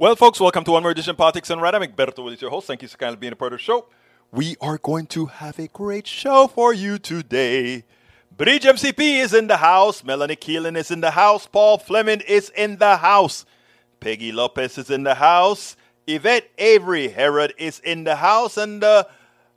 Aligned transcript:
Well, 0.00 0.16
folks, 0.16 0.40
welcome 0.40 0.64
to 0.64 0.70
one 0.70 0.82
more 0.82 0.92
edition 0.92 1.10
of 1.10 1.18
Politics 1.18 1.48
Done 1.48 1.60
Right. 1.60 1.74
I'm 1.74 1.82
Egberto 1.82 2.24
Willies, 2.24 2.40
your 2.40 2.50
host. 2.50 2.66
Thank 2.66 2.80
you 2.80 2.88
so 2.88 2.96
kindly 2.96 3.18
being 3.18 3.34
a 3.34 3.36
part 3.36 3.52
of 3.52 3.58
the 3.58 3.62
show. 3.62 3.84
We 4.32 4.56
are 4.58 4.78
going 4.78 5.04
to 5.08 5.26
have 5.26 5.58
a 5.58 5.68
great 5.68 6.06
show 6.06 6.46
for 6.46 6.72
you 6.72 6.98
today. 6.98 7.84
Bridge 8.34 8.62
MCP 8.62 9.18
is 9.18 9.34
in 9.34 9.46
the 9.46 9.58
house. 9.58 10.02
Melanie 10.02 10.36
Keelan 10.36 10.78
is 10.78 10.90
in 10.90 11.02
the 11.02 11.10
house. 11.10 11.46
Paul 11.46 11.76
Fleming 11.76 12.22
is 12.22 12.48
in 12.56 12.78
the 12.78 12.96
house. 12.96 13.44
Peggy 14.00 14.32
Lopez 14.32 14.78
is 14.78 14.88
in 14.88 15.02
the 15.02 15.16
house. 15.16 15.76
Yvette 16.06 16.48
Avery 16.56 17.08
Herod 17.08 17.52
is 17.58 17.78
in 17.80 18.04
the 18.04 18.16
house. 18.16 18.56
And 18.56 18.82
the 18.82 19.06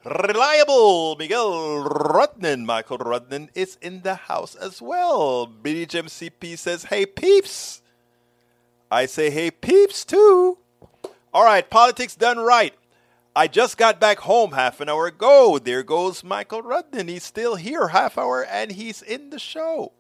reliable 0.04 1.16
Miguel 1.16 1.88
Rudnin, 1.88 2.66
Michael 2.66 2.98
Rudnin, 2.98 3.48
is 3.56 3.78
in 3.82 4.02
the 4.02 4.16
house 4.16 4.56
as 4.56 4.82
well. 4.82 5.46
Bridge 5.46 5.94
MCP 5.94 6.58
says, 6.58 6.84
Hey, 6.84 7.06
peeps. 7.06 7.82
I 8.94 9.08
say, 9.08 9.32
Hey, 9.32 9.50
peeps, 9.50 10.06
too. 10.06 10.60
All 11.34 11.44
right, 11.44 11.68
politics 11.68 12.16
done 12.16 12.38
right. 12.38 12.76
I 13.36 13.48
just 13.48 13.78
got 13.78 14.00
back 14.00 14.20
home 14.20 14.52
half 14.52 14.80
an 14.80 14.90
hour 14.90 15.08
ago. 15.08 15.58
There 15.58 15.82
goes 15.82 16.24
Michael 16.24 16.62
Rudden. 16.62 17.08
He's 17.08 17.24
still 17.24 17.56
here 17.56 17.88
half 17.88 18.20
hour 18.20 18.46
and 18.46 18.72
he's 18.72 19.02
in 19.02 19.32
the 19.32 19.40
show. 19.40 19.94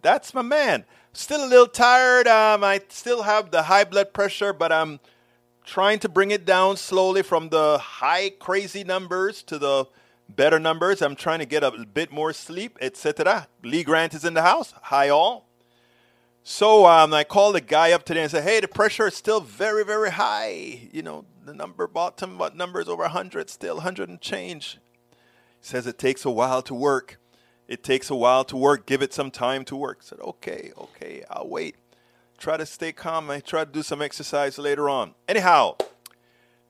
That's 0.00 0.32
my 0.32 0.40
man. 0.40 0.86
Still 1.12 1.44
a 1.44 1.48
little 1.48 1.66
tired. 1.66 2.26
Um, 2.26 2.64
I 2.64 2.80
still 2.88 3.24
have 3.24 3.50
the 3.50 3.64
high 3.64 3.84
blood 3.84 4.14
pressure, 4.14 4.54
but 4.54 4.72
I'm 4.72 5.00
trying 5.66 5.98
to 5.98 6.08
bring 6.08 6.30
it 6.30 6.46
down 6.46 6.78
slowly 6.78 7.22
from 7.22 7.50
the 7.50 7.76
high 7.76 8.30
crazy 8.30 8.84
numbers 8.84 9.42
to 9.42 9.58
the 9.58 9.86
better 10.26 10.58
numbers. 10.58 11.02
I'm 11.02 11.16
trying 11.16 11.40
to 11.40 11.46
get 11.46 11.62
a 11.62 11.70
bit 11.70 12.10
more 12.10 12.32
sleep, 12.32 12.78
etc. 12.80 13.48
Lee 13.62 13.84
Grant 13.84 14.14
is 14.14 14.24
in 14.24 14.32
the 14.32 14.42
house. 14.42 14.72
Hi 14.84 15.10
all. 15.10 15.45
So 16.48 16.86
um, 16.86 17.12
I 17.12 17.24
called 17.24 17.56
the 17.56 17.60
guy 17.60 17.90
up 17.90 18.04
today 18.04 18.22
and 18.22 18.30
said, 18.30 18.44
"Hey, 18.44 18.60
the 18.60 18.68
pressure 18.68 19.08
is 19.08 19.16
still 19.16 19.40
very, 19.40 19.84
very 19.84 20.12
high. 20.12 20.88
You 20.92 21.02
know, 21.02 21.24
the 21.44 21.52
number 21.52 21.88
bottom, 21.88 22.38
what 22.38 22.54
number 22.54 22.80
is 22.80 22.88
over 22.88 23.02
100, 23.02 23.50
still 23.50 23.78
100 23.78 24.08
and 24.08 24.20
change." 24.20 24.78
He 25.60 25.66
says 25.66 25.88
it 25.88 25.98
takes 25.98 26.24
a 26.24 26.30
while 26.30 26.62
to 26.62 26.72
work. 26.72 27.18
It 27.66 27.82
takes 27.82 28.10
a 28.10 28.14
while 28.14 28.44
to 28.44 28.56
work. 28.56 28.86
Give 28.86 29.02
it 29.02 29.12
some 29.12 29.32
time 29.32 29.64
to 29.64 29.74
work. 29.74 29.98
I 30.02 30.04
said, 30.04 30.20
"Okay, 30.20 30.70
okay, 30.78 31.24
I'll 31.28 31.48
wait. 31.48 31.74
Try 32.38 32.56
to 32.56 32.64
stay 32.64 32.92
calm. 32.92 33.28
I 33.28 33.40
try 33.40 33.64
to 33.64 33.72
do 33.72 33.82
some 33.82 34.00
exercise 34.00 34.56
later 34.56 34.88
on." 34.88 35.16
Anyhow, 35.26 35.74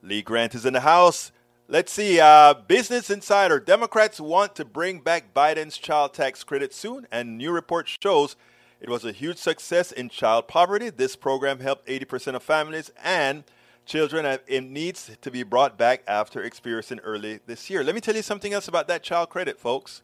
Lee 0.03 0.23
Grant 0.23 0.55
is 0.55 0.65
in 0.65 0.73
the 0.73 0.81
house. 0.81 1.33
Let's 1.69 1.93
see. 1.93 2.19
Uh, 2.19 2.55
Business 2.55 3.11
Insider: 3.11 3.61
Democrats 3.61 4.21
want 4.21 4.57
to 4.57 4.65
bring 4.65 5.01
back 5.01 5.35
Biden's 5.35 5.77
child 5.77 6.15
tax 6.15 6.45
credit 6.45 6.73
soon, 6.73 7.07
and 7.13 7.37
new 7.37 7.53
report 7.53 7.95
shows 8.03 8.37
it 8.81 8.91
was 8.91 9.05
a 9.05 9.13
huge 9.13 9.39
success 9.39 9.91
in 9.91 10.09
child 10.09 10.49
poverty. 10.49 10.91
This 10.91 11.17
program 11.17 11.61
helped 11.61 11.87
80% 11.87 12.35
of 12.35 12.43
families 12.43 12.91
and 13.03 13.45
children 13.87 14.39
in 14.47 14.73
needs 14.73 15.17
to 15.21 15.31
be 15.31 15.43
brought 15.43 15.79
back 15.79 16.03
after 16.07 16.43
experiencing 16.43 16.99
early 17.01 17.41
this 17.47 17.71
year. 17.71 17.83
Let 17.83 17.95
me 17.95 18.01
tell 18.01 18.17
you 18.17 18.23
something 18.23 18.53
else 18.53 18.69
about 18.69 18.89
that 18.89 19.03
child 19.03 19.31
credit, 19.31 19.59
folks. 19.59 20.03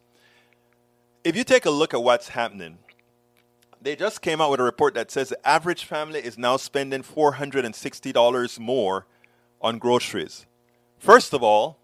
If 1.24 1.36
you 1.36 1.44
take 1.44 1.66
a 1.66 1.70
look 1.70 1.92
at 1.92 2.02
what's 2.02 2.28
happening, 2.28 2.78
they 3.80 3.96
just 3.96 4.22
came 4.22 4.40
out 4.40 4.50
with 4.50 4.60
a 4.60 4.64
report 4.64 4.94
that 4.94 5.10
says 5.10 5.28
the 5.28 5.48
average 5.48 5.84
family 5.84 6.20
is 6.20 6.38
now 6.38 6.56
spending 6.56 7.02
$460 7.02 8.58
more 8.58 9.06
on 9.60 9.78
groceries. 9.78 10.46
First 10.98 11.34
of 11.34 11.42
all, 11.42 11.78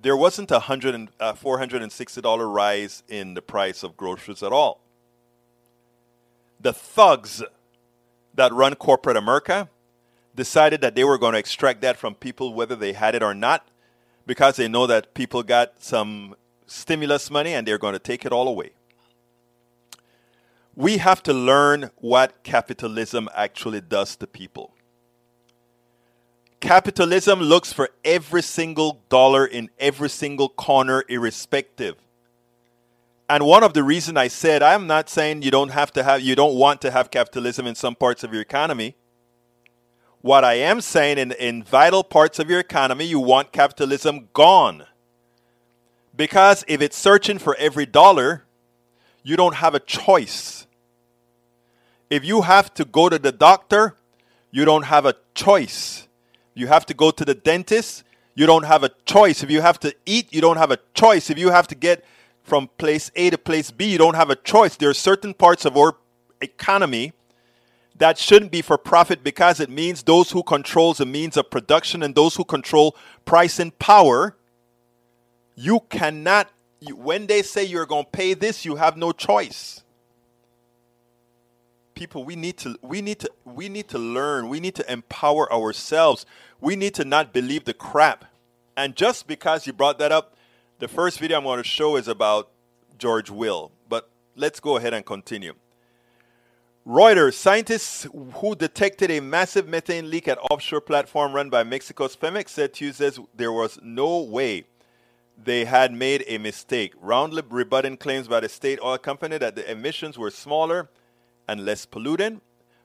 there 0.00 0.16
wasn't 0.16 0.50
a 0.50 0.60
$100 0.60 1.08
uh, 1.20 1.34
$460 1.34 2.54
rise 2.54 3.02
in 3.08 3.34
the 3.34 3.42
price 3.42 3.82
of 3.82 3.96
groceries 3.96 4.42
at 4.42 4.52
all 4.52 4.80
the 6.60 6.72
thugs 6.72 7.42
that 8.34 8.52
run 8.52 8.74
corporate 8.74 9.16
America 9.16 9.68
decided 10.34 10.80
that 10.80 10.94
they 10.94 11.04
were 11.04 11.18
going 11.18 11.32
to 11.32 11.38
extract 11.38 11.80
that 11.82 11.96
from 11.96 12.14
people 12.14 12.54
whether 12.54 12.76
they 12.76 12.92
had 12.92 13.14
it 13.14 13.22
or 13.22 13.34
not 13.34 13.68
because 14.26 14.56
they 14.56 14.68
know 14.68 14.86
that 14.86 15.14
people 15.14 15.42
got 15.42 15.82
some 15.82 16.34
stimulus 16.66 17.30
money 17.30 17.54
and 17.54 17.66
they're 17.66 17.78
going 17.78 17.94
to 17.94 17.98
take 17.98 18.24
it 18.24 18.32
all 18.32 18.46
away. 18.46 18.70
We 20.76 20.98
have 20.98 21.22
to 21.24 21.32
learn 21.32 21.90
what 21.96 22.44
capitalism 22.44 23.28
actually 23.34 23.80
does 23.80 24.14
to 24.16 24.26
people. 24.28 24.74
Capitalism 26.60 27.40
looks 27.40 27.72
for 27.72 27.88
every 28.04 28.42
single 28.42 29.00
dollar 29.08 29.46
in 29.46 29.70
every 29.78 30.10
single 30.10 30.48
corner, 30.48 31.04
irrespective. 31.08 31.96
And 33.28 33.44
one 33.44 33.62
of 33.62 33.74
the 33.74 33.82
reasons 33.82 34.16
I 34.16 34.28
said 34.28 34.62
I'm 34.62 34.86
not 34.86 35.10
saying 35.10 35.42
you 35.42 35.50
don't 35.50 35.70
have 35.70 35.92
to 35.92 36.02
have 36.02 36.22
you 36.22 36.34
don't 36.34 36.54
want 36.54 36.80
to 36.82 36.90
have 36.90 37.10
capitalism 37.10 37.66
in 37.66 37.74
some 37.74 37.94
parts 37.94 38.24
of 38.24 38.32
your 38.32 38.40
economy. 38.40 38.96
What 40.20 40.44
I 40.44 40.54
am 40.54 40.80
saying 40.80 41.18
in, 41.18 41.32
in 41.32 41.62
vital 41.62 42.02
parts 42.02 42.38
of 42.38 42.50
your 42.50 42.58
economy, 42.58 43.04
you 43.04 43.20
want 43.20 43.52
capitalism 43.52 44.28
gone. 44.32 44.84
Because 46.16 46.64
if 46.66 46.82
it's 46.82 46.96
searching 46.96 47.38
for 47.38 47.54
every 47.56 47.86
dollar, 47.86 48.44
you 49.22 49.36
don't 49.36 49.56
have 49.56 49.74
a 49.74 49.80
choice. 49.80 50.66
If 52.10 52.24
you 52.24 52.42
have 52.42 52.74
to 52.74 52.84
go 52.84 53.08
to 53.08 53.18
the 53.18 53.30
doctor, 53.30 53.94
you 54.50 54.64
don't 54.64 54.84
have 54.84 55.04
a 55.06 55.14
choice. 55.34 56.08
You 56.54 56.66
have 56.66 56.86
to 56.86 56.94
go 56.94 57.12
to 57.12 57.24
the 57.24 57.34
dentist, 57.34 58.02
you 58.34 58.46
don't 58.46 58.64
have 58.64 58.82
a 58.82 58.90
choice. 59.04 59.42
If 59.44 59.50
you 59.50 59.60
have 59.60 59.78
to 59.80 59.94
eat, 60.06 60.32
you 60.32 60.40
don't 60.40 60.56
have 60.56 60.72
a 60.72 60.78
choice. 60.94 61.30
If 61.30 61.38
you 61.38 61.50
have 61.50 61.68
to 61.68 61.74
get 61.74 62.04
from 62.48 62.70
place 62.78 63.10
A 63.14 63.30
to 63.30 63.38
place 63.38 63.70
B. 63.70 63.92
You 63.92 63.98
don't 63.98 64.16
have 64.16 64.30
a 64.30 64.36
choice. 64.36 64.76
There 64.76 64.88
are 64.88 64.94
certain 64.94 65.34
parts 65.34 65.66
of 65.66 65.76
our 65.76 65.96
economy 66.40 67.12
that 67.96 68.16
shouldn't 68.16 68.50
be 68.50 68.62
for 68.62 68.78
profit 68.78 69.22
because 69.22 69.60
it 69.60 69.68
means 69.68 70.02
those 70.02 70.30
who 70.30 70.42
control 70.42 70.94
the 70.94 71.04
means 71.04 71.36
of 71.36 71.50
production 71.50 72.02
and 72.02 72.14
those 72.14 72.36
who 72.36 72.44
control 72.44 72.96
price 73.24 73.58
and 73.58 73.78
power. 73.78 74.36
You 75.54 75.80
cannot, 75.90 76.50
when 76.94 77.26
they 77.26 77.42
say 77.42 77.64
you're 77.64 77.86
going 77.86 78.04
to 78.04 78.10
pay 78.10 78.34
this, 78.34 78.64
you 78.64 78.76
have 78.76 78.96
no 78.96 79.12
choice. 79.12 79.82
People, 81.94 82.24
we 82.24 82.36
need 82.36 82.56
to, 82.58 82.78
we 82.80 83.02
need 83.02 83.18
to, 83.18 83.30
we 83.44 83.68
need 83.68 83.88
to 83.88 83.98
learn. 83.98 84.48
We 84.48 84.60
need 84.60 84.76
to 84.76 84.90
empower 84.90 85.52
ourselves. 85.52 86.24
We 86.60 86.76
need 86.76 86.94
to 86.94 87.04
not 87.04 87.32
believe 87.32 87.64
the 87.64 87.74
crap. 87.74 88.24
And 88.76 88.94
just 88.94 89.26
because 89.26 89.66
you 89.66 89.72
brought 89.72 89.98
that 89.98 90.12
up, 90.12 90.36
the 90.78 90.88
first 90.88 91.18
video 91.18 91.38
I'm 91.38 91.44
going 91.44 91.58
to 91.58 91.64
show 91.64 91.96
is 91.96 92.08
about 92.08 92.50
George 92.98 93.30
Will, 93.30 93.72
but 93.88 94.10
let's 94.36 94.60
go 94.60 94.76
ahead 94.76 94.94
and 94.94 95.04
continue. 95.04 95.54
Reuters 96.86 97.34
scientists 97.34 98.06
who 98.34 98.54
detected 98.54 99.10
a 99.10 99.20
massive 99.20 99.68
methane 99.68 100.08
leak 100.08 100.26
at 100.26 100.38
offshore 100.50 100.80
platform 100.80 101.32
run 101.32 101.50
by 101.50 101.62
Mexico's 101.62 102.16
Pemex 102.16 102.50
said 102.50 102.72
Tuesday 102.72 103.10
there 103.34 103.52
was 103.52 103.78
no 103.82 104.20
way 104.20 104.64
they 105.36 105.64
had 105.64 105.92
made 105.92 106.24
a 106.26 106.38
mistake, 106.38 106.94
roundly 107.00 107.42
rebutting 107.48 107.96
claims 107.96 108.26
by 108.26 108.40
the 108.40 108.48
state 108.48 108.78
oil 108.82 108.98
company 108.98 109.36
that 109.38 109.54
the 109.54 109.70
emissions 109.70 110.16
were 110.16 110.30
smaller 110.30 110.88
and 111.46 111.64
less 111.64 111.84
polluting. 111.86 112.40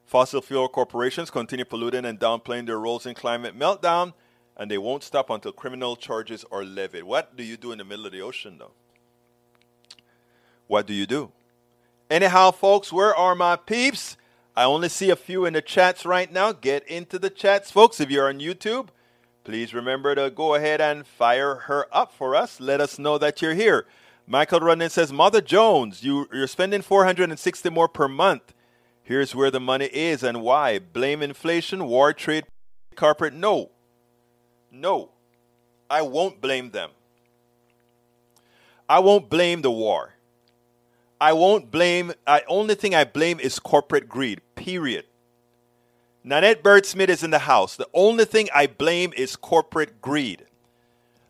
Fossil 0.05 0.41
fuel 0.41 0.67
corporations 0.67 1.31
continue 1.31 1.65
polluting 1.65 2.05
and 2.05 2.19
downplaying 2.19 2.65
their 2.65 2.79
roles 2.79 3.05
in 3.05 3.15
climate 3.15 3.57
meltdown 3.57 4.13
and 4.57 4.69
they 4.69 4.77
won't 4.77 5.03
stop 5.03 5.29
until 5.29 5.51
criminal 5.51 5.95
charges 5.95 6.45
are 6.51 6.63
levied. 6.63 7.03
What 7.03 7.35
do 7.35 7.43
you 7.43 7.57
do 7.57 7.71
in 7.71 7.77
the 7.79 7.83
middle 7.83 8.05
of 8.05 8.11
the 8.11 8.21
ocean, 8.21 8.57
though? 8.57 8.71
What 10.67 10.87
do 10.87 10.93
you 10.93 11.05
do? 11.05 11.31
Anyhow, 12.09 12.51
folks, 12.51 12.93
where 12.93 13.15
are 13.15 13.35
my 13.35 13.55
peeps? 13.55 14.17
I 14.55 14.65
only 14.65 14.89
see 14.89 15.09
a 15.09 15.15
few 15.15 15.45
in 15.45 15.53
the 15.53 15.61
chats 15.61 16.05
right 16.05 16.31
now. 16.31 16.51
Get 16.51 16.87
into 16.87 17.17
the 17.17 17.29
chats, 17.29 17.71
folks. 17.71 17.99
If 17.99 18.11
you're 18.11 18.29
on 18.29 18.39
YouTube, 18.39 18.89
please 19.43 19.73
remember 19.73 20.13
to 20.13 20.29
go 20.29 20.53
ahead 20.53 20.79
and 20.79 21.07
fire 21.07 21.55
her 21.55 21.87
up 21.91 22.13
for 22.13 22.35
us. 22.35 22.59
Let 22.59 22.79
us 22.79 22.99
know 22.99 23.17
that 23.17 23.41
you're 23.41 23.55
here. 23.55 23.87
Michael 24.27 24.59
Running 24.59 24.89
says, 24.89 25.11
Mother 25.11 25.41
Jones, 25.41 26.03
you, 26.03 26.27
you're 26.31 26.47
spending 26.47 26.81
460 26.81 27.69
more 27.71 27.89
per 27.89 28.07
month. 28.07 28.53
Here's 29.01 29.35
where 29.35 29.51
the 29.51 29.59
money 29.59 29.87
is 29.87 30.23
and 30.23 30.41
why. 30.41 30.79
Blame 30.79 31.21
inflation, 31.21 31.85
war, 31.85 32.13
trade, 32.13 32.45
corporate. 32.95 33.33
No. 33.33 33.71
No, 34.73 35.11
I 35.87 36.01
won't 36.01 36.41
blame 36.41 36.71
them. 36.71 36.89
I 38.89 38.99
won't 38.99 39.29
blame 39.29 39.61
the 39.61 39.71
war. 39.71 40.15
I 41.21 41.33
won't 41.33 41.69
blame, 41.69 42.13
the 42.25 42.43
only 42.47 42.73
thing 42.73 42.95
I 42.95 43.03
blame 43.05 43.39
is 43.39 43.59
corporate 43.59 44.09
greed, 44.09 44.41
period. 44.55 45.05
Nanette 46.23 46.63
Bird 46.63 46.87
Smith 46.87 47.09
is 47.09 47.23
in 47.23 47.29
the 47.29 47.39
house. 47.39 47.75
The 47.75 47.87
only 47.93 48.25
thing 48.25 48.49
I 48.53 48.65
blame 48.65 49.13
is 49.15 49.35
corporate 49.35 50.01
greed. 50.01 50.47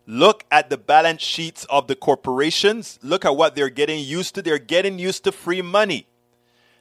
Look 0.08 0.46
at 0.50 0.70
the 0.70 0.78
balance 0.78 1.22
sheets 1.22 1.66
of 1.70 1.88
the 1.88 1.96
corporations. 1.96 2.98
Look 3.04 3.26
at 3.26 3.36
what 3.36 3.56
they're 3.56 3.70
getting 3.70 4.00
used 4.00 4.36
to. 4.36 4.42
They're 4.42 4.58
getting 4.58 5.00
used 5.00 5.26
to 5.26 5.32
free 5.32 5.62
money. 5.62 6.08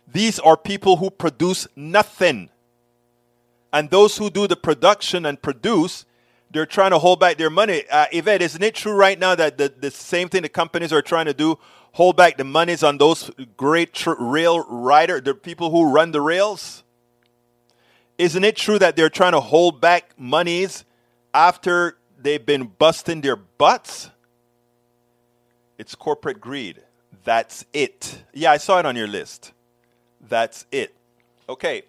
These 0.07 0.39
are 0.39 0.57
people 0.57 0.99
who 0.99 1.11
produce 1.11 1.67
nothing. 1.75 2.51
And 3.73 3.91
those 3.91 4.17
who 4.19 4.31
do 4.31 4.47
the 4.47 4.57
production 4.57 5.27
and 5.27 5.41
produce 5.41 6.05
they're 6.53 6.67
trying 6.67 6.91
to 6.91 6.99
hold 6.99 7.19
back 7.19 7.39
their 7.39 7.51
money. 7.51 7.85
Uh, 7.91 8.07
Yvette, 8.13 8.43
isn't 8.43 8.63
it 8.63 8.75
true 8.75 8.93
right 8.93 9.19
now 9.19 9.35
that 9.35 9.57
the, 9.59 9.73
the 9.81 9.91
same 9.91 10.29
thing 10.29 10.43
the 10.43 10.49
companies 10.49 10.93
are 10.93 11.03
trying 11.03 11.27
to 11.27 11.35
do, 11.35 11.59
hold 11.93 12.17
back 12.17 12.37
the 12.37 12.45
monies 12.45 12.83
on 12.83 12.99
those 12.99 13.31
great 13.57 13.95
tr- 13.95 14.13
rail 14.19 14.65
rider, 14.69 15.21
the 15.21 15.35
people 15.35 15.71
who 15.71 15.91
run 15.91 16.13
the 16.13 16.21
rails? 16.21 16.85
Isn't 18.19 18.45
it 18.45 18.57
true 18.57 18.79
that 18.79 18.97
they're 18.97 19.11
trying 19.11 19.33
to 19.33 19.41
hold 19.41 19.81
back 19.81 20.13
monies 20.19 20.85
after 21.33 21.97
they've 22.19 22.45
been 22.45 22.65
busting 22.65 23.23
their 23.23 23.37
butts? 23.37 24.11
It's 25.79 25.95
corporate 25.95 26.41
greed. 26.41 26.83
That's 27.25 27.65
it. 27.73 28.23
Yeah, 28.33 28.53
I 28.53 28.59
saw 28.59 28.79
it 28.79 28.87
on 28.87 28.95
your 28.95 29.09
list. 29.09 29.53
That's 30.29 30.67
it. 30.71 30.95
Okay, 31.49 31.83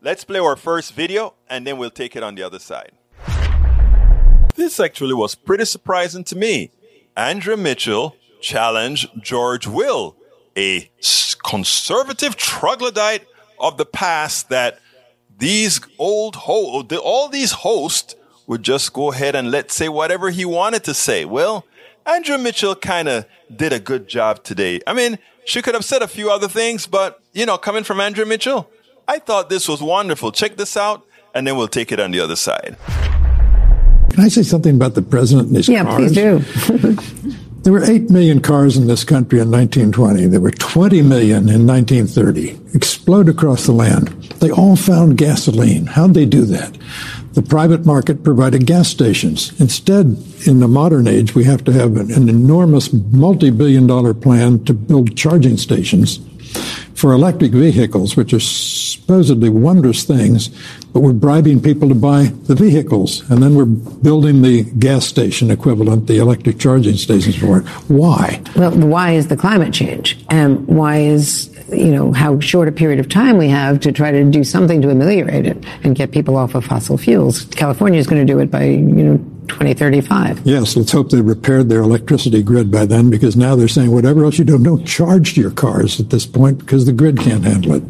let's 0.00 0.24
play 0.24 0.38
our 0.38 0.56
first 0.56 0.94
video 0.94 1.34
and 1.48 1.66
then 1.66 1.76
we'll 1.76 1.90
take 1.90 2.16
it 2.16 2.22
on 2.22 2.34
the 2.36 2.42
other 2.42 2.58
side. 2.58 2.92
This 4.56 4.80
actually 4.80 5.14
was 5.14 5.34
pretty 5.34 5.66
surprising 5.66 6.24
to 6.24 6.36
me. 6.36 6.70
Andrea 7.16 7.56
Mitchell 7.56 8.16
challenged 8.40 9.08
George 9.22 9.66
Will, 9.66 10.16
a 10.56 10.90
conservative 11.44 12.36
troglodyte 12.36 13.26
of 13.60 13.76
the 13.76 13.86
past 13.86 14.48
that 14.48 14.78
these 15.38 15.80
old 15.98 16.36
ho- 16.36 16.82
all 17.02 17.28
these 17.28 17.52
hosts 17.52 18.14
would 18.46 18.62
just 18.62 18.92
go 18.92 19.12
ahead 19.12 19.34
and 19.34 19.50
let 19.50 19.70
say 19.70 19.88
whatever 19.88 20.30
he 20.30 20.44
wanted 20.44 20.84
to 20.84 20.94
say. 20.94 21.24
Well, 21.24 21.66
Andrea 22.06 22.38
Mitchell 22.38 22.74
kind 22.74 23.08
of 23.08 23.26
did 23.54 23.72
a 23.72 23.80
good 23.80 24.08
job 24.08 24.42
today. 24.44 24.80
I 24.86 24.94
mean, 24.94 25.18
she 25.44 25.60
could 25.62 25.74
have 25.74 25.84
said 25.84 26.02
a 26.02 26.08
few 26.08 26.30
other 26.30 26.48
things, 26.48 26.86
but 26.86 27.20
you 27.32 27.44
know, 27.44 27.58
coming 27.58 27.84
from 27.84 28.00
Andrea 28.00 28.26
Mitchell, 28.26 28.70
I 29.06 29.18
thought 29.18 29.50
this 29.50 29.68
was 29.68 29.82
wonderful. 29.82 30.32
Check 30.32 30.56
this 30.56 30.76
out, 30.76 31.04
and 31.34 31.46
then 31.46 31.56
we'll 31.56 31.68
take 31.68 31.92
it 31.92 32.00
on 32.00 32.10
the 32.10 32.20
other 32.20 32.36
side. 32.36 32.76
Can 34.16 34.24
I 34.24 34.28
say 34.28 34.42
something 34.42 34.74
about 34.74 34.94
the 34.94 35.02
president 35.02 35.48
and 35.48 35.56
his 35.58 35.68
yeah, 35.68 35.84
cars? 35.84 36.16
Yeah, 36.16 36.38
please 36.38 36.70
do. 36.80 36.92
there 37.64 37.72
were 37.74 37.84
8 37.84 38.08
million 38.08 38.40
cars 38.40 38.78
in 38.78 38.86
this 38.86 39.04
country 39.04 39.40
in 39.40 39.50
1920. 39.50 40.26
There 40.28 40.40
were 40.40 40.52
20 40.52 41.02
million 41.02 41.50
in 41.50 41.66
1930. 41.66 42.58
Explode 42.74 43.28
across 43.28 43.66
the 43.66 43.72
land. 43.72 44.08
They 44.40 44.50
all 44.50 44.74
found 44.74 45.18
gasoline. 45.18 45.84
How'd 45.84 46.14
they 46.14 46.24
do 46.24 46.46
that? 46.46 46.78
The 47.34 47.42
private 47.42 47.84
market 47.84 48.24
provided 48.24 48.64
gas 48.64 48.88
stations. 48.88 49.52
Instead, 49.60 50.16
in 50.46 50.60
the 50.60 50.68
modern 50.68 51.06
age, 51.06 51.34
we 51.34 51.44
have 51.44 51.62
to 51.64 51.72
have 51.72 51.98
an, 51.98 52.10
an 52.10 52.30
enormous 52.30 52.94
multi 52.94 53.50
billion 53.50 53.86
dollar 53.86 54.14
plan 54.14 54.64
to 54.64 54.72
build 54.72 55.14
charging 55.14 55.58
stations 55.58 56.20
for 56.94 57.12
electric 57.12 57.52
vehicles, 57.52 58.16
which 58.16 58.32
are 58.32 58.40
supposedly 58.40 59.50
wondrous 59.50 60.04
things, 60.04 60.48
but 60.96 61.02
we're 61.02 61.12
bribing 61.12 61.60
people 61.60 61.90
to 61.90 61.94
buy 61.94 62.22
the 62.44 62.54
vehicles. 62.54 63.20
And 63.28 63.42
then 63.42 63.54
we're 63.54 63.66
building 63.66 64.40
the 64.40 64.62
gas 64.62 65.04
station 65.04 65.50
equivalent, 65.50 66.06
the 66.06 66.16
electric 66.16 66.58
charging 66.58 66.96
stations 66.96 67.36
for 67.36 67.58
it. 67.58 67.66
Why? 67.90 68.40
Well, 68.56 68.70
why 68.70 69.10
is 69.10 69.28
the 69.28 69.36
climate 69.36 69.74
change? 69.74 70.16
And 70.30 70.66
why 70.66 71.00
is 71.00 71.54
you 71.70 71.90
know, 71.90 72.12
how 72.12 72.40
short 72.40 72.68
a 72.68 72.72
period 72.72 72.98
of 72.98 73.10
time 73.10 73.36
we 73.36 73.48
have 73.48 73.80
to 73.80 73.92
try 73.92 74.10
to 74.10 74.24
do 74.24 74.42
something 74.42 74.80
to 74.80 74.88
ameliorate 74.88 75.44
it 75.46 75.62
and 75.82 75.94
get 75.96 76.12
people 76.12 76.36
off 76.36 76.54
of 76.54 76.64
fossil 76.64 76.96
fuels. 76.96 77.44
California 77.46 77.98
is 77.98 78.06
going 78.06 78.24
to 78.24 78.32
do 78.32 78.38
it 78.38 78.50
by, 78.50 78.64
you 78.64 78.80
know, 78.80 79.16
2035. 79.48 80.46
Yes, 80.46 80.76
let's 80.76 80.92
hope 80.92 81.10
they 81.10 81.20
repaired 81.20 81.68
their 81.68 81.80
electricity 81.80 82.42
grid 82.42 82.70
by 82.70 82.86
then 82.86 83.10
because 83.10 83.36
now 83.36 83.54
they're 83.54 83.68
saying 83.68 83.90
whatever 83.90 84.24
else 84.24 84.38
you 84.38 84.44
do, 84.44 84.58
don't 84.58 84.86
charge 84.86 85.36
your 85.36 85.50
cars 85.50 86.00
at 86.00 86.10
this 86.10 86.24
point 86.24 86.58
because 86.58 86.86
the 86.86 86.92
grid 86.92 87.18
can't 87.18 87.44
handle 87.44 87.74
it. 87.74 87.82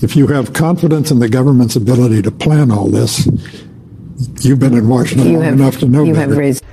If 0.00 0.14
you 0.14 0.28
have 0.28 0.52
confidence 0.52 1.10
in 1.10 1.18
the 1.18 1.28
government's 1.28 1.74
ability 1.74 2.22
to 2.22 2.30
plan 2.30 2.70
all 2.70 2.88
this, 2.88 3.26
you've 4.40 4.60
been 4.60 4.74
in 4.74 4.88
Washington 4.88 5.32
long 5.32 5.42
have, 5.42 5.54
enough 5.54 5.78
to 5.78 5.86
know 5.86 6.04
you 6.04 6.14
better. 6.14 6.30
Have 6.30 6.38
raised- 6.38 6.64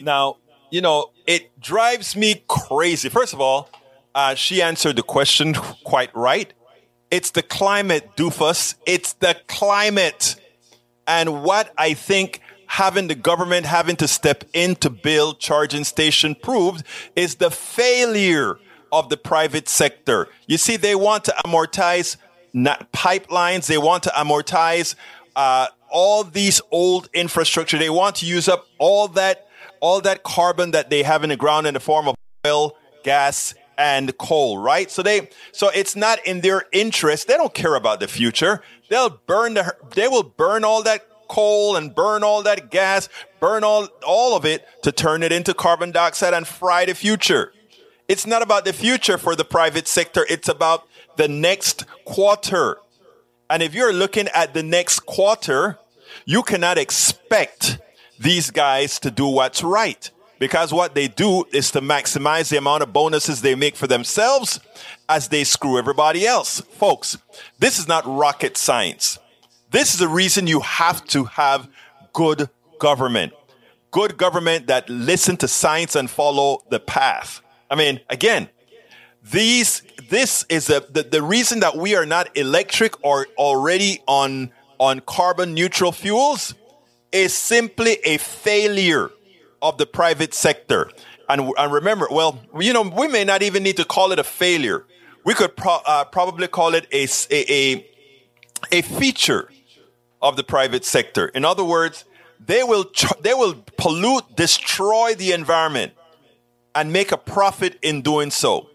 now, 0.00 0.36
you 0.70 0.80
know, 0.80 1.10
it 1.26 1.50
drives 1.60 2.16
me 2.16 2.42
crazy. 2.48 3.08
First 3.08 3.34
of 3.34 3.40
all, 3.40 3.68
uh, 4.14 4.34
she 4.34 4.62
answered 4.62 4.96
the 4.96 5.02
question 5.02 5.54
quite 5.84 6.14
right. 6.16 6.52
It's 7.10 7.30
the 7.30 7.42
climate, 7.42 8.16
doofus. 8.16 8.74
It's 8.86 9.12
the 9.14 9.36
climate. 9.46 10.36
And 11.06 11.42
what 11.42 11.72
I 11.76 11.92
think 11.92 12.40
having 12.66 13.08
the 13.08 13.14
government 13.14 13.66
having 13.66 13.96
to 13.96 14.08
step 14.08 14.44
in 14.54 14.74
to 14.76 14.88
build 14.88 15.38
charging 15.38 15.84
station 15.84 16.34
proved 16.34 16.84
is 17.14 17.34
the 17.34 17.50
failure 17.50 18.58
of 18.92 19.08
the 19.08 19.16
private 19.16 19.68
sector. 19.68 20.28
You 20.46 20.58
see, 20.58 20.76
they 20.76 20.94
want 20.94 21.24
to 21.24 21.34
amortize 21.44 22.16
pipelines. 22.54 23.66
They 23.66 23.78
want 23.78 24.04
to 24.04 24.10
amortize 24.10 24.94
uh, 25.34 25.68
all 25.90 26.22
these 26.22 26.60
old 26.70 27.08
infrastructure. 27.12 27.78
They 27.78 27.90
want 27.90 28.16
to 28.16 28.26
use 28.26 28.48
up 28.48 28.66
all 28.78 29.08
that 29.08 29.48
all 29.80 30.00
that 30.00 30.22
carbon 30.22 30.70
that 30.70 30.90
they 30.90 31.02
have 31.02 31.24
in 31.24 31.30
the 31.30 31.36
ground 31.36 31.66
in 31.66 31.74
the 31.74 31.80
form 31.80 32.06
of 32.06 32.14
oil, 32.46 32.76
gas, 33.02 33.52
and 33.76 34.16
coal, 34.16 34.56
right? 34.56 34.88
So 34.90 35.02
they, 35.02 35.28
so 35.50 35.70
it's 35.70 35.96
not 35.96 36.24
in 36.24 36.40
their 36.40 36.64
interest. 36.72 37.26
They 37.26 37.36
don't 37.36 37.52
care 37.52 37.74
about 37.74 37.98
the 37.98 38.06
future. 38.06 38.62
They'll 38.88 39.18
burn 39.26 39.54
the, 39.54 39.74
they 39.94 40.06
will 40.06 40.22
burn 40.22 40.62
all 40.62 40.84
that 40.84 41.04
coal 41.28 41.74
and 41.74 41.92
burn 41.92 42.22
all 42.22 42.44
that 42.44 42.70
gas, 42.70 43.08
burn 43.40 43.64
all, 43.64 43.88
all 44.06 44.36
of 44.36 44.44
it 44.44 44.64
to 44.82 44.92
turn 44.92 45.24
it 45.24 45.32
into 45.32 45.52
carbon 45.52 45.90
dioxide 45.90 46.32
and 46.32 46.46
fry 46.46 46.84
the 46.84 46.94
future. 46.94 47.52
It's 48.12 48.26
not 48.26 48.42
about 48.42 48.66
the 48.66 48.74
future 48.74 49.16
for 49.16 49.34
the 49.34 49.42
private 49.42 49.88
sector. 49.88 50.26
It's 50.28 50.46
about 50.46 50.86
the 51.16 51.28
next 51.28 51.86
quarter. 52.04 52.76
And 53.48 53.62
if 53.62 53.72
you're 53.72 53.90
looking 53.90 54.28
at 54.34 54.52
the 54.52 54.62
next 54.62 55.06
quarter, 55.06 55.78
you 56.26 56.42
cannot 56.42 56.76
expect 56.76 57.78
these 58.20 58.50
guys 58.50 58.98
to 58.98 59.10
do 59.10 59.26
what's 59.26 59.62
right 59.64 60.10
because 60.38 60.74
what 60.74 60.94
they 60.94 61.08
do 61.08 61.46
is 61.54 61.70
to 61.70 61.80
maximize 61.80 62.50
the 62.50 62.58
amount 62.58 62.82
of 62.82 62.92
bonuses 62.92 63.40
they 63.40 63.54
make 63.54 63.76
for 63.76 63.86
themselves 63.86 64.60
as 65.08 65.28
they 65.28 65.42
screw 65.42 65.78
everybody 65.78 66.26
else. 66.26 66.60
Folks, 66.60 67.16
this 67.60 67.78
is 67.78 67.88
not 67.88 68.04
rocket 68.06 68.58
science. 68.58 69.18
This 69.70 69.94
is 69.94 70.00
the 70.00 70.08
reason 70.08 70.46
you 70.46 70.60
have 70.60 71.02
to 71.06 71.24
have 71.24 71.66
good 72.12 72.50
government. 72.78 73.32
Good 73.90 74.18
government 74.18 74.66
that 74.66 74.90
listen 74.90 75.38
to 75.38 75.48
science 75.48 75.96
and 75.96 76.10
follow 76.10 76.62
the 76.68 76.78
path. 76.78 77.40
I 77.72 77.74
mean, 77.74 78.00
again, 78.10 78.50
these, 79.22 79.82
this 80.10 80.44
is 80.50 80.68
a, 80.68 80.80
the, 80.90 81.04
the 81.04 81.22
reason 81.22 81.60
that 81.60 81.74
we 81.74 81.96
are 81.96 82.04
not 82.04 82.36
electric 82.36 83.02
or 83.02 83.26
already 83.38 84.02
on, 84.06 84.52
on 84.78 85.00
carbon 85.00 85.54
neutral 85.54 85.90
fuels 85.90 86.54
is 87.12 87.32
simply 87.32 87.92
a 88.04 88.18
failure 88.18 89.10
of 89.62 89.78
the 89.78 89.86
private 89.86 90.34
sector. 90.34 90.90
And, 91.30 91.50
and 91.56 91.72
remember, 91.72 92.08
well, 92.10 92.42
you 92.60 92.74
know, 92.74 92.82
we 92.82 93.08
may 93.08 93.24
not 93.24 93.42
even 93.42 93.62
need 93.62 93.78
to 93.78 93.86
call 93.86 94.12
it 94.12 94.18
a 94.18 94.24
failure. 94.24 94.84
We 95.24 95.32
could 95.32 95.56
pro- 95.56 95.80
uh, 95.86 96.04
probably 96.04 96.48
call 96.48 96.74
it 96.74 96.86
a, 96.92 97.08
a, 97.34 97.86
a 98.70 98.82
feature 98.82 99.48
of 100.20 100.36
the 100.36 100.44
private 100.44 100.84
sector. 100.84 101.28
In 101.28 101.46
other 101.46 101.64
words, 101.64 102.04
they 102.38 102.64
will, 102.64 102.84
they 103.22 103.32
will 103.32 103.54
pollute, 103.78 104.36
destroy 104.36 105.14
the 105.14 105.32
environment 105.32 105.94
and 106.74 106.92
make 106.92 107.12
a 107.12 107.16
profit 107.16 107.78
in 107.82 108.02
doing 108.02 108.30
so. 108.30 108.68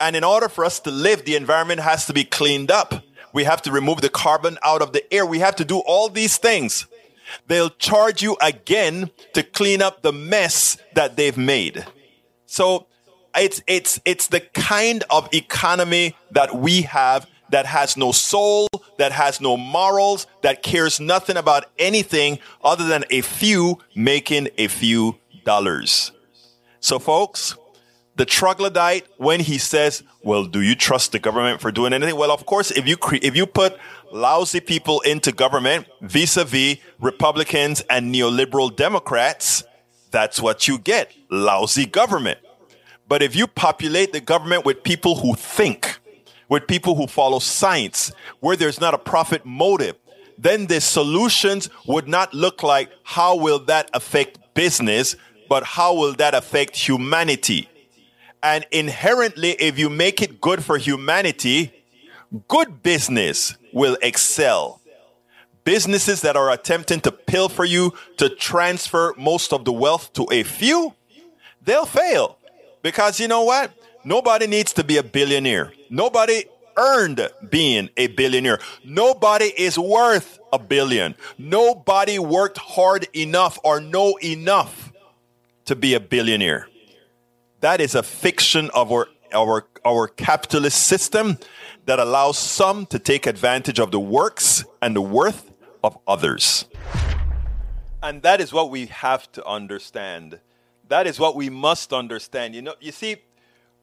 And 0.00 0.16
in 0.16 0.24
order 0.24 0.48
for 0.48 0.64
us 0.64 0.80
to 0.80 0.90
live, 0.90 1.24
the 1.24 1.36
environment 1.36 1.80
has 1.80 2.06
to 2.06 2.12
be 2.12 2.24
cleaned 2.24 2.70
up. 2.70 3.04
We 3.32 3.44
have 3.44 3.62
to 3.62 3.72
remove 3.72 4.00
the 4.00 4.08
carbon 4.08 4.58
out 4.62 4.82
of 4.82 4.92
the 4.92 5.12
air. 5.12 5.24
We 5.24 5.38
have 5.38 5.56
to 5.56 5.64
do 5.64 5.78
all 5.78 6.08
these 6.08 6.36
things 6.36 6.86
they'll 7.46 7.70
charge 7.70 8.22
you 8.22 8.36
again 8.40 9.10
to 9.34 9.42
clean 9.42 9.82
up 9.82 10.02
the 10.02 10.12
mess 10.12 10.76
that 10.94 11.16
they've 11.16 11.36
made. 11.36 11.84
So 12.46 12.86
it's, 13.34 13.62
it's, 13.66 14.00
it's 14.04 14.28
the 14.28 14.40
kind 14.40 15.04
of 15.10 15.28
economy 15.32 16.16
that 16.32 16.54
we 16.54 16.82
have 16.82 17.26
that 17.50 17.66
has 17.66 17.96
no 17.96 18.12
soul, 18.12 18.68
that 18.98 19.12
has 19.12 19.40
no 19.40 19.56
morals, 19.56 20.26
that 20.42 20.62
cares 20.62 21.00
nothing 21.00 21.36
about 21.36 21.66
anything 21.78 22.38
other 22.64 22.86
than 22.86 23.04
a 23.10 23.20
few 23.20 23.78
making 23.94 24.48
a 24.58 24.68
few 24.68 25.18
dollars. 25.44 26.12
So 26.82 26.98
folks, 26.98 27.56
the 28.16 28.26
troglodyte, 28.26 29.06
when 29.16 29.38
he 29.38 29.56
says, 29.56 30.02
well, 30.22 30.44
do 30.44 30.60
you 30.60 30.74
trust 30.74 31.12
the 31.12 31.20
government 31.20 31.60
for 31.60 31.70
doing 31.70 31.92
anything? 31.92 32.16
Well, 32.16 32.32
of 32.32 32.44
course, 32.44 32.72
if 32.72 32.88
you, 32.88 32.96
cre- 32.96 33.22
if 33.22 33.36
you 33.36 33.46
put 33.46 33.78
lousy 34.10 34.58
people 34.58 35.00
into 35.02 35.30
government 35.30 35.86
vis-a-vis 36.00 36.78
Republicans 37.00 37.82
and 37.88 38.12
neoliberal 38.12 38.74
Democrats, 38.74 39.62
that's 40.10 40.42
what 40.42 40.66
you 40.66 40.76
get. 40.76 41.12
Lousy 41.30 41.86
government. 41.86 42.40
But 43.08 43.22
if 43.22 43.36
you 43.36 43.46
populate 43.46 44.12
the 44.12 44.20
government 44.20 44.64
with 44.64 44.82
people 44.82 45.14
who 45.14 45.34
think, 45.34 45.98
with 46.48 46.66
people 46.66 46.96
who 46.96 47.06
follow 47.06 47.38
science, 47.38 48.10
where 48.40 48.56
there's 48.56 48.80
not 48.80 48.92
a 48.92 48.98
profit 48.98 49.46
motive, 49.46 49.96
then 50.36 50.66
the 50.66 50.80
solutions 50.80 51.70
would 51.86 52.08
not 52.08 52.34
look 52.34 52.64
like 52.64 52.90
how 53.04 53.36
will 53.36 53.60
that 53.66 53.88
affect 53.94 54.40
business, 54.54 55.14
but 55.52 55.64
how 55.64 55.92
will 55.92 56.14
that 56.14 56.34
affect 56.34 56.74
humanity? 56.74 57.68
And 58.42 58.64
inherently, 58.70 59.50
if 59.50 59.78
you 59.78 59.90
make 59.90 60.22
it 60.22 60.40
good 60.40 60.64
for 60.64 60.78
humanity, 60.78 61.74
good 62.48 62.82
business 62.82 63.54
will 63.70 63.98
excel. 64.00 64.80
Businesses 65.62 66.22
that 66.22 66.36
are 66.36 66.50
attempting 66.50 67.02
to 67.02 67.12
pilfer 67.12 67.66
you 67.66 67.92
to 68.16 68.30
transfer 68.30 69.12
most 69.18 69.52
of 69.52 69.66
the 69.66 69.74
wealth 69.74 70.14
to 70.14 70.26
a 70.32 70.42
few, 70.42 70.94
they'll 71.62 71.84
fail. 71.84 72.38
Because 72.80 73.20
you 73.20 73.28
know 73.28 73.42
what? 73.42 73.72
Nobody 74.04 74.46
needs 74.46 74.72
to 74.72 74.82
be 74.82 74.96
a 74.96 75.02
billionaire. 75.02 75.74
Nobody 75.90 76.44
earned 76.78 77.28
being 77.50 77.90
a 77.98 78.06
billionaire. 78.06 78.58
Nobody 78.86 79.52
is 79.54 79.78
worth 79.78 80.38
a 80.50 80.58
billion. 80.58 81.14
Nobody 81.36 82.18
worked 82.18 82.56
hard 82.56 83.06
enough 83.14 83.58
or 83.62 83.82
know 83.82 84.16
enough 84.22 84.91
to 85.64 85.76
be 85.76 85.94
a 85.94 86.00
billionaire. 86.00 86.68
That 87.60 87.80
is 87.80 87.94
a 87.94 88.02
fiction 88.02 88.70
of 88.74 88.90
our, 88.90 89.08
our, 89.32 89.66
our 89.84 90.08
capitalist 90.08 90.86
system 90.86 91.38
that 91.86 91.98
allows 91.98 92.38
some 92.38 92.86
to 92.86 92.98
take 92.98 93.26
advantage 93.26 93.78
of 93.78 93.90
the 93.90 94.00
works 94.00 94.64
and 94.80 94.96
the 94.96 95.00
worth 95.00 95.50
of 95.82 95.98
others. 96.06 96.64
And 98.02 98.22
that 98.22 98.40
is 98.40 98.52
what 98.52 98.70
we 98.70 98.86
have 98.86 99.30
to 99.32 99.46
understand. 99.46 100.40
That 100.88 101.06
is 101.06 101.20
what 101.20 101.36
we 101.36 101.48
must 101.50 101.92
understand. 101.92 102.54
You 102.54 102.62
know, 102.62 102.74
you 102.80 102.92
see, 102.92 103.16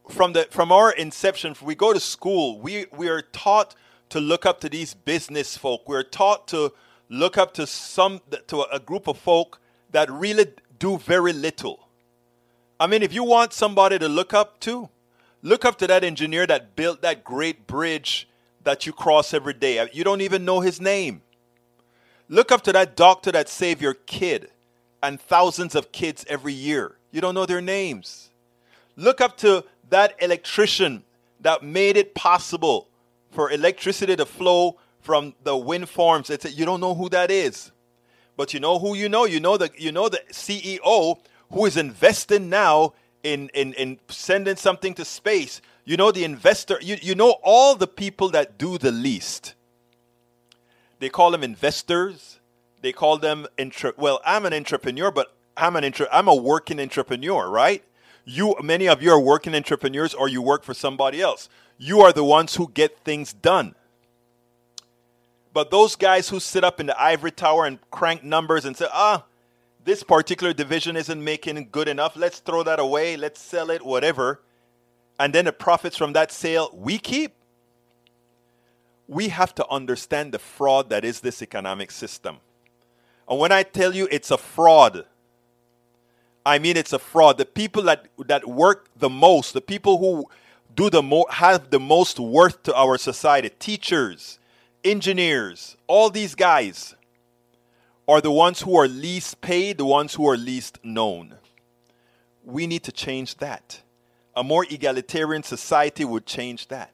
from 0.09 0.33
the 0.33 0.47
from 0.49 0.71
our 0.71 0.91
inception, 0.91 1.55
we 1.61 1.75
go 1.75 1.93
to 1.93 1.99
school, 1.99 2.59
we, 2.59 2.85
we 2.95 3.07
are 3.07 3.21
taught 3.21 3.75
to 4.09 4.19
look 4.19 4.45
up 4.45 4.59
to 4.61 4.69
these 4.69 4.93
business 4.93 5.57
folk. 5.57 5.87
We're 5.87 6.03
taught 6.03 6.47
to 6.49 6.73
look 7.09 7.37
up 7.37 7.53
to 7.55 7.65
some 7.65 8.21
to 8.47 8.65
a 8.71 8.79
group 8.79 9.07
of 9.07 9.17
folk 9.17 9.59
that 9.91 10.11
really 10.11 10.47
do 10.79 10.97
very 10.97 11.33
little. 11.33 11.87
I 12.79 12.87
mean, 12.87 13.03
if 13.03 13.13
you 13.13 13.23
want 13.23 13.53
somebody 13.53 13.99
to 13.99 14.07
look 14.07 14.33
up 14.33 14.59
to, 14.61 14.89
look 15.41 15.65
up 15.65 15.77
to 15.79 15.87
that 15.87 16.03
engineer 16.03 16.47
that 16.47 16.75
built 16.75 17.01
that 17.01 17.23
great 17.23 17.67
bridge 17.67 18.27
that 18.63 18.85
you 18.85 18.93
cross 18.93 19.33
every 19.33 19.53
day. 19.53 19.79
Uh, 19.79 19.87
you 19.91 20.03
don't 20.03 20.21
even 20.21 20.45
know 20.45 20.61
his 20.61 20.79
name. 20.79 21.21
Look 22.29 22.51
up 22.51 22.61
to 22.63 22.73
that 22.73 22.95
doctor 22.95 23.31
that 23.31 23.49
saved 23.49 23.81
your 23.81 23.95
kid 23.95 24.49
and 25.01 25.19
thousands 25.19 25.75
of 25.75 25.91
kids 25.91 26.25
every 26.29 26.53
year. 26.53 26.95
You 27.11 27.21
don't 27.21 27.33
know 27.33 27.45
their 27.45 27.61
names. 27.61 28.29
Look 28.95 29.21
up 29.21 29.37
to 29.37 29.65
that 29.89 30.15
electrician 30.19 31.03
that 31.41 31.63
made 31.63 31.97
it 31.97 32.13
possible 32.13 32.87
for 33.31 33.49
electricity 33.51 34.15
to 34.15 34.25
flow 34.25 34.77
from 35.01 35.33
the 35.43 35.55
wind 35.55 35.89
farms. 35.89 36.29
It's, 36.29 36.55
you 36.55 36.65
don't 36.65 36.81
know 36.81 36.93
who 36.93 37.09
that 37.09 37.31
is. 37.31 37.71
But 38.39 38.53
you 38.53 38.61
know 38.61 38.79
who 38.79 38.95
you 38.95 39.09
know. 39.09 39.25
You 39.25 39.41
know 39.41 39.57
the 39.57 39.69
you 39.77 39.91
know 39.91 40.07
the 40.07 40.21
CEO 40.31 41.19
who 41.51 41.65
is 41.65 41.75
investing 41.75 42.47
now 42.47 42.93
in, 43.21 43.49
in, 43.53 43.73
in 43.73 43.99
sending 44.07 44.55
something 44.55 44.93
to 44.93 45.03
space. 45.03 45.61
You 45.83 45.97
know 45.97 46.13
the 46.13 46.23
investor, 46.23 46.77
you, 46.81 46.95
you 47.01 47.15
know 47.15 47.35
all 47.43 47.75
the 47.75 47.85
people 47.85 48.29
that 48.29 48.57
do 48.57 48.77
the 48.77 48.93
least. 48.93 49.55
They 50.99 51.09
call 51.09 51.31
them 51.31 51.43
investors. 51.43 52.39
They 52.81 52.93
call 52.93 53.17
them 53.17 53.45
intra- 53.57 53.95
well, 53.97 54.21
I'm 54.25 54.45
an 54.45 54.53
entrepreneur, 54.53 55.11
but 55.11 55.35
I'm 55.57 55.75
an 55.75 55.83
intra- 55.83 56.07
I'm 56.09 56.29
a 56.29 56.35
working 56.35 56.79
entrepreneur, 56.79 57.49
right? 57.49 57.83
You 58.23 58.55
many 58.63 58.87
of 58.87 59.03
you 59.03 59.11
are 59.11 59.19
working 59.19 59.53
entrepreneurs 59.53 60.13
or 60.13 60.29
you 60.29 60.41
work 60.41 60.63
for 60.63 60.73
somebody 60.73 61.21
else. 61.21 61.49
You 61.77 61.99
are 61.99 62.13
the 62.13 62.23
ones 62.23 62.55
who 62.55 62.71
get 62.73 62.99
things 62.99 63.33
done. 63.33 63.75
But 65.53 65.71
those 65.71 65.95
guys 65.95 66.29
who 66.29 66.39
sit 66.39 66.63
up 66.63 66.79
in 66.79 66.85
the 66.85 67.01
ivory 67.01 67.31
tower 67.31 67.65
and 67.65 67.79
crank 67.89 68.23
numbers 68.23 68.65
and 68.65 68.77
say, 68.77 68.87
"Ah, 68.93 69.25
this 69.83 70.03
particular 70.03 70.53
division 70.53 70.95
isn't 70.95 71.23
making 71.23 71.69
good 71.71 71.87
enough. 71.87 72.15
Let's 72.15 72.39
throw 72.39 72.63
that 72.63 72.79
away. 72.79 73.17
Let's 73.17 73.41
sell 73.41 73.69
it, 73.69 73.83
whatever." 73.83 74.41
And 75.19 75.33
then 75.33 75.45
the 75.45 75.51
profits 75.51 75.97
from 75.97 76.13
that 76.13 76.31
sale 76.31 76.69
we 76.73 76.97
keep 76.97 77.35
we 79.07 79.29
have 79.29 79.55
to 79.55 79.67
understand 79.69 80.31
the 80.31 80.39
fraud 80.39 80.91
that 80.91 81.03
is 81.03 81.21
this 81.21 81.41
economic 81.41 81.89
system. 81.89 82.37
And 83.27 83.39
when 83.39 83.51
I 83.51 83.63
tell 83.63 83.95
you 83.95 84.07
it's 84.11 84.31
a 84.31 84.37
fraud, 84.37 85.05
I 86.45 86.59
mean 86.59 86.77
it's 86.77 86.93
a 86.93 86.99
fraud. 86.99 87.37
The 87.37 87.45
people 87.45 87.83
that, 87.83 88.07
that 88.27 88.47
work 88.47 88.87
the 88.95 89.09
most, 89.09 89.53
the 89.53 89.61
people 89.61 89.97
who 89.97 90.29
do 90.75 90.89
the 90.89 91.01
mo- 91.01 91.25
have 91.29 91.71
the 91.71 91.79
most 91.79 92.19
worth 92.19 92.63
to 92.63 92.75
our 92.75 92.97
society, 92.97 93.49
teachers, 93.59 94.38
engineers, 94.83 95.77
all 95.87 96.09
these 96.09 96.35
guys 96.35 96.95
are 98.07 98.21
the 98.21 98.31
ones 98.31 98.61
who 98.61 98.75
are 98.75 98.87
least 98.87 99.39
paid, 99.41 99.77
the 99.77 99.85
ones 99.85 100.15
who 100.15 100.27
are 100.27 100.37
least 100.37 100.79
known. 100.83 101.35
We 102.43 102.65
need 102.65 102.83
to 102.83 102.91
change 102.91 103.35
that. 103.37 103.81
A 104.35 104.43
more 104.43 104.65
egalitarian 104.69 105.43
society 105.43 106.05
would 106.05 106.25
change 106.25 106.69
that. 106.69 106.91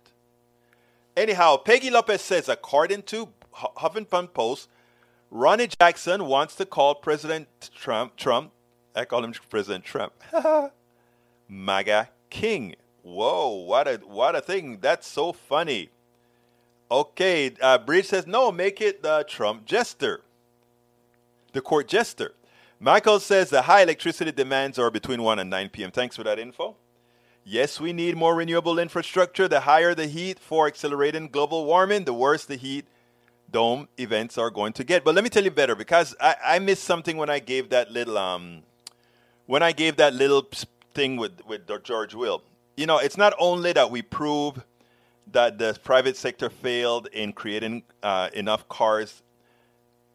Anyhow, 1.15 1.57
Peggy 1.57 1.89
Lopez 1.89 2.21
says, 2.21 2.49
according 2.49 3.03
to 3.03 3.29
Huffington 3.53 4.33
Post, 4.33 4.67
Ronnie 5.31 5.67
Jackson 5.67 6.25
wants 6.25 6.55
to 6.55 6.65
call 6.65 6.95
President 6.95 7.47
Trump, 7.73 8.17
Trump, 8.17 8.51
I 8.95 9.05
call 9.05 9.23
him 9.23 9.33
President 9.49 9.83
Trump, 9.83 10.13
MAGA 11.49 12.09
King. 12.29 12.75
Whoa, 13.03 13.49
what 13.49 13.87
a 13.87 14.01
what 14.05 14.35
a 14.35 14.41
thing! 14.41 14.79
That's 14.81 15.07
so 15.07 15.31
funny. 15.31 15.89
Okay, 16.89 17.53
uh, 17.61 17.77
Bridge 17.79 18.05
says 18.07 18.27
no, 18.27 18.51
make 18.51 18.79
it 18.79 19.01
the 19.01 19.25
Trump 19.27 19.65
jester, 19.65 20.21
the 21.53 21.61
court 21.61 21.87
jester. 21.87 22.35
Michael 22.79 23.19
says 23.19 23.49
the 23.49 23.63
high 23.63 23.81
electricity 23.81 24.31
demands 24.31 24.77
are 24.77 24.91
between 24.91 25.23
1 25.23 25.39
and 25.39 25.49
9 25.49 25.69
p.m. 25.69 25.91
Thanks 25.91 26.15
for 26.15 26.23
that 26.23 26.37
info. 26.37 26.75
Yes, 27.43 27.79
we 27.79 27.93
need 27.93 28.17
more 28.17 28.35
renewable 28.35 28.77
infrastructure. 28.79 29.47
The 29.47 29.61
higher 29.61 29.95
the 29.95 30.07
heat 30.07 30.39
for 30.39 30.67
accelerating 30.67 31.29
global 31.29 31.65
warming, 31.65 32.03
the 32.03 32.13
worse 32.13 32.45
the 32.45 32.55
heat 32.55 32.85
dome 33.51 33.87
events 33.97 34.37
are 34.37 34.49
going 34.49 34.73
to 34.73 34.83
get. 34.83 35.03
But 35.03 35.15
let 35.15 35.23
me 35.23 35.29
tell 35.29 35.43
you 35.43 35.51
better 35.51 35.75
because 35.75 36.15
I, 36.19 36.35
I 36.43 36.59
missed 36.59 36.83
something 36.83 37.17
when 37.17 37.29
I 37.29 37.39
gave 37.39 37.69
that 37.69 37.91
little 37.91 38.17
um 38.17 38.63
when 39.45 39.61
I 39.63 39.71
gave 39.71 39.97
that 39.97 40.13
little 40.13 40.49
thing 40.93 41.17
with 41.17 41.45
with 41.45 41.67
George 41.83 42.15
Will. 42.15 42.43
You 42.75 42.87
know, 42.87 42.97
it's 42.97 43.17
not 43.17 43.33
only 43.39 43.73
that 43.73 43.91
we 43.91 44.01
prove 44.01 44.63
that 45.31 45.57
the 45.57 45.77
private 45.83 46.17
sector 46.17 46.49
failed 46.49 47.07
in 47.07 47.33
creating 47.33 47.83
uh, 48.03 48.29
enough 48.33 48.67
cars, 48.69 49.21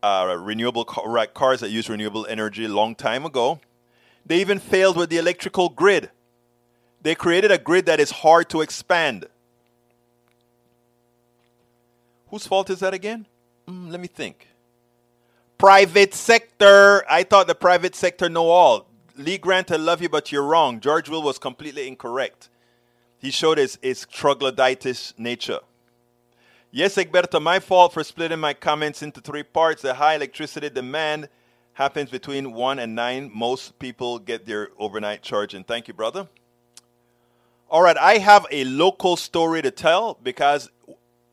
uh, 0.03 0.37
renewable 0.39 0.85
car, 0.85 1.27
cars 1.27 1.61
that 1.61 1.71
use 1.71 1.89
renewable 1.89 2.27
energy 2.27 2.65
a 2.65 2.69
long 2.69 2.95
time 2.95 3.25
ago. 3.25 3.61
They 4.25 4.41
even 4.41 4.59
failed 4.59 4.97
with 4.97 5.11
the 5.11 5.19
electrical 5.19 5.69
grid 5.69 6.11
they 7.03 7.15
created 7.15 7.51
a 7.51 7.59
grid 7.59 7.87
that 7.87 8.01
is 8.01 8.11
hard 8.11 8.51
to 8.51 8.61
expand. 8.61 9.27
Whose 12.29 12.47
fault 12.47 12.71
is 12.71 12.81
that 12.81 12.95
again? 12.95 13.27
Mm, 13.67 13.91
let 13.91 14.01
me 14.01 14.07
think. 14.07 14.49
Private 15.59 16.15
sector. 16.15 17.05
I 17.11 17.23
thought 17.23 17.47
the 17.47 17.55
private 17.55 17.95
sector 17.95 18.29
know 18.29 18.49
all. 18.49 18.87
Lee 19.17 19.39
Grant, 19.39 19.71
I 19.71 19.77
love 19.77 20.01
you, 20.01 20.09
but 20.09 20.31
you're 20.31 20.45
wrong. 20.45 20.81
George 20.81 21.09
Will 21.09 21.23
was 21.23 21.39
completely 21.39 21.89
incorrect. 21.89 22.49
He 23.21 23.31
showed 23.31 23.59
his, 23.59 23.79
his 23.83 24.07
troglodytes 24.07 25.13
nature. 25.19 25.61
Yes, 26.73 26.97
Egberto, 26.97 27.41
my 27.41 27.59
fault 27.59 27.93
for 27.93 28.03
splitting 28.03 28.41
my 28.41 28.55
comments 28.55 29.03
into 29.03 29.21
three 29.21 29.43
parts. 29.43 29.83
The 29.83 29.95
high 29.95 30.15
electricity 30.15 30.71
demand 30.71 31.29
happens 31.75 32.11
between 32.11 32.53
1 32.53 32.79
and 32.79 32.95
9. 32.95 33.31
Most 33.35 33.79
people 33.79 34.19
get 34.19 34.47
their 34.47 34.69
overnight 34.79 35.23
charging. 35.23 35.65
Thank 35.65 35.87
you, 35.89 35.95
brother. 35.95 36.29
All 37.69 37.83
right, 37.83 37.97
I 37.99 38.19
have 38.19 38.47
a 38.51 38.65
local 38.65 39.17
story 39.17 39.63
to 39.63 39.71
tell 39.71 40.19
because, 40.23 40.71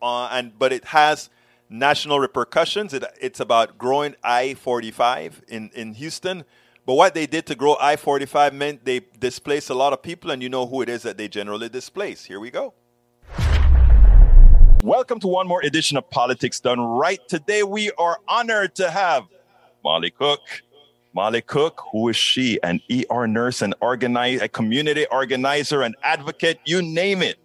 uh, 0.01 0.27
and 0.31 0.57
but 0.59 0.73
it 0.73 0.85
has 0.85 1.29
national 1.69 2.19
repercussions. 2.19 2.93
It, 2.93 3.03
it's 3.19 3.39
about 3.39 3.77
growing 3.77 4.15
I 4.23 4.55
45 4.55 5.41
in, 5.47 5.71
in 5.73 5.93
Houston. 5.93 6.43
But 6.87 6.93
what 6.93 7.13
they 7.13 7.27
did 7.27 7.45
to 7.47 7.55
grow 7.55 7.75
I 7.81 7.97
45 7.97 8.53
meant 8.53 8.85
they 8.85 9.01
displaced 9.19 9.69
a 9.69 9.73
lot 9.73 9.91
of 9.91 10.01
people, 10.01 10.31
and 10.31 10.41
you 10.41 10.47
know 10.47 10.65
who 10.65 10.81
it 10.81 10.87
is 10.87 11.03
that 11.03 11.17
they 11.17 11.27
generally 11.27 11.67
displace. 11.67 12.23
Here 12.23 12.39
we 12.39 12.49
go. 12.49 12.73
Welcome 14.85 15.19
to 15.19 15.27
one 15.27 15.49
more 15.49 15.61
edition 15.65 15.97
of 15.97 16.09
Politics 16.09 16.61
Done 16.61 16.79
Right. 16.79 17.19
Today 17.27 17.63
we 17.63 17.91
are 17.97 18.19
honored 18.29 18.73
to 18.75 18.89
have 18.89 19.25
Molly 19.83 20.11
Cook, 20.11 20.39
Molly 21.13 21.41
Cook, 21.41 21.81
who 21.91 22.07
is 22.07 22.15
she? 22.15 22.57
An 22.63 22.79
ER 22.89 23.27
nurse, 23.27 23.61
an 23.61 23.73
organize, 23.81 24.41
a 24.41 24.47
community 24.47 25.05
organizer, 25.07 25.81
an 25.81 25.93
advocate, 26.03 26.61
you 26.63 26.81
name 26.81 27.21
it. 27.21 27.35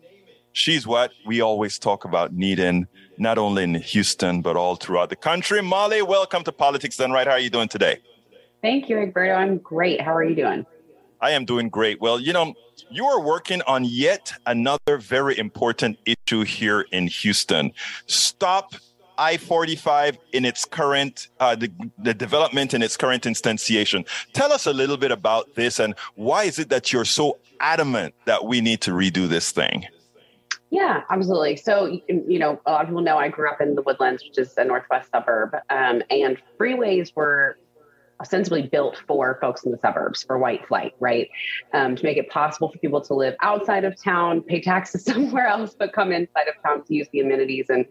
She's 0.53 0.87
what 0.87 1.11
we 1.27 1.41
always 1.41 1.81
talk 1.81 2.05
about 2.05 2.33
needing, 2.33 2.87
not 3.19 3.39
only 3.39 3.65
in 3.65 3.75
Houston, 3.75 4.41
but 4.41 4.57
all 4.57 4.77
throughout 4.77 5.09
the 5.09 5.17
country. 5.17 5.61
Molly, 5.63 6.01
welcome 6.01 6.45
to 6.45 6.53
Politics 6.53 6.97
Done 6.97 7.11
Right. 7.11 7.27
How 7.27 7.33
are 7.33 7.41
you 7.41 7.51
doing 7.51 7.67
today? 7.67 7.99
Thank 8.63 8.89
you, 8.89 8.97
Egberto. 8.97 9.37
I'm 9.37 9.59
great. 9.59 10.01
How 10.01 10.15
are 10.15 10.23
you 10.23 10.37
doing? 10.37 10.65
I 11.21 11.33
am 11.33 11.45
doing 11.45 11.69
great. 11.69 12.01
Well, 12.01 12.21
you 12.21 12.33
know, 12.33 12.55
you 12.91 13.05
are 13.05 13.21
working 13.21 13.61
on 13.63 13.85
yet 13.85 14.33
another 14.47 14.99
very 14.99 15.37
important 15.39 15.99
issue 16.05 16.45
here 16.45 16.83
in 16.93 17.09
Houston. 17.09 17.73
Stop 18.07 18.75
I 19.19 19.37
45 19.37 20.19
in 20.33 20.45
its 20.45 20.65
current, 20.65 21.29
uh, 21.39 21.55
the, 21.55 21.71
the 21.99 22.15
development 22.15 22.73
in 22.73 22.83
its 22.83 22.97
current 22.97 23.25
instantiation. 23.25 24.07
Tell 24.33 24.53
us 24.53 24.67
a 24.67 24.73
little 24.73 24.97
bit 24.97 25.13
about 25.13 25.55
this 25.55 25.79
and 25.79 25.95
why 26.15 26.45
is 26.45 26.59
it 26.59 26.71
that 26.71 26.93
you're 26.93 27.05
so 27.05 27.39
adamant 27.61 28.15
that 28.25 28.47
we 28.47 28.61
need 28.61 28.81
to 28.83 28.93
redo 28.93 29.29
this 29.29 29.53
thing? 29.53 29.87
Yeah, 30.71 31.03
absolutely. 31.11 31.57
So, 31.57 32.01
you 32.09 32.39
know, 32.39 32.59
a 32.65 32.73
lot 32.73 32.81
of 32.83 32.89
people 32.89 33.03
know 33.03 33.19
I 33.19 33.29
grew 33.29 33.51
up 33.51 33.61
in 33.61 33.75
the 33.75 33.83
Woodlands, 33.83 34.25
which 34.25 34.39
is 34.39 34.57
a 34.57 34.65
northwest 34.65 35.11
suburb, 35.11 35.55
um, 35.69 36.03
and 36.11 36.39
freeways 36.59 37.15
were 37.15 37.59
ostensibly 38.23 38.63
built 38.63 39.03
for 39.09 39.37
folks 39.41 39.65
in 39.65 39.73
the 39.73 39.79
suburbs 39.79 40.23
for 40.23 40.39
white 40.39 40.67
flight, 40.69 40.95
right? 41.01 41.29
Um, 41.75 41.97
to 41.97 42.05
make 42.05 42.17
it 42.17 42.31
possible 42.31 42.71
for 42.71 42.79
people 42.79 43.01
to 43.01 43.15
live 43.15 43.35
outside 43.43 43.85
of 43.85 44.01
town, 44.01 44.43
pay 44.43 44.61
taxes 44.61 45.05
somewhere 45.13 45.49
else, 45.49 45.75
but 45.77 45.93
come 45.93 46.13
inside 46.13 46.47
of 46.47 46.55
town 46.63 46.85
to 46.85 46.95
use 46.95 47.09
the 47.13 47.21
amenities 47.21 47.67
and 47.69 47.85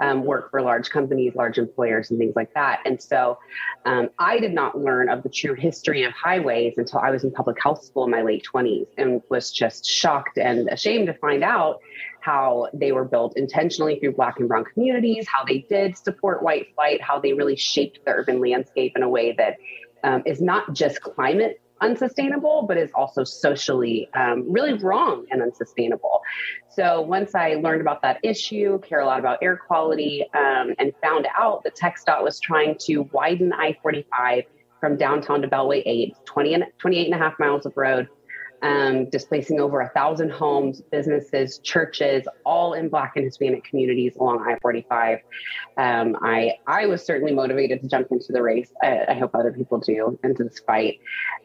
um, 0.00 0.24
work 0.24 0.50
for 0.50 0.60
large 0.60 0.90
companies, 0.90 1.34
large 1.36 1.56
employers, 1.56 2.10
and 2.10 2.18
things 2.18 2.34
like 2.34 2.52
that. 2.54 2.80
And 2.84 3.00
so 3.00 3.38
um, 3.84 4.10
I 4.18 4.40
did 4.40 4.52
not 4.52 4.76
learn 4.76 5.08
of 5.08 5.22
the 5.22 5.28
true 5.28 5.54
history 5.54 6.02
of 6.02 6.12
highways 6.12 6.74
until 6.76 6.98
I 6.98 7.10
was 7.10 7.22
in 7.22 7.30
public 7.30 7.62
health 7.62 7.84
school 7.84 8.04
in 8.04 8.10
my 8.10 8.22
late 8.22 8.44
20s 8.52 8.88
and 8.98 9.22
was 9.30 9.52
just 9.52 9.86
shocked 9.86 10.36
and 10.36 10.68
ashamed 10.68 11.06
to 11.06 11.14
find 11.14 11.44
out 11.44 11.80
how 12.26 12.68
they 12.74 12.90
were 12.90 13.04
built 13.04 13.36
intentionally 13.36 14.00
through 14.00 14.12
Black 14.12 14.40
and 14.40 14.48
Brown 14.48 14.64
communities, 14.64 15.26
how 15.32 15.44
they 15.44 15.58
did 15.70 15.96
support 15.96 16.42
white 16.42 16.74
flight, 16.74 17.00
how 17.00 17.20
they 17.20 17.32
really 17.32 17.54
shaped 17.54 18.04
the 18.04 18.10
urban 18.10 18.40
landscape 18.40 18.94
in 18.96 19.04
a 19.04 19.08
way 19.08 19.32
that 19.38 19.58
um, 20.02 20.24
is 20.26 20.42
not 20.42 20.72
just 20.72 21.00
climate 21.00 21.60
unsustainable, 21.80 22.64
but 22.66 22.78
is 22.78 22.90
also 22.94 23.22
socially 23.22 24.08
um, 24.14 24.50
really 24.50 24.74
wrong 24.74 25.26
and 25.30 25.42
unsustainable. 25.42 26.22
So 26.68 27.02
once 27.02 27.34
I 27.34 27.54
learned 27.54 27.80
about 27.80 28.02
that 28.02 28.18
issue, 28.22 28.80
care 28.80 29.00
a 29.00 29.06
lot 29.06 29.20
about 29.20 29.38
air 29.42 29.56
quality, 29.56 30.24
um, 30.34 30.74
and 30.78 30.92
found 31.02 31.28
out 31.36 31.62
that 31.64 31.76
TxDOT 31.76 32.22
was 32.22 32.40
trying 32.40 32.76
to 32.86 33.08
widen 33.12 33.52
I 33.52 33.76
45 33.82 34.44
from 34.80 34.96
downtown 34.96 35.42
to 35.42 35.48
Beltway 35.48 35.82
8, 35.86 36.16
20 36.24 36.54
and, 36.54 36.64
28 36.78 37.04
and 37.06 37.14
a 37.14 37.18
half 37.18 37.38
miles 37.38 37.66
of 37.66 37.76
road 37.76 38.08
um, 38.62 39.08
displacing 39.10 39.60
over 39.60 39.80
a 39.80 39.88
thousand 39.90 40.30
homes, 40.30 40.80
businesses, 40.80 41.58
churches, 41.58 42.26
all 42.44 42.74
in 42.74 42.88
Black 42.88 43.12
and 43.16 43.24
Hispanic 43.24 43.64
communities 43.64 44.16
along 44.16 44.46
I-45. 44.46 45.20
Um, 45.76 46.16
I 46.22 46.54
I 46.66 46.86
was 46.86 47.04
certainly 47.04 47.32
motivated 47.32 47.82
to 47.82 47.88
jump 47.88 48.08
into 48.10 48.32
the 48.32 48.42
race. 48.42 48.72
I, 48.82 49.04
I 49.08 49.14
hope 49.14 49.34
other 49.34 49.52
people 49.52 49.78
do 49.78 50.18
into 50.24 50.44
this 50.44 50.58
fight. 50.60 51.00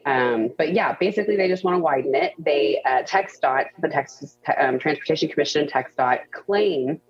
Um, 0.06 0.50
but 0.56 0.72
yeah, 0.72 0.96
basically 0.98 1.36
they 1.36 1.48
just 1.48 1.64
want 1.64 1.76
to 1.76 1.82
widen 1.82 2.14
it. 2.14 2.32
They 2.38 2.80
uh, 2.84 3.02
TxDOT, 3.02 3.66
the 3.80 3.88
Texas 3.88 4.38
um, 4.58 4.78
Transportation 4.78 5.28
Commission, 5.28 5.66
TxDOT 5.66 6.30
claim 6.32 7.00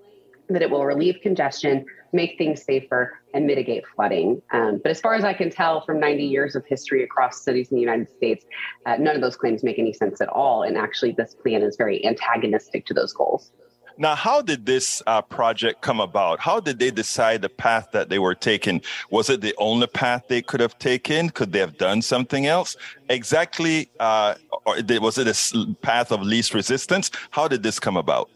that 0.49 0.62
it 0.62 0.71
will 0.71 0.85
relieve 0.85 1.18
congestion, 1.23 1.85
make 2.12 2.37
things 2.38 2.62
safer, 2.62 3.19
and 3.35 3.47
mitigate 3.47 3.85
flooding. 3.95 4.42
Um, 4.52 4.81
but 4.83 4.90
as 4.90 5.00
far 5.00 5.14
as 5.14 5.25
I 5.25 5.33
can 5.33 5.50
tell 5.50 5.81
from 5.85 5.99
90 5.99 6.25
years 6.25 6.54
of 6.54 6.64
history 6.66 7.02
across 7.02 7.42
cities 7.42 7.71
in 7.71 7.76
the 7.76 7.81
United 7.81 8.11
States, 8.11 8.45
uh, 8.87 8.97
none 8.97 9.16
of 9.16 9.23
those 9.23 9.37
claims 9.37 9.62
make 9.62 9.78
any 9.78 9.92
sense 9.92 10.21
at 10.21 10.28
all. 10.28 10.62
And 10.62 10.76
actually, 10.76 11.12
this 11.12 11.35
plan 11.35 11.62
is 11.62 11.76
very 11.76 12.04
antagonistic 12.04 12.87
to 12.87 12.95
those 12.95 13.12
goals. 13.12 13.52
Now, 13.99 14.14
how 14.14 14.42
did 14.42 14.64
this 14.66 15.02
uh, 15.07 15.23
project 15.23 15.83
come 15.83 16.00
about? 16.00 16.40
How 16.40 16.61
did 16.61 16.78
they 16.78 16.90
decide 16.90 17.42
the 17.42 17.49
path 17.49 17.88
that 17.92 18.09
they 18.09 18.19
were 18.19 18.35
taking? 18.35 18.81
Was 19.11 19.28
it 19.28 19.40
the 19.40 19.54
only 19.59 19.87
path 19.87 20.25
they 20.28 20.42
could 20.42 20.61
have 20.61 20.78
taken? 20.78 21.31
Could 21.31 21.52
they 21.52 21.59
have 21.59 21.76
done 21.76 22.00
something 22.00 22.47
else? 22.47 22.76
Exactly, 23.11 23.90
uh, 24.00 24.35
or 24.64 24.76
was 25.00 25.19
it 25.19 25.28
a 25.28 25.75
path 25.83 26.11
of 26.11 26.23
least 26.23 26.54
resistance? 26.54 27.11
How 27.31 27.49
did 27.49 27.62
this 27.62 27.78
come 27.78 27.97
about? 27.97 28.31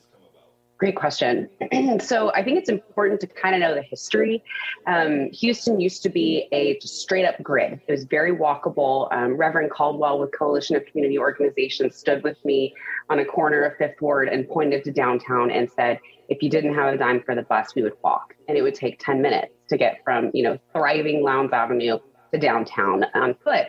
Great 0.79 0.95
question. 0.95 1.49
so 2.01 2.31
I 2.33 2.43
think 2.43 2.59
it's 2.59 2.69
important 2.69 3.21
to 3.23 3.27
kind 3.27 3.55
of 3.55 3.63
know 3.63 3.75
the 3.75 3.83
history. 3.83 4.45
Um, 4.87 5.31
Houston 5.33 5.81
used 5.81 6.03
to 6.03 6.11
be 6.11 6.49
a 6.53 6.79
straight 6.81 7.25
up 7.25 7.43
grid. 7.43 7.81
It 7.89 7.93
was 7.93 8.05
very 8.05 8.37
walkable. 8.37 9.11
Um, 9.11 9.39
Reverend 9.39 9.71
Caldwell 9.71 10.19
with 10.19 10.37
Coalition 10.39 10.77
of 10.77 10.85
Community 10.85 11.19
Organizations 11.19 11.97
stood 11.97 12.23
with 12.23 12.37
me 12.45 12.75
on 13.09 13.21
a 13.21 13.25
corner 13.25 13.63
of 13.63 13.77
Fifth 13.79 14.03
Ward 14.03 14.29
and 14.29 14.47
pointed 14.47 14.85
to 14.85 14.93
downtown 14.93 15.51
and 15.51 15.71
said, 15.71 15.99
if 16.29 16.43
you 16.43 16.51
didn't 16.51 16.75
have 16.75 16.93
a 16.93 16.99
dime 16.99 17.23
for 17.23 17.35
the 17.35 17.43
bus, 17.43 17.75
we 17.75 17.83
would 17.83 17.97
walk. 18.03 18.35
And 18.49 18.59
it 18.59 18.63
would 18.63 18.75
take 18.75 18.99
10 18.99 19.23
minutes 19.23 19.55
to 19.71 19.79
get 19.79 20.01
from, 20.05 20.31
you 20.35 20.43
know, 20.43 20.59
thriving 20.73 21.23
Lyons 21.23 21.53
Avenue 21.53 21.99
to 22.33 22.39
downtown 22.39 23.05
on 23.15 23.35
foot. 23.43 23.67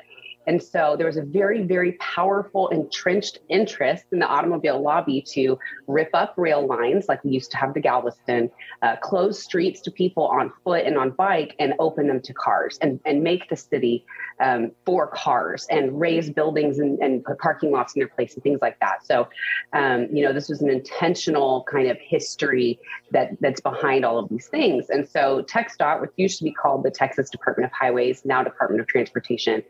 And 0.47 0.63
so 0.63 0.95
there 0.97 1.05
was 1.05 1.17
a 1.17 1.21
very, 1.21 1.63
very 1.63 1.93
powerful 1.93 2.69
entrenched 2.69 3.39
interest 3.49 4.05
in 4.11 4.19
the 4.19 4.25
automobile 4.25 4.81
lobby 4.81 5.21
to 5.33 5.59
rip 5.87 6.09
up 6.13 6.33
rail 6.37 6.65
lines 6.65 7.05
like 7.09 7.23
we 7.23 7.31
used 7.31 7.51
to 7.51 7.57
have 7.57 7.73
the 7.73 7.81
Galveston, 7.81 8.49
uh, 8.81 8.95
close 8.95 9.43
streets 9.43 9.81
to 9.81 9.91
people 9.91 10.27
on 10.27 10.51
foot 10.63 10.85
and 10.85 10.97
on 10.97 11.11
bike, 11.11 11.55
and 11.59 11.73
open 11.79 12.07
them 12.07 12.21
to 12.21 12.33
cars 12.33 12.79
and, 12.81 12.99
and 13.05 13.21
make 13.21 13.49
the 13.49 13.57
city 13.57 14.05
um, 14.39 14.71
for 14.85 15.07
cars 15.07 15.67
and 15.69 15.99
raise 15.99 16.29
buildings 16.29 16.79
and, 16.79 16.99
and, 16.99 17.23
put 17.25 17.39
parking 17.39 17.71
lots 17.71 17.95
in 17.95 17.99
their 17.99 18.07
place 18.07 18.35
and 18.35 18.43
things 18.43 18.59
like 18.61 18.79
that. 18.79 19.05
So, 19.05 19.27
um, 19.73 20.07
you 20.13 20.23
know, 20.23 20.31
this 20.31 20.47
was 20.47 20.61
an 20.61 20.69
intentional 20.69 21.63
kind 21.63 21.89
of 21.89 21.97
history 21.99 22.79
that 23.11 23.31
that's 23.41 23.59
behind 23.59 24.05
all 24.05 24.19
of 24.19 24.29
these 24.29 24.47
things. 24.47 24.89
And 24.89 25.09
so 25.09 25.41
TxDOT, 25.41 26.01
which 26.01 26.11
used 26.15 26.37
to 26.37 26.43
be 26.43 26.51
called 26.51 26.83
the 26.83 26.91
Texas 26.91 27.29
Department 27.31 27.65
of 27.65 27.71
Highways, 27.71 28.23
now 28.23 28.43
Department 28.43 28.79
of 28.79 28.87
Transportation, 28.87 29.63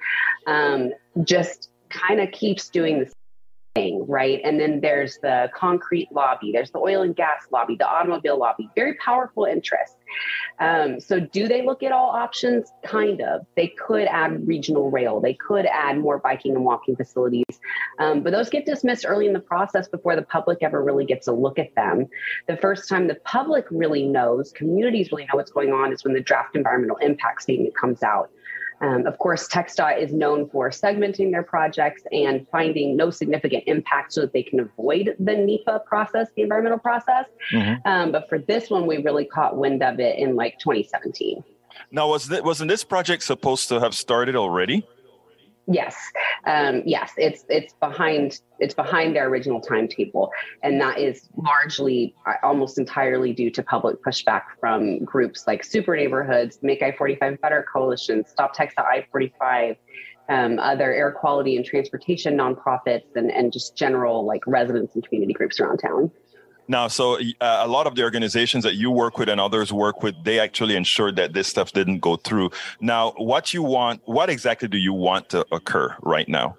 um, 0.45 0.66
just 1.23 1.69
kind 1.89 2.19
of 2.19 2.31
keeps 2.31 2.69
doing 2.69 2.99
the 2.99 3.11
thing, 3.77 4.03
right? 4.07 4.41
And 4.43 4.59
then 4.59 4.81
there's 4.81 5.19
the 5.21 5.49
concrete 5.53 6.09
lobby, 6.11 6.51
there's 6.51 6.71
the 6.71 6.79
oil 6.79 7.03
and 7.03 7.15
gas 7.15 7.43
lobby, 7.51 7.75
the 7.75 7.87
automobile 7.87 8.39
lobby, 8.39 8.67
very 8.75 8.95
powerful 8.95 9.45
interests. 9.45 9.95
Um, 10.59 10.99
so, 10.99 11.19
do 11.19 11.47
they 11.47 11.61
look 11.63 11.83
at 11.83 11.91
all 11.91 12.09
options? 12.09 12.71
Kind 12.83 13.21
of. 13.21 13.45
They 13.55 13.67
could 13.67 14.07
add 14.07 14.47
regional 14.47 14.89
rail, 14.89 15.19
they 15.19 15.35
could 15.35 15.67
add 15.67 15.99
more 15.99 16.17
biking 16.17 16.55
and 16.55 16.65
walking 16.65 16.95
facilities, 16.95 17.45
um, 17.99 18.23
but 18.23 18.31
those 18.31 18.49
get 18.49 18.65
dismissed 18.65 19.05
early 19.07 19.27
in 19.27 19.33
the 19.33 19.39
process 19.39 19.87
before 19.87 20.15
the 20.15 20.23
public 20.23 20.59
ever 20.61 20.83
really 20.83 21.05
gets 21.05 21.27
a 21.27 21.33
look 21.33 21.59
at 21.59 21.75
them. 21.75 22.07
The 22.47 22.57
first 22.57 22.89
time 22.89 23.07
the 23.07 23.15
public 23.25 23.65
really 23.69 24.07
knows, 24.07 24.51
communities 24.51 25.11
really 25.11 25.25
know 25.25 25.35
what's 25.35 25.51
going 25.51 25.71
on, 25.71 25.93
is 25.93 26.03
when 26.03 26.15
the 26.15 26.21
draft 26.21 26.55
environmental 26.55 26.97
impact 26.97 27.43
statement 27.43 27.75
comes 27.75 28.01
out. 28.01 28.31
Um, 28.81 29.07
of 29.07 29.17
course, 29.17 29.47
TxDOT 29.47 29.99
is 29.99 30.13
known 30.13 30.49
for 30.49 30.69
segmenting 30.69 31.31
their 31.31 31.43
projects 31.43 32.03
and 32.11 32.47
finding 32.51 32.95
no 32.95 33.09
significant 33.09 33.63
impact 33.67 34.13
so 34.13 34.21
that 34.21 34.33
they 34.33 34.43
can 34.43 34.59
avoid 34.59 35.15
the 35.19 35.35
NEPA 35.35 35.83
process, 35.85 36.27
the 36.35 36.43
environmental 36.43 36.79
process. 36.79 37.25
Mm-hmm. 37.51 37.87
Um, 37.87 38.11
but 38.11 38.29
for 38.29 38.37
this 38.39 38.69
one, 38.69 38.85
we 38.85 38.97
really 38.97 39.25
caught 39.25 39.57
wind 39.57 39.81
of 39.81 39.99
it 39.99 40.17
in 40.19 40.35
like 40.35 40.59
2017. 40.59 41.43
Now, 41.91 42.09
was 42.09 42.27
th- 42.27 42.43
wasn't 42.43 42.69
this 42.69 42.83
project 42.83 43.23
supposed 43.23 43.69
to 43.69 43.79
have 43.79 43.95
started 43.95 44.35
already? 44.35 44.85
Yes, 45.69 45.97
um, 46.45 46.81
yes, 46.85 47.11
it's 47.17 47.43
it's 47.49 47.73
behind 47.73 48.39
it's 48.57 48.73
behind 48.73 49.17
their 49.17 49.27
original 49.27 49.59
timetable, 49.59 50.31
and 50.63 50.79
that 50.79 50.97
is 50.97 51.27
largely 51.35 52.15
uh, 52.25 52.35
almost 52.41 52.77
entirely 52.77 53.33
due 53.33 53.51
to 53.51 53.61
public 53.61 54.01
pushback 54.01 54.43
from 54.61 55.03
groups 55.03 55.45
like 55.45 55.65
Super 55.65 55.97
Neighborhoods, 55.97 56.59
Make 56.61 56.81
I 56.81 56.93
forty 56.93 57.17
five 57.17 57.41
Better 57.41 57.65
Coalition, 57.71 58.23
Stop 58.25 58.55
TxDOT 58.55 58.85
I 58.85 59.07
forty 59.11 59.33
five, 59.37 59.75
um, 60.29 60.57
other 60.57 60.93
air 60.93 61.11
quality 61.11 61.57
and 61.57 61.65
transportation 61.65 62.37
nonprofits, 62.37 63.15
and 63.15 63.29
and 63.29 63.51
just 63.51 63.75
general 63.75 64.25
like 64.25 64.47
residents 64.47 64.95
and 64.95 65.05
community 65.05 65.33
groups 65.33 65.59
around 65.59 65.79
town. 65.79 66.09
Now, 66.67 66.87
so 66.87 67.17
uh, 67.17 67.19
a 67.39 67.67
lot 67.67 67.87
of 67.87 67.95
the 67.95 68.03
organizations 68.03 68.63
that 68.63 68.75
you 68.75 68.91
work 68.91 69.17
with 69.17 69.29
and 69.29 69.39
others 69.39 69.71
work 69.71 70.03
with, 70.03 70.15
they 70.23 70.39
actually 70.39 70.75
ensured 70.75 71.15
that 71.15 71.33
this 71.33 71.47
stuff 71.47 71.71
didn't 71.71 71.99
go 71.99 72.17
through. 72.17 72.51
Now, 72.81 73.13
what 73.17 73.53
you 73.53 73.63
want, 73.63 74.01
what 74.05 74.29
exactly 74.29 74.67
do 74.67 74.77
you 74.77 74.93
want 74.93 75.29
to 75.29 75.45
occur 75.51 75.95
right 76.01 76.27
now? 76.27 76.57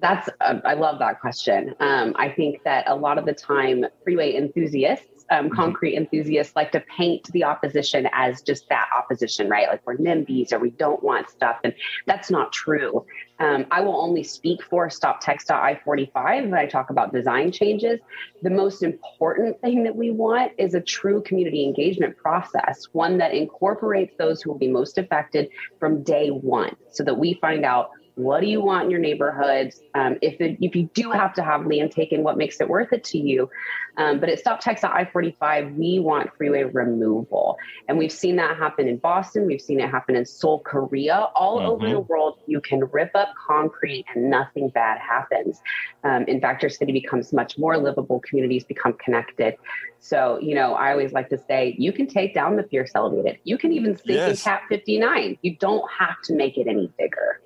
That's, 0.00 0.28
uh, 0.40 0.60
I 0.64 0.74
love 0.74 0.98
that 0.98 1.20
question. 1.20 1.74
Um, 1.80 2.14
I 2.16 2.28
think 2.28 2.62
that 2.64 2.88
a 2.88 2.94
lot 2.94 3.18
of 3.18 3.24
the 3.24 3.32
time, 3.32 3.84
freeway 4.04 4.36
enthusiasts 4.36 5.16
um, 5.30 5.46
mm-hmm. 5.46 5.54
concrete 5.54 5.96
enthusiasts 5.96 6.54
like 6.54 6.72
to 6.72 6.80
paint 6.96 7.30
the 7.32 7.44
opposition 7.44 8.08
as 8.12 8.42
just 8.42 8.68
that 8.68 8.88
opposition, 8.96 9.48
right? 9.48 9.68
Like 9.68 9.82
we're 9.86 9.96
NIMBYs 9.96 10.52
or 10.52 10.58
we 10.58 10.70
don't 10.70 11.02
want 11.02 11.30
stuff. 11.30 11.58
And 11.64 11.74
that's 12.06 12.30
not 12.30 12.52
true. 12.52 13.04
Um, 13.38 13.66
I 13.70 13.80
will 13.82 14.00
only 14.00 14.22
speak 14.22 14.62
for 14.62 14.88
Stop 14.88 15.22
TxDOT 15.22 15.50
I 15.50 15.80
45 15.84 16.44
when 16.44 16.54
I 16.54 16.66
talk 16.66 16.90
about 16.90 17.12
design 17.12 17.52
changes. 17.52 18.00
The 18.42 18.50
most 18.50 18.82
important 18.82 19.60
thing 19.60 19.84
that 19.84 19.94
we 19.94 20.10
want 20.10 20.52
is 20.56 20.74
a 20.74 20.80
true 20.80 21.22
community 21.22 21.64
engagement 21.64 22.16
process, 22.16 22.86
one 22.92 23.18
that 23.18 23.34
incorporates 23.34 24.14
those 24.16 24.40
who 24.40 24.50
will 24.50 24.58
be 24.58 24.68
most 24.68 24.96
affected 24.96 25.50
from 25.78 26.02
day 26.02 26.28
one 26.28 26.74
so 26.90 27.04
that 27.04 27.18
we 27.18 27.34
find 27.34 27.64
out 27.64 27.90
what 28.16 28.40
do 28.40 28.46
you 28.46 28.62
want 28.62 28.84
in 28.84 28.90
your 28.90 28.98
neighborhood? 28.98 29.74
Um, 29.94 30.16
if 30.22 30.40
it, 30.40 30.56
if 30.60 30.74
you 30.74 30.88
do 30.94 31.10
have 31.10 31.34
to 31.34 31.42
have 31.42 31.66
land 31.66 31.92
taken, 31.92 32.22
what 32.22 32.38
makes 32.38 32.60
it 32.62 32.68
worth 32.68 32.92
it 32.94 33.04
to 33.04 33.18
you? 33.18 33.50
Um, 33.98 34.20
but 34.20 34.30
at 34.30 34.38
Stop 34.38 34.62
TxDOT 34.62 34.90
I-45, 34.90 35.76
we 35.76 36.00
want 36.00 36.34
freeway 36.36 36.64
removal, 36.64 37.58
and 37.88 37.98
we've 37.98 38.12
seen 38.12 38.36
that 38.36 38.56
happen 38.56 38.88
in 38.88 38.96
Boston. 38.96 39.46
We've 39.46 39.60
seen 39.60 39.80
it 39.80 39.90
happen 39.90 40.16
in 40.16 40.24
Seoul, 40.24 40.60
Korea. 40.60 41.28
All 41.34 41.58
mm-hmm. 41.58 41.66
over 41.66 41.88
the 41.88 42.00
world, 42.00 42.38
you 42.46 42.60
can 42.60 42.80
rip 42.90 43.10
up 43.14 43.34
concrete 43.46 44.06
and 44.14 44.30
nothing 44.30 44.70
bad 44.70 44.98
happens. 44.98 45.60
Um, 46.02 46.24
in 46.24 46.40
fact, 46.40 46.62
your 46.62 46.70
city 46.70 46.92
becomes 46.92 47.34
much 47.34 47.58
more 47.58 47.76
livable. 47.76 48.20
Communities 48.20 48.64
become 48.64 48.94
connected. 48.94 49.56
So, 49.98 50.38
you 50.40 50.54
know, 50.54 50.74
I 50.74 50.92
always 50.92 51.12
like 51.12 51.28
to 51.30 51.38
say, 51.38 51.74
you 51.78 51.92
can 51.92 52.06
take 52.06 52.34
down 52.34 52.56
the 52.56 52.62
Pierce 52.62 52.92
Elevated. 52.94 53.38
You 53.44 53.58
can 53.58 53.72
even 53.72 53.96
sink 53.96 54.08
yes. 54.08 54.30
in 54.30 54.36
Cap 54.36 54.62
59. 54.68 55.38
You 55.42 55.56
don't 55.56 55.90
have 55.90 56.20
to 56.24 56.34
make 56.34 56.56
it 56.56 56.66
any 56.66 56.90
bigger. 56.98 57.40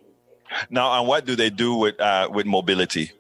Now, 0.69 0.99
and 0.99 1.09
what 1.09 1.25
do 1.27 1.37
they 1.37 1.51
do 1.51 1.75
with 1.75 2.01
uh, 2.01 2.29
with 2.33 2.47
mobility? 2.47 3.13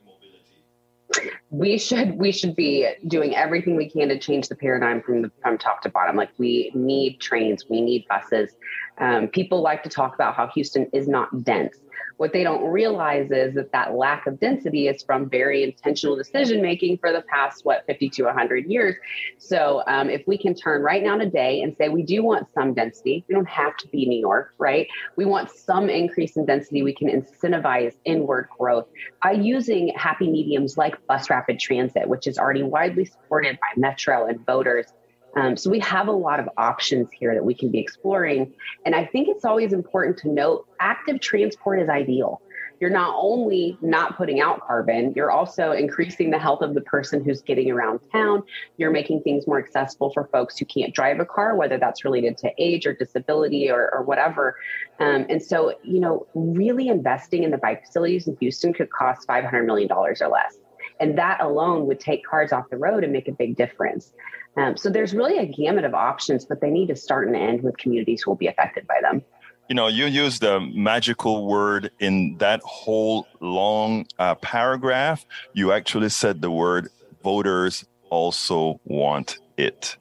we 1.51 1.77
should 1.79 2.17
we 2.17 2.31
should 2.31 2.55
be 2.55 2.89
doing 3.09 3.35
everything 3.35 3.77
we 3.77 3.91
can 3.91 4.09
to 4.09 4.19
change 4.19 4.49
the 4.49 4.55
paradigm 4.55 5.03
from 5.03 5.23
the 5.23 5.31
from 5.43 5.59
top 5.59 5.83
to 5.83 5.89
bottom. 5.89 6.17
Like 6.17 6.31
we 6.39 6.71
need 6.75 7.21
trains, 7.21 7.65
we 7.69 7.81
need 7.81 8.07
buses. 8.09 8.55
Um, 8.99 9.29
people 9.29 9.61
like 9.61 9.83
to 9.83 9.89
talk 9.89 10.15
about 10.15 10.35
how 10.35 10.47
Houston 10.49 10.89
is 10.93 11.09
not 11.09 11.45
dense. 11.45 11.79
What 12.21 12.35
they 12.35 12.43
don't 12.43 12.71
realize 12.71 13.31
is 13.31 13.55
that 13.55 13.73
that 13.73 13.95
lack 13.95 14.27
of 14.27 14.39
density 14.39 14.89
is 14.89 15.03
from 15.03 15.31
very 15.31 15.63
intentional 15.63 16.17
decision 16.17 16.61
making 16.61 16.99
for 16.99 17.13
the 17.13 17.23
past, 17.23 17.65
what, 17.65 17.87
50 17.87 18.11
to 18.11 18.25
100 18.25 18.67
years. 18.67 18.95
So 19.39 19.83
um, 19.87 20.11
if 20.11 20.27
we 20.27 20.37
can 20.37 20.55
turn 20.55 20.83
right 20.83 21.03
now 21.03 21.17
today 21.17 21.63
and 21.63 21.75
say 21.79 21.89
we 21.89 22.03
do 22.03 22.23
want 22.23 22.47
some 22.53 22.75
density, 22.75 23.25
we 23.27 23.35
don't 23.35 23.49
have 23.49 23.75
to 23.79 23.89
be 23.89 24.05
New 24.05 24.21
York, 24.21 24.53
right? 24.59 24.87
We 25.17 25.25
want 25.25 25.49
some 25.51 25.89
increase 25.89 26.37
in 26.37 26.45
density. 26.45 26.83
We 26.83 26.95
can 26.95 27.09
incentivize 27.09 27.95
inward 28.05 28.51
growth 28.59 28.89
by 29.23 29.33
using 29.33 29.95
happy 29.97 30.31
mediums 30.31 30.77
like 30.77 31.07
bus 31.07 31.31
rapid 31.31 31.59
transit, 31.59 32.07
which 32.07 32.27
is 32.27 32.37
already 32.37 32.63
widely 32.63 33.07
supported 33.07 33.59
by 33.59 33.81
Metro 33.81 34.27
and 34.27 34.45
voters. 34.45 34.93
Um, 35.37 35.57
so 35.57 35.71
we 35.71 35.79
have 35.81 36.09
a 36.09 36.13
lot 36.13 36.41
of 36.41 36.49
options 36.57 37.09
here 37.13 37.35
that 37.35 37.45
we 37.45 37.55
can 37.55 37.71
be 37.71 37.79
exploring. 37.79 38.53
And 38.85 38.95
I 38.95 39.07
think 39.07 39.29
it's 39.29 39.45
always 39.45 39.73
important 39.73 40.17
to 40.19 40.29
note 40.29 40.67
active 40.81 41.21
transport 41.21 41.81
is 41.81 41.89
ideal. 41.89 42.43
You're 42.81 42.91
not 42.91 43.15
only 43.15 43.77
not 43.83 44.17
putting 44.17 44.41
out 44.41 44.67
carbon, 44.67 45.13
you're 45.15 45.31
also 45.31 45.73
increasing 45.73 46.31
the 46.31 46.39
health 46.39 46.63
of 46.63 46.75
the 46.75 46.81
person 46.81 47.23
who's 47.23 47.43
getting 47.43 47.71
around 47.71 48.01
town. 48.11 48.43
You're 48.79 48.91
making 48.91 49.21
things 49.21 49.47
more 49.47 49.59
accessible 49.59 50.11
for 50.15 50.29
folks 50.33 50.59
who 50.59 50.65
can't 50.65 50.95
drive 50.95 51.21
a 51.21 51.27
car, 51.27 51.57
whether 51.57 51.77
that's 51.77 52.07
related 52.07 52.39
to 52.39 52.51
age 52.57 52.87
or 52.87 52.95
disability 52.95 53.71
or, 53.71 53.91
or 53.95 54.03
whatever. 54.03 54.57
Um, 54.99 55.27
and 55.29 55.43
so, 55.43 55.75
you 55.83 56.01
know, 56.01 56.27
really 56.35 56.89
investing 56.89 57.43
in 57.43 57.51
the 57.51 57.59
bike 57.59 57.85
facilities 57.85 58.27
in 58.27 58.37
Houston 58.41 58.73
could 58.73 58.91
cost 58.91 59.29
$500 59.29 59.67
million 59.67 59.93
or 59.93 60.15
less. 60.15 60.57
And 61.01 61.17
that 61.19 61.43
alone 61.43 61.87
would 61.87 62.01
take 62.01 62.25
cars 62.25 62.51
off 62.51 62.65
the 62.71 62.79
road 62.79 63.05
and 63.05 63.13
make 63.13 63.29
a 63.29 63.33
big 63.33 63.57
difference. 63.57 64.13
Um, 64.57 64.77
so 64.77 64.91
there's 64.91 65.15
really 65.15 65.39
a 65.39 65.47
gamut 65.47 65.85
of 65.85 65.95
options, 65.95 66.45
but 66.45 66.61
they 66.61 66.71
need 66.71 66.89
to 66.89 66.97
start 66.97 67.27
and 67.27 67.37
end 67.37 67.63
with 67.63 67.77
communities 67.79 68.23
who 68.23 68.31
will 68.31 68.37
be 68.37 68.49
affected 68.49 68.87
by 68.87 69.01
them. 69.01 69.23
You 69.69 69.77
know, 69.77 69.87
you 69.87 70.07
used 70.07 70.43
the 70.43 70.59
magical 70.61 71.47
word 71.47 71.93
in 72.01 72.37
that 72.39 72.61
whole 72.65 73.29
long 73.41 74.07
uh, 74.19 74.35
paragraph. 74.35 75.25
You 75.53 75.71
actually 75.73 76.09
said 76.09 76.43
the 76.43 76.51
word 76.51 76.89
voters 77.23 77.85
also 78.11 78.81
want 78.85 79.39
it. 79.57 79.97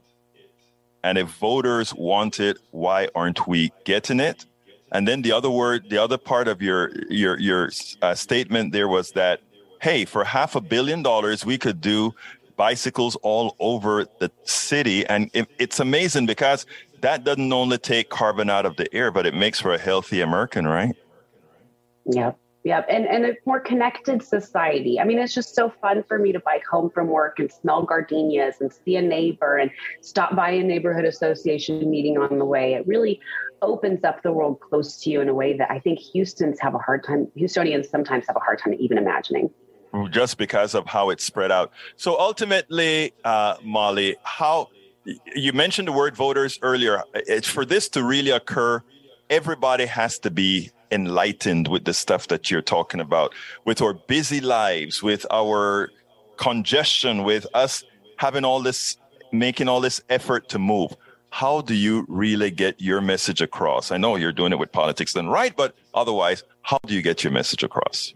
And 1.03 1.17
if 1.17 1.27
voters 1.29 1.93
want 1.93 2.39
it, 2.39 2.57
why 2.71 3.09
aren't 3.13 3.47
we 3.47 3.71
getting 3.85 4.19
it? 4.19 4.45
And 4.91 5.07
then 5.07 5.21
the 5.21 5.31
other 5.31 5.49
word, 5.49 5.89
the 5.89 5.99
other 5.99 6.17
part 6.17 6.47
of 6.47 6.61
your 6.61 6.91
your 7.09 7.39
your 7.39 7.69
uh, 8.01 8.15
statement 8.15 8.71
there 8.73 8.87
was 8.87 9.11
that, 9.11 9.39
hey, 9.81 10.03
for 10.05 10.23
half 10.23 10.55
a 10.55 10.61
billion 10.61 11.03
dollars, 11.03 11.45
we 11.45 11.57
could 11.57 11.79
do 11.79 12.15
bicycles 12.59 13.15
all 13.21 13.55
over 13.61 14.05
the 14.19 14.29
city. 14.43 15.05
And 15.05 15.31
it, 15.33 15.47
it's 15.57 15.79
amazing 15.79 16.25
because 16.25 16.65
that 16.99 17.23
doesn't 17.23 17.53
only 17.53 17.77
take 17.77 18.09
carbon 18.09 18.49
out 18.49 18.65
of 18.65 18.75
the 18.75 18.93
air, 18.93 19.11
but 19.11 19.25
it 19.25 19.33
makes 19.33 19.61
for 19.61 19.73
a 19.73 19.77
healthy 19.77 20.19
American, 20.19 20.67
right? 20.67 20.93
Yep. 22.11 22.37
Yep. 22.65 22.87
And, 22.89 23.07
and 23.07 23.25
a 23.25 23.35
more 23.45 23.61
connected 23.61 24.21
society. 24.21 24.99
I 24.99 25.05
mean, 25.05 25.19
it's 25.19 25.33
just 25.33 25.55
so 25.55 25.69
fun 25.81 26.03
for 26.05 26.19
me 26.19 26.33
to 26.33 26.41
bike 26.41 26.65
home 26.69 26.89
from 26.89 27.07
work 27.07 27.39
and 27.39 27.49
smell 27.49 27.83
gardenias 27.83 28.55
and 28.59 28.69
see 28.73 28.97
a 28.97 29.01
neighbor 29.01 29.55
and 29.55 29.71
stop 30.01 30.35
by 30.35 30.51
a 30.51 30.61
neighborhood 30.61 31.05
association 31.05 31.89
meeting 31.89 32.17
on 32.17 32.39
the 32.39 32.45
way. 32.45 32.73
It 32.73 32.85
really 32.85 33.21
opens 33.61 34.03
up 34.03 34.21
the 34.21 34.33
world 34.33 34.59
close 34.59 35.01
to 35.03 35.09
you 35.09 35.21
in 35.21 35.29
a 35.29 35.33
way 35.33 35.55
that 35.55 35.71
I 35.71 35.79
think 35.79 35.99
Houston's 36.11 36.59
have 36.59 36.75
a 36.75 36.79
hard 36.79 37.05
time, 37.05 37.31
Houstonians 37.37 37.89
sometimes 37.89 38.25
have 38.27 38.35
a 38.35 38.41
hard 38.41 38.59
time 38.59 38.73
even 38.77 38.97
imagining 38.97 39.49
just 40.09 40.37
because 40.37 40.75
of 40.75 40.85
how 40.85 41.09
it's 41.09 41.23
spread 41.23 41.51
out. 41.51 41.71
So 41.95 42.19
ultimately, 42.19 43.13
uh, 43.23 43.55
Molly, 43.63 44.15
how 44.23 44.69
you 45.35 45.53
mentioned 45.53 45.87
the 45.87 45.91
word 45.91 46.15
voters 46.15 46.59
earlier. 46.61 47.03
It's 47.13 47.47
for 47.47 47.65
this 47.65 47.89
to 47.89 48.03
really 48.03 48.31
occur, 48.31 48.83
everybody 49.29 49.85
has 49.85 50.19
to 50.19 50.31
be 50.31 50.71
enlightened 50.91 51.67
with 51.67 51.85
the 51.85 51.93
stuff 51.93 52.27
that 52.27 52.49
you're 52.49 52.61
talking 52.61 52.99
about, 52.99 53.33
with 53.65 53.81
our 53.81 53.93
busy 53.93 54.41
lives, 54.41 55.01
with 55.03 55.25
our 55.31 55.89
congestion, 56.37 57.23
with 57.23 57.45
us 57.53 57.83
having 58.17 58.43
all 58.43 58.61
this, 58.61 58.97
making 59.31 59.67
all 59.67 59.81
this 59.81 60.01
effort 60.09 60.49
to 60.49 60.59
move. 60.59 60.95
How 61.31 61.61
do 61.61 61.75
you 61.75 62.05
really 62.07 62.49
get 62.49 62.81
your 62.81 63.01
message 63.01 63.41
across? 63.41 63.91
I 63.91 63.97
know 63.97 64.15
you're 64.15 64.31
doing 64.31 64.51
it 64.51 64.57
with 64.57 64.71
politics 64.71 65.13
done 65.13 65.27
right, 65.27 65.55
but 65.55 65.75
otherwise, 65.93 66.43
how 66.63 66.79
do 66.85 66.95
you 66.95 67.03
get 67.03 67.23
your 67.23 67.31
message 67.31 67.63
across? 67.63 68.13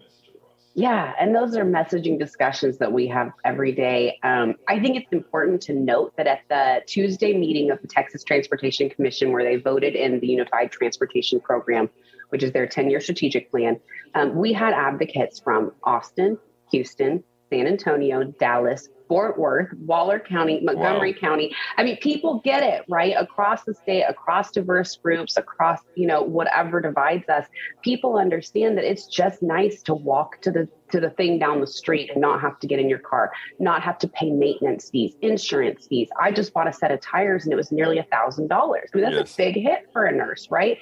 Yeah, 0.76 1.14
and 1.20 1.36
those 1.36 1.56
are 1.56 1.64
messaging 1.64 2.18
discussions 2.18 2.80
that 2.80 2.92
we 2.92 3.08
have 3.08 3.32
every 3.46 3.74
day. 3.74 4.18
Um, 4.24 4.56
I 4.68 4.80
think 4.80 4.96
it's 4.98 5.12
important 5.12 5.62
to 5.64 5.74
note 5.74 6.14
that 6.18 6.26
at 6.26 6.40
the 6.50 6.82
Tuesday 6.88 7.38
meeting 7.38 7.70
of 7.70 7.80
the 7.82 7.88
Texas 7.88 8.24
Transportation 8.24 8.90
Commission, 8.90 9.32
where 9.32 9.44
they 9.44 9.58
voted 9.58 9.96
in 9.96 10.20
the 10.20 10.28
Unified 10.28 10.72
Transportation 10.72 11.40
Program, 11.40 11.90
which 12.30 12.42
is 12.42 12.52
their 12.54 12.66
10 12.66 12.90
year 12.90 13.00
strategic 13.00 13.52
plan, 13.52 13.80
um, 14.16 14.36
we 14.36 14.52
had 14.52 14.74
advocates 14.74 15.40
from 15.40 15.74
Austin, 15.84 16.40
Houston, 16.72 17.24
San 17.52 17.68
Antonio, 17.68 18.24
Dallas, 18.24 18.90
Fort 19.08 19.38
Worth, 19.38 19.74
Waller 19.74 20.20
County, 20.20 20.60
Montgomery 20.62 21.14
wow. 21.14 21.20
County. 21.20 21.56
I 21.78 21.84
mean, 21.84 21.98
people 21.98 22.42
get 22.44 22.64
it, 22.64 22.86
right? 22.88 23.14
Across 23.18 23.64
the 23.64 23.74
state, 23.74 24.04
across 24.04 24.52
diverse 24.52 24.96
groups, 24.98 25.38
across, 25.38 25.80
you 25.96 26.08
know, 26.08 26.22
whatever 26.22 26.82
divides 26.82 27.28
us, 27.30 27.46
people 27.82 28.18
understand 28.18 28.78
that 28.78 28.86
it's 28.86 29.08
just 29.08 29.42
nice 29.42 29.82
to 29.84 29.94
walk 29.94 30.42
to 30.42 30.52
the 30.52 30.68
to 30.92 31.00
the 31.00 31.10
thing 31.10 31.40
down 31.40 31.60
the 31.60 31.66
street 31.66 32.12
and 32.12 32.22
not 32.22 32.40
have 32.40 32.60
to 32.60 32.68
get 32.68 32.80
in 32.80 32.88
your 32.88 33.00
car, 33.00 33.32
not 33.58 33.82
have 33.82 33.98
to 33.98 34.08
pay 34.08 34.30
maintenance 34.30 34.92
fees, 34.92 35.16
insurance 35.22 35.88
fees. 35.88 36.08
I 36.22 36.32
just 36.32 36.54
bought 36.54 36.68
a 36.68 36.74
set 36.74 36.92
of 36.92 37.02
tires 37.02 37.46
and 37.46 37.52
it 37.52 37.56
was 37.56 37.72
nearly 37.72 37.98
a 37.98 38.04
thousand 38.04 38.48
dollars. 38.48 38.92
I 38.94 38.98
mean, 38.98 39.06
that's 39.06 39.16
yes. 39.16 39.34
a 39.34 39.38
big 39.38 39.56
hit 39.56 39.90
for 39.92 40.06
a 40.06 40.12
nurse, 40.12 40.50
right? 40.52 40.78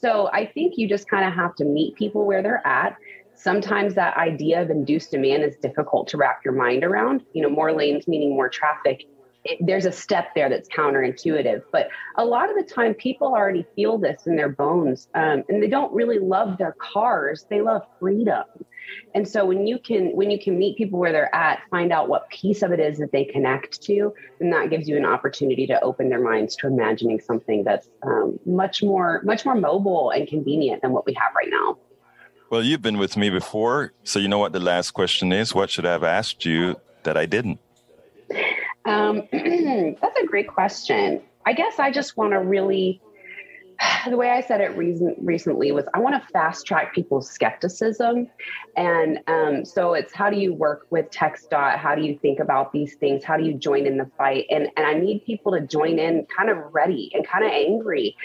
So 0.00 0.28
I 0.32 0.46
think 0.46 0.74
you 0.76 0.88
just 0.88 1.08
kind 1.08 1.26
of 1.26 1.34
have 1.34 1.56
to 1.56 1.64
meet 1.64 1.96
people 1.96 2.24
where 2.24 2.44
they're 2.44 2.64
at 2.64 2.96
sometimes 3.36 3.94
that 3.94 4.16
idea 4.16 4.62
of 4.62 4.70
induced 4.70 5.10
demand 5.10 5.44
is 5.44 5.56
difficult 5.56 6.08
to 6.08 6.16
wrap 6.16 6.40
your 6.44 6.54
mind 6.54 6.84
around. 6.84 7.22
You 7.32 7.42
know, 7.42 7.50
more 7.50 7.72
lanes 7.72 8.08
meaning 8.08 8.30
more 8.30 8.48
traffic. 8.48 9.04
It, 9.44 9.58
there's 9.64 9.86
a 9.86 9.92
step 9.92 10.34
there 10.34 10.48
that's 10.48 10.68
counterintuitive, 10.68 11.62
but 11.70 11.88
a 12.16 12.24
lot 12.24 12.50
of 12.50 12.56
the 12.56 12.64
time 12.64 12.94
people 12.94 13.28
already 13.28 13.64
feel 13.76 13.96
this 13.96 14.26
in 14.26 14.34
their 14.34 14.48
bones, 14.48 15.08
um, 15.14 15.44
and 15.48 15.62
they 15.62 15.68
don't 15.68 15.92
really 15.92 16.18
love 16.18 16.58
their 16.58 16.74
cars. 16.80 17.46
They 17.48 17.60
love 17.60 17.82
freedom, 18.00 18.44
and 19.14 19.26
so 19.26 19.44
when 19.44 19.66
you 19.66 19.78
can 19.78 20.08
when 20.16 20.30
you 20.30 20.38
can 20.38 20.58
meet 20.58 20.76
people 20.76 20.98
where 20.98 21.12
they're 21.12 21.34
at, 21.34 21.60
find 21.70 21.92
out 21.92 22.08
what 22.08 22.28
piece 22.30 22.62
of 22.62 22.72
it 22.72 22.80
is 22.80 22.98
that 22.98 23.12
they 23.12 23.24
connect 23.24 23.82
to, 23.82 24.12
then 24.40 24.50
that 24.50 24.70
gives 24.70 24.88
you 24.88 24.96
an 24.96 25.04
opportunity 25.04 25.66
to 25.68 25.80
open 25.80 26.08
their 26.08 26.20
minds 26.20 26.56
to 26.56 26.66
imagining 26.66 27.20
something 27.20 27.64
that's 27.64 27.88
um, 28.02 28.38
much 28.44 28.82
more 28.82 29.22
much 29.24 29.44
more 29.44 29.54
mobile 29.54 30.10
and 30.10 30.26
convenient 30.28 30.82
than 30.82 30.92
what 30.92 31.06
we 31.06 31.14
have 31.14 31.32
right 31.36 31.50
now. 31.50 31.78
Well, 32.48 32.62
you've 32.62 32.82
been 32.82 32.98
with 32.98 33.16
me 33.16 33.28
before, 33.28 33.92
so 34.04 34.20
you 34.20 34.28
know 34.28 34.38
what 34.38 34.52
the 34.52 34.60
last 34.60 34.92
question 34.92 35.32
is. 35.32 35.52
What 35.52 35.68
should 35.68 35.84
I 35.84 35.92
have 35.92 36.04
asked 36.04 36.44
you 36.44 36.76
that 37.02 37.16
I 37.16 37.26
didn't? 37.26 37.58
Um, 38.84 39.26
that's 39.32 40.20
a 40.22 40.26
great 40.26 40.46
question. 40.46 41.22
I 41.44 41.52
guess 41.52 41.80
I 41.80 41.90
just 41.90 42.16
want 42.16 42.32
to 42.32 42.38
really 42.38 43.00
the 44.08 44.16
way 44.16 44.30
I 44.30 44.40
said 44.40 44.60
it 44.60 44.76
reason, 44.76 45.14
recently 45.18 45.72
was 45.72 45.84
I 45.94 45.98
want 45.98 46.20
to 46.20 46.32
fast 46.32 46.66
track 46.66 46.94
people's 46.94 47.30
skepticism. 47.30 48.28
And 48.76 49.20
um, 49.26 49.64
so 49.64 49.94
it's 49.94 50.12
how 50.12 50.30
do 50.30 50.38
you 50.38 50.54
work 50.54 50.86
with 50.90 51.10
TxDOT? 51.10 51.78
How 51.78 51.94
do 51.94 52.02
you 52.02 52.18
think 52.18 52.40
about 52.40 52.72
these 52.72 52.94
things? 52.96 53.24
How 53.24 53.36
do 53.36 53.44
you 53.44 53.54
join 53.54 53.86
in 53.86 53.96
the 53.96 54.10
fight? 54.16 54.46
And, 54.50 54.68
and 54.76 54.86
I 54.86 54.94
need 54.94 55.24
people 55.24 55.52
to 55.52 55.60
join 55.60 55.98
in 55.98 56.26
kind 56.26 56.50
of 56.50 56.58
ready 56.72 57.10
and 57.14 57.26
kind 57.26 57.44
of 57.44 57.50
angry. 57.50 58.16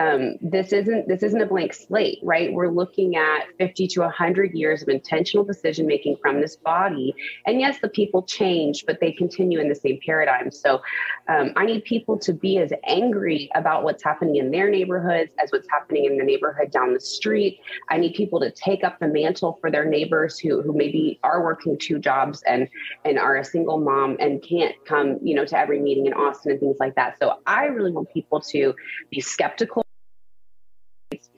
Um, 0.00 0.36
this 0.40 0.72
isn't 0.72 1.08
this 1.08 1.22
isn't 1.22 1.42
a 1.42 1.46
blank 1.46 1.74
slate, 1.74 2.20
right? 2.22 2.50
We're 2.50 2.70
looking 2.70 3.16
at 3.16 3.48
50 3.58 3.86
to 3.88 4.00
100 4.00 4.52
years 4.54 4.80
of 4.80 4.88
intentional 4.88 5.44
decision 5.44 5.86
making 5.86 6.16
from 6.22 6.40
this 6.40 6.56
body. 6.56 7.14
And 7.44 7.60
yes, 7.60 7.80
the 7.82 7.88
people 7.90 8.22
change, 8.22 8.86
but 8.86 8.98
they 8.98 9.12
continue 9.12 9.60
in 9.60 9.68
the 9.68 9.74
same 9.74 10.00
paradigm. 10.04 10.50
So 10.50 10.80
um, 11.28 11.52
I 11.54 11.66
need 11.66 11.84
people 11.84 12.18
to 12.20 12.32
be 12.32 12.56
as 12.58 12.72
angry 12.84 13.50
about 13.54 13.84
what's 13.84 14.02
happening 14.02 14.36
in 14.36 14.50
their 14.50 14.70
neighborhoods 14.70 15.32
as 15.42 15.52
what's 15.52 15.68
happening 15.68 16.06
in 16.06 16.16
the 16.16 16.24
neighborhood 16.24 16.70
down 16.70 16.94
the 16.94 17.00
street. 17.00 17.60
I 17.90 17.98
need 17.98 18.14
people 18.14 18.40
to 18.40 18.50
take 18.50 18.82
up 18.82 19.00
the 19.00 19.08
mantle 19.08 19.58
for 19.60 19.70
their 19.70 19.84
neighbors 19.84 20.38
who 20.38 20.62
who 20.62 20.72
maybe 20.72 21.20
are 21.22 21.44
working 21.44 21.76
two 21.76 21.98
jobs 21.98 22.42
and 22.44 22.68
and 23.04 23.18
are 23.18 23.36
a 23.36 23.44
single 23.44 23.78
mom 23.78 24.16
and 24.18 24.42
can't 24.42 24.74
come, 24.86 25.18
you 25.22 25.34
know, 25.34 25.44
to 25.44 25.58
every 25.58 25.78
meeting 25.78 26.06
in 26.06 26.14
Austin 26.14 26.52
and 26.52 26.60
things 26.60 26.78
like 26.80 26.94
that. 26.94 27.18
So 27.18 27.40
I 27.46 27.66
really 27.66 27.92
want 27.92 28.08
people 28.14 28.40
to 28.52 28.74
be 29.10 29.20
skeptical 29.20 29.84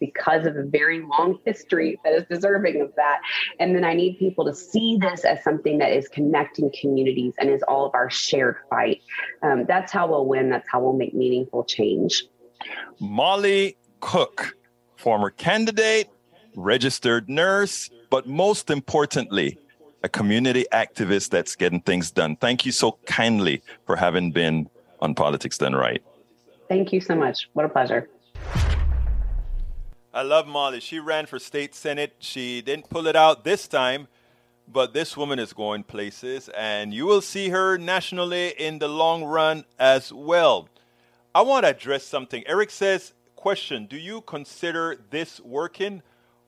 because 0.02 0.46
of 0.46 0.56
a 0.56 0.64
very 0.64 1.00
long 1.00 1.38
history 1.44 1.96
that 2.02 2.12
is 2.12 2.24
deserving 2.28 2.80
of 2.80 2.92
that. 2.96 3.20
And 3.60 3.72
then 3.72 3.84
I 3.84 3.94
need 3.94 4.18
people 4.18 4.44
to 4.46 4.52
see 4.52 4.98
this 5.00 5.24
as 5.24 5.44
something 5.44 5.78
that 5.78 5.92
is 5.92 6.08
connecting 6.08 6.72
communities 6.80 7.34
and 7.38 7.48
is 7.48 7.62
all 7.68 7.86
of 7.86 7.94
our 7.94 8.10
shared 8.10 8.56
fight. 8.68 9.00
Um, 9.44 9.64
that's 9.64 9.92
how 9.92 10.08
we'll 10.08 10.26
win. 10.26 10.50
That's 10.50 10.68
how 10.68 10.80
we'll 10.80 10.94
make 10.94 11.14
meaningful 11.14 11.62
change. 11.62 12.24
Molly 12.98 13.76
Cook, 14.00 14.56
former 14.96 15.30
candidate, 15.30 16.08
registered 16.56 17.28
nurse, 17.28 17.88
but 18.10 18.26
most 18.26 18.70
importantly, 18.70 19.56
a 20.02 20.08
community 20.08 20.66
activist 20.72 21.30
that's 21.30 21.54
getting 21.54 21.80
things 21.80 22.10
done. 22.10 22.34
Thank 22.34 22.66
you 22.66 22.72
so 22.72 22.98
kindly 23.06 23.62
for 23.86 23.94
having 23.94 24.32
been 24.32 24.68
on 25.00 25.14
Politics 25.14 25.58
Done 25.58 25.76
Right. 25.76 26.02
Thank 26.68 26.92
you 26.92 27.00
so 27.00 27.14
much. 27.14 27.48
What 27.52 27.66
a 27.66 27.68
pleasure. 27.68 28.08
I 30.14 30.20
love 30.20 30.46
Molly. 30.46 30.80
She 30.80 30.98
ran 30.98 31.24
for 31.24 31.38
state 31.38 31.74
senate. 31.74 32.16
She 32.18 32.60
didn't 32.60 32.90
pull 32.90 33.06
it 33.06 33.16
out 33.16 33.44
this 33.44 33.66
time, 33.66 34.08
but 34.68 34.92
this 34.92 35.16
woman 35.16 35.38
is 35.38 35.54
going 35.54 35.84
places, 35.84 36.50
and 36.50 36.92
you 36.92 37.06
will 37.06 37.22
see 37.22 37.48
her 37.48 37.78
nationally 37.78 38.48
in 38.58 38.78
the 38.78 38.88
long 38.88 39.24
run 39.24 39.64
as 39.78 40.12
well. 40.12 40.68
I 41.34 41.40
want 41.40 41.64
to 41.64 41.70
address 41.70 42.04
something. 42.04 42.42
Eric 42.46 42.70
says, 42.70 43.14
question, 43.36 43.86
do 43.86 43.96
you 43.96 44.20
consider 44.20 45.00
this 45.08 45.40
working 45.40 46.02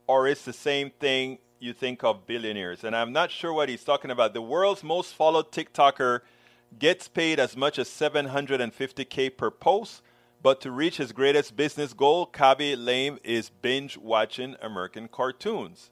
or 0.07 0.29
is 0.29 0.45
the 0.45 0.53
same 0.53 0.91
thing 0.91 1.39
you 1.59 1.73
think 1.73 2.05
of 2.05 2.27
billionaires? 2.27 2.85
And 2.85 2.95
I'm 2.95 3.13
not 3.15 3.31
sure 3.31 3.53
what 3.53 3.71
he's 3.71 3.83
talking 3.83 4.11
about. 4.11 4.35
The 4.35 4.43
world's 4.43 4.85
most 4.85 5.15
followed 5.15 5.51
TikToker 5.51 6.21
gets 6.79 7.09
paid 7.09 7.41
as 7.41 7.57
much 7.57 7.79
as 7.79 7.89
750k 7.89 9.35
per 9.37 9.51
post 9.51 10.03
but 10.45 10.61
to 10.61 10.71
reach 10.71 10.99
his 10.99 11.11
greatest 11.11 11.57
business 11.57 11.95
goal, 11.95 12.27
Khaby 12.27 12.77
Lame 12.77 13.19
is 13.25 13.49
binge 13.49 13.97
watching 13.97 14.57
American 14.61 15.09
cartoons. 15.09 15.91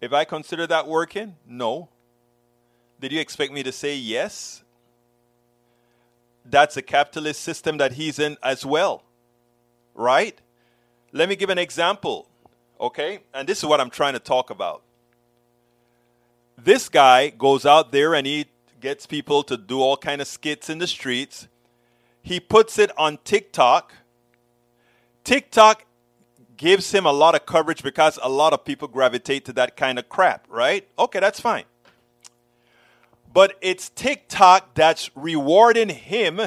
If 0.00 0.12
I 0.12 0.24
consider 0.24 0.64
that 0.68 0.86
working, 0.86 1.34
no. 1.44 1.88
Did 3.00 3.10
you 3.10 3.20
expect 3.20 3.52
me 3.52 3.64
to 3.64 3.72
say 3.72 3.96
yes? 3.96 4.62
That's 6.44 6.76
a 6.76 6.82
capitalist 6.82 7.40
system 7.40 7.78
that 7.78 7.94
he's 7.94 8.20
in 8.20 8.36
as 8.44 8.64
well, 8.64 9.02
right? 9.92 10.40
Let 11.10 11.28
me 11.28 11.34
give 11.34 11.50
an 11.50 11.58
example, 11.58 12.28
okay? 12.80 13.24
And 13.34 13.48
this 13.48 13.58
is 13.58 13.64
what 13.64 13.80
I'm 13.80 13.90
trying 13.90 14.12
to 14.12 14.20
talk 14.20 14.50
about. 14.50 14.82
This 16.56 16.88
guy 16.88 17.30
goes 17.30 17.66
out 17.66 17.90
there 17.90 18.14
and 18.14 18.24
he 18.24 18.46
gets 18.80 19.04
people 19.04 19.42
to 19.42 19.56
do 19.56 19.80
all 19.80 19.96
kind 19.96 20.20
of 20.20 20.28
skits 20.28 20.70
in 20.70 20.78
the 20.78 20.86
streets 20.86 21.48
he 22.24 22.40
puts 22.40 22.78
it 22.78 22.90
on 22.96 23.18
TikTok. 23.22 23.92
TikTok 25.24 25.84
gives 26.56 26.90
him 26.90 27.04
a 27.04 27.12
lot 27.12 27.34
of 27.34 27.44
coverage 27.44 27.82
because 27.82 28.18
a 28.22 28.30
lot 28.30 28.54
of 28.54 28.64
people 28.64 28.88
gravitate 28.88 29.44
to 29.44 29.52
that 29.52 29.76
kind 29.76 29.98
of 29.98 30.08
crap, 30.08 30.46
right? 30.48 30.88
Okay, 30.98 31.20
that's 31.20 31.38
fine. 31.38 31.64
But 33.30 33.58
it's 33.60 33.90
TikTok 33.90 34.72
that's 34.74 35.10
rewarding 35.14 35.90
him 35.90 36.40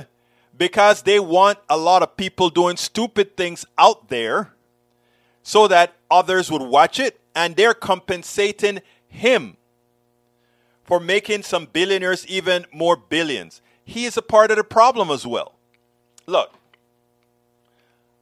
because 0.57 1.03
they 1.03 1.19
want 1.19 1.59
a 1.69 1.77
lot 1.77 2.01
of 2.01 2.17
people 2.17 2.49
doing 2.49 2.75
stupid 2.75 3.37
things 3.37 3.63
out 3.77 4.09
there 4.09 4.53
so 5.43 5.67
that 5.67 5.93
others 6.09 6.51
would 6.51 6.63
watch 6.63 6.99
it 6.99 7.19
and 7.35 7.55
they're 7.55 7.75
compensating 7.75 8.81
him 9.07 9.57
for 10.83 10.99
making 10.99 11.43
some 11.43 11.67
billionaires 11.71 12.25
even 12.25 12.65
more 12.73 12.97
billions. 12.97 13.61
He 13.85 14.05
is 14.05 14.17
a 14.17 14.23
part 14.23 14.49
of 14.49 14.57
the 14.57 14.63
problem 14.63 15.11
as 15.11 15.27
well 15.27 15.56
look, 16.27 16.53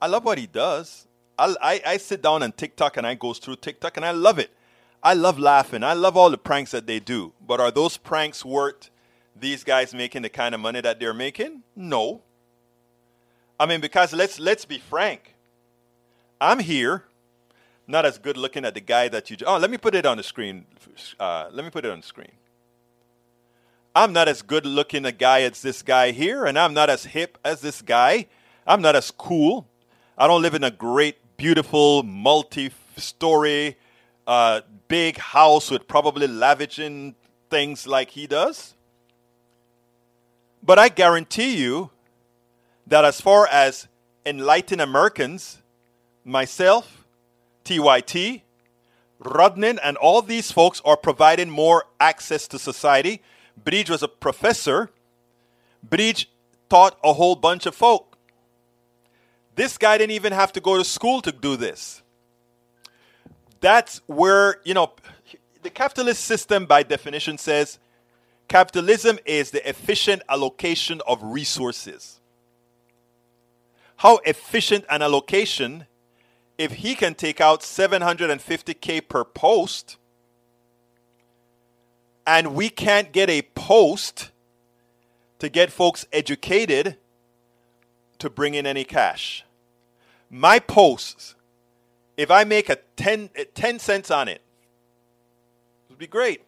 I 0.02 0.08
love 0.08 0.24
what 0.24 0.38
he 0.38 0.48
does. 0.48 1.08
I, 1.38 1.56
I, 1.62 1.82
I 1.86 1.98
sit 1.98 2.22
down 2.22 2.44
on 2.44 2.52
TikTok 2.52 2.98
and 2.98 3.06
I 3.06 3.16
go 3.16 3.34
through 3.34 3.58
TikTok 3.58 3.98
and 3.98 4.06
I 4.06 4.12
love 4.12 4.40
it. 4.40 4.52
I 5.04 5.14
love 5.14 5.38
laughing. 5.38 5.84
I 5.84 5.94
love 5.94 6.16
all 6.16 6.30
the 6.30 6.38
pranks 6.38 6.72
that 6.72 6.88
they 6.88 7.00
do. 7.00 7.34
But 7.46 7.60
are 7.60 7.72
those 7.72 7.98
pranks 7.98 8.46
worth 8.46 8.90
these 9.36 9.64
guys 9.64 9.94
making 9.94 10.22
the 10.22 10.30
kind 10.30 10.56
of 10.56 10.62
money 10.62 10.82
that 10.82 11.00
they're 11.00 11.14
making? 11.14 11.64
No. 11.76 12.22
I 13.60 13.66
mean, 13.66 13.82
because 13.82 14.14
let's 14.14 14.40
let's 14.40 14.66
be 14.66 14.80
frank. 14.80 15.36
I'm 16.42 16.60
here, 16.60 17.06
not 17.88 18.06
as 18.06 18.18
good 18.18 18.36
looking 18.36 18.66
at 18.66 18.74
the 18.74 18.82
guy 18.82 19.08
that 19.10 19.30
you. 19.30 19.38
Oh, 19.46 19.58
let 19.58 19.72
me 19.72 19.78
put 19.78 19.96
it 19.96 20.06
on 20.06 20.18
the 20.18 20.24
screen. 20.24 20.66
Uh, 21.20 21.48
let 21.52 21.64
me 21.64 21.72
put 21.72 21.86
it 21.86 21.92
on 21.92 22.02
the 22.02 22.06
screen. 22.06 22.32
I'm 23.96 24.12
not 24.12 24.28
as 24.28 24.42
good 24.42 24.66
looking 24.66 25.06
a 25.06 25.14
guy 25.14 25.44
as 25.44 25.62
this 25.62 25.82
guy 25.82 26.12
here, 26.12 26.44
and 26.46 26.60
I'm 26.60 26.74
not 26.74 26.90
as 26.90 27.06
hip 27.06 27.38
as 27.46 27.62
this 27.62 27.82
guy. 27.82 28.28
I'm 28.68 28.82
not 28.82 28.94
as 28.94 29.10
cool. 29.10 29.70
I 30.18 30.28
don't 30.28 30.42
live 30.42 30.54
in 30.54 30.66
a 30.66 30.72
great, 30.72 31.16
beautiful, 31.38 32.04
multi 32.04 32.74
story, 32.98 33.78
uh, 34.28 34.62
big 34.90 35.18
house 35.18 35.72
with 35.72 35.88
probably 35.88 36.28
lavishing 36.28 37.16
things 37.50 37.88
like 37.88 38.10
he 38.10 38.28
does. 38.28 38.74
But 40.62 40.78
I 40.78 40.90
guarantee 40.90 41.56
you 41.56 41.92
that 42.88 43.06
as 43.06 43.22
far 43.22 43.48
as 43.48 43.88
enlightened 44.26 44.82
Americans, 44.82 45.62
myself, 46.26 47.06
TYT, 47.64 48.42
Rodnin, 49.22 49.80
and 49.82 49.96
all 49.96 50.22
these 50.22 50.52
folks 50.52 50.82
are 50.84 50.98
providing 50.98 51.50
more 51.50 51.86
access 52.02 52.46
to 52.50 52.60
society 52.60 53.22
Bridge 53.64 53.90
was 53.90 54.04
a 54.04 54.08
professor. 54.08 54.90
Bridge 55.84 56.30
taught 56.70 56.98
a 57.04 57.14
whole 57.14 57.36
bunch 57.36 57.66
of 57.66 57.76
folk. 57.76 58.18
This 59.56 59.78
guy 59.78 59.98
didn't 59.98 60.12
even 60.12 60.34
have 60.34 60.52
to 60.54 60.60
go 60.60 60.78
to 60.78 60.84
school 60.84 61.22
to 61.22 61.32
do 61.32 61.56
this. 61.56 62.02
That's 63.62 64.02
where, 64.06 64.58
you 64.64 64.74
know, 64.74 64.92
the 65.64 65.70
capitalist 65.70 66.26
system, 66.26 66.66
by 66.66 66.84
definition, 66.84 67.38
says 67.38 67.80
capitalism 68.48 69.18
is 69.26 69.52
the 69.52 69.68
efficient 69.68 70.22
allocation 70.30 71.02
of 71.08 71.24
resources. 71.24 72.20
How 73.98 74.18
efficient 74.26 74.86
an 74.90 75.02
allocation 75.02 75.88
if 76.58 76.74
he 76.74 76.96
can 76.96 77.16
take 77.16 77.42
out 77.42 77.62
750k 77.62 79.08
per 79.08 79.24
post 79.24 79.98
and 82.26 82.56
we 82.56 82.70
can't 82.70 83.12
get 83.12 83.30
a 83.30 83.42
post 83.42 84.32
to 85.40 85.50
get 85.50 85.72
folks 85.72 86.06
educated 86.12 86.98
to 88.20 88.30
bring 88.30 88.54
in 88.54 88.66
any 88.66 88.84
cash. 88.84 89.46
My 90.30 90.60
posts, 90.60 91.36
if 92.18 92.32
I 92.32 92.44
make 92.44 92.70
a 92.70 92.78
10, 92.96 93.30
10 93.54 93.80
cents 93.80 94.10
on 94.10 94.28
it, 94.28 94.42
it 94.42 95.90
would 95.90 96.00
be 96.00 96.08
great. 96.08 96.42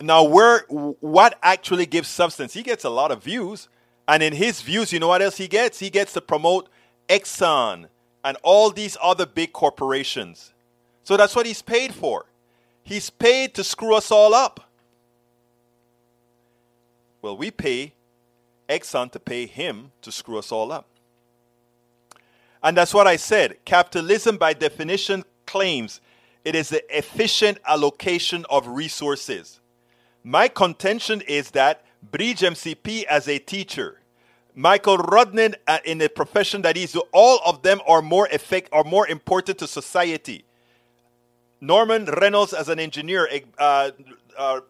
Now, 0.00 0.24
where 0.24 0.60
what 0.68 1.38
actually 1.42 1.86
gives 1.86 2.08
substance? 2.08 2.54
He 2.54 2.62
gets 2.62 2.84
a 2.84 2.90
lot 2.90 3.10
of 3.10 3.22
views, 3.22 3.68
and 4.08 4.22
in 4.22 4.32
his 4.32 4.62
views, 4.62 4.92
you 4.92 4.98
know 4.98 5.08
what 5.08 5.20
else 5.20 5.36
he 5.36 5.46
gets? 5.46 5.78
He 5.78 5.90
gets 5.90 6.14
to 6.14 6.20
promote 6.20 6.68
Exxon 7.08 7.88
and 8.24 8.36
all 8.42 8.70
these 8.70 8.96
other 9.02 9.26
big 9.26 9.52
corporations. 9.52 10.54
So 11.04 11.16
that's 11.16 11.36
what 11.36 11.46
he's 11.46 11.62
paid 11.62 11.94
for. 11.94 12.26
He's 12.82 13.10
paid 13.10 13.54
to 13.54 13.64
screw 13.64 13.94
us 13.94 14.10
all 14.10 14.34
up. 14.34 14.68
Well, 17.22 17.36
we 17.36 17.50
pay 17.50 17.92
Exxon 18.68 19.10
to 19.12 19.20
pay 19.20 19.46
him 19.46 19.92
to 20.02 20.12
screw 20.12 20.38
us 20.38 20.52
all 20.52 20.72
up. 20.72 20.86
And 22.62 22.76
that's 22.76 22.94
what 22.94 23.06
I 23.06 23.16
said. 23.16 23.56
Capitalism, 23.64 24.36
by 24.36 24.52
definition, 24.52 25.24
claims 25.46 26.00
it 26.44 26.54
is 26.54 26.68
the 26.68 26.96
efficient 26.96 27.58
allocation 27.66 28.46
of 28.48 28.66
resources. 28.66 29.60
My 30.22 30.48
contention 30.48 31.22
is 31.22 31.50
that 31.52 31.84
Bridge 32.02 32.40
MCP 32.40 33.04
as 33.04 33.28
a 33.28 33.38
teacher, 33.38 34.00
Michael 34.54 34.98
Rodnin 34.98 35.54
uh, 35.66 35.78
in 35.84 35.98
the 35.98 36.08
profession 36.08 36.62
that 36.62 36.76
he's, 36.76 36.96
all 37.12 37.40
of 37.46 37.62
them 37.62 37.80
are 37.86 38.02
more 38.02 38.26
effect, 38.26 38.68
are 38.72 38.84
more 38.84 39.08
important 39.08 39.58
to 39.58 39.66
society. 39.66 40.44
Norman 41.60 42.06
Reynolds 42.06 42.52
as 42.52 42.68
an 42.68 42.80
engineer, 42.80 43.28
uh, 43.58 43.90
uh, 44.36 44.60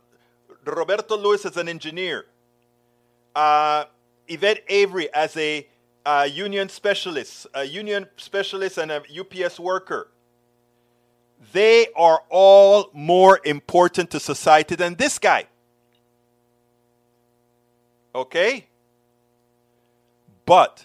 Roberto 0.64 1.16
Lewis 1.16 1.44
as 1.46 1.57
an 1.57 1.68
engineer, 1.68 2.26
uh, 3.35 3.85
Yvette 4.26 4.64
Avery 4.68 5.12
as 5.14 5.37
a 5.37 5.66
uh, 6.05 6.29
union 6.31 6.68
specialist, 6.68 7.46
a 7.55 7.64
union 7.64 8.07
specialist 8.16 8.79
and 8.79 8.90
a 8.90 9.03
UPS 9.18 9.61
worker. 9.61 10.09
They 11.53 11.88
are 11.96 12.22
all 12.29 12.90
more 12.92 13.40
important 13.44 14.11
to 14.11 14.20
society 14.20 14.74
than 14.74 14.94
this 14.96 15.18
guy. 15.18 15.46
Okay? 18.14 18.66
But 20.44 20.85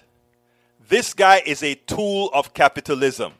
this 0.87 1.13
guy 1.13 1.41
is 1.45 1.63
a 1.63 1.75
tool 1.75 2.29
of 2.33 2.53
capitalism 2.53 3.33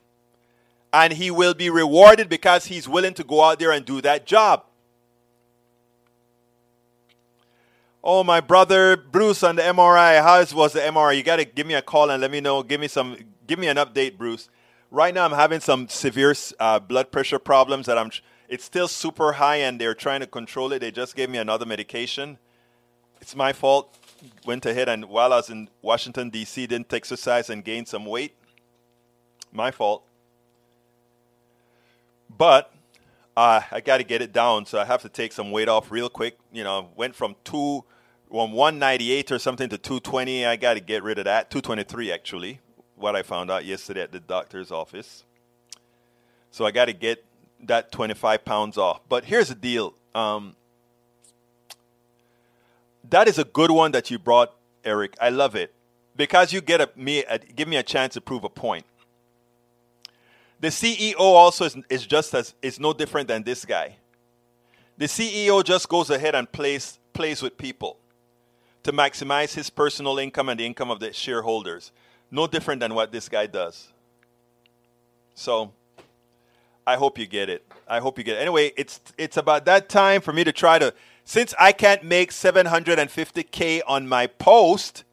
and 0.96 1.12
he 1.12 1.30
will 1.30 1.54
be 1.54 1.70
rewarded 1.70 2.30
because 2.30 2.68
he's 2.68 2.88
willing 2.88 3.14
to 3.14 3.24
go 3.24 3.44
out 3.44 3.60
there 3.60 3.74
and 3.74 3.86
do 3.86 4.00
that 4.00 4.26
job. 4.26 4.64
Oh, 8.02 8.24
my 8.24 8.40
brother 8.40 8.96
Bruce 8.96 9.44
on 9.44 9.58
the 9.58 9.62
MRI. 9.64 10.22
How 10.22 10.40
was 10.56 10.72
the 10.72 10.80
MRI? 10.80 11.18
You 11.18 11.24
got 11.24 11.36
to 11.38 11.44
give 11.44 11.68
me 11.68 11.74
a 11.74 11.82
call 11.82 12.10
and 12.12 12.22
let 12.22 12.32
me 12.32 12.40
know. 12.40 12.64
Give 12.64 12.80
me 12.80 12.88
some. 12.88 13.18
Give 13.46 13.60
me 13.60 13.68
an 13.68 13.76
update, 13.76 14.18
Bruce. 14.18 14.48
Right 14.90 15.14
now, 15.14 15.26
I'm 15.26 15.34
having 15.34 15.60
some 15.60 15.90
severe 15.90 16.34
uh, 16.60 16.80
blood 16.80 17.12
pressure 17.12 17.40
problems 17.40 17.88
that 17.88 17.98
I'm. 17.98 18.12
It's 18.48 18.64
still 18.64 18.88
super 18.88 19.34
high, 19.34 19.58
and 19.58 19.82
they're 19.82 19.96
trying 19.96 20.22
to 20.22 20.28
control 20.28 20.72
it. 20.72 20.80
They 20.80 20.92
just 20.92 21.16
gave 21.16 21.30
me 21.30 21.40
another 21.40 21.66
medication. 21.66 22.38
It's 23.20 23.36
my 23.36 23.52
fault. 23.52 23.98
Went 24.46 24.66
ahead 24.66 24.88
and 24.88 25.06
while 25.06 25.34
I 25.34 25.38
was 25.38 25.50
in 25.50 25.68
Washington 25.82 26.30
D.C., 26.30 26.68
didn't 26.68 26.94
exercise 26.94 27.50
and 27.50 27.66
gain 27.66 27.86
some 27.86 28.06
weight. 28.06 28.36
My 29.52 29.72
fault. 29.72 30.06
But 32.38 32.72
Uh, 33.38 33.62
I 33.72 33.82
got 33.82 33.98
to 33.98 34.04
get 34.06 34.22
it 34.22 34.34
down, 34.34 34.66
so 34.66 34.80
I 34.80 34.86
have 34.86 35.02
to 35.04 35.10
take 35.10 35.34
some 35.34 35.52
weight 35.52 35.70
off 35.70 35.92
real 35.92 36.10
quick. 36.10 36.38
You 36.54 36.64
know, 36.64 36.90
went 36.96 37.16
from 37.16 37.36
two, 37.44 37.84
from 38.30 38.54
198 38.54 39.32
or 39.32 39.40
something 39.40 39.70
to 39.70 39.78
220. 39.78 40.46
I 40.46 40.56
got 40.56 40.76
to 40.76 40.80
get 40.82 41.04
rid 41.04 41.20
of 41.20 41.26
that. 41.26 41.52
223 41.52 42.12
actually, 42.14 42.62
what 42.96 43.16
I 43.16 43.24
found 43.24 43.52
out 43.52 43.66
yesterday 43.66 44.02
at 44.02 44.12
the 44.14 44.22
doctor's 44.22 44.72
office. 44.72 45.26
So 46.52 46.66
I 46.66 46.72
got 46.72 46.86
to 46.86 46.94
get 46.94 47.26
that 47.64 47.92
25 47.92 48.46
pounds 48.46 48.78
off. 48.78 49.02
But 49.10 49.26
here's 49.26 49.50
the 49.50 49.56
deal. 49.56 49.96
Um, 50.16 50.56
that 53.10 53.28
is 53.28 53.40
a 53.40 53.46
good 53.46 53.72
one 53.72 53.92
that 53.94 54.12
you 54.12 54.20
brought, 54.20 54.54
Eric. 54.86 55.16
I 55.22 55.30
love 55.30 55.56
it 55.56 55.74
because 56.16 56.54
you 56.54 56.62
get 56.62 56.82
a, 56.82 56.90
me 56.96 57.24
a, 57.26 57.40
give 57.40 57.68
me 57.68 57.78
a 57.78 57.84
chance 57.84 58.16
to 58.16 58.22
prove 58.22 58.44
a 58.46 58.50
point. 58.50 58.86
The 60.60 60.68
CEO 60.68 61.20
also 61.20 61.66
is, 61.66 61.78
is 61.90 62.06
just 62.06 62.34
as 62.34 62.54
is 62.62 62.80
no 62.80 62.94
different 62.94 63.28
than 63.28 63.44
this 63.44 63.66
guy. 63.66 63.98
The 64.98 65.06
CEO 65.06 65.64
just 65.64 65.90
goes 65.90 66.10
ahead 66.10 66.36
and 66.36 66.52
plays 66.52 67.00
plays 67.14 67.42
with 67.42 67.58
people 67.58 67.98
to 68.84 68.92
maximize 68.92 69.54
his 69.54 69.70
personal 69.70 70.18
income 70.20 70.50
and 70.50 70.60
the 70.60 70.66
income 70.66 70.92
of 70.92 71.00
the 71.00 71.12
shareholders. 71.12 71.92
No 72.32 72.48
different 72.48 72.80
than 72.80 72.94
what 72.94 73.12
this 73.12 73.30
guy 73.30 73.48
does. 73.48 73.90
So 75.34 75.72
I 76.88 76.96
hope 76.96 77.18
you 77.18 77.26
get 77.26 77.50
it. 77.50 77.66
I 77.88 78.00
hope 78.00 78.18
you 78.18 78.24
get 78.24 78.38
it. 78.38 78.42
Anyway, 78.42 78.72
it's 78.78 79.02
it's 79.18 79.38
about 79.38 79.66
that 79.66 79.90
time 79.90 80.22
for 80.22 80.32
me 80.32 80.44
to 80.44 80.52
try 80.52 80.80
to 80.80 80.94
since 81.24 81.54
I 81.60 81.72
can't 81.72 82.04
make 82.04 82.32
750k 82.32 83.82
on 83.88 84.08
my 84.08 84.28
post, 84.28 85.04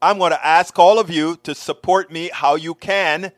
I'm 0.00 0.18
going 0.18 0.30
to 0.30 0.46
ask 0.46 0.78
all 0.78 0.98
of 1.00 1.10
you 1.10 1.36
to 1.42 1.54
support 1.54 2.10
me 2.10 2.30
how 2.32 2.54
you 2.54 2.74
can 2.74 3.32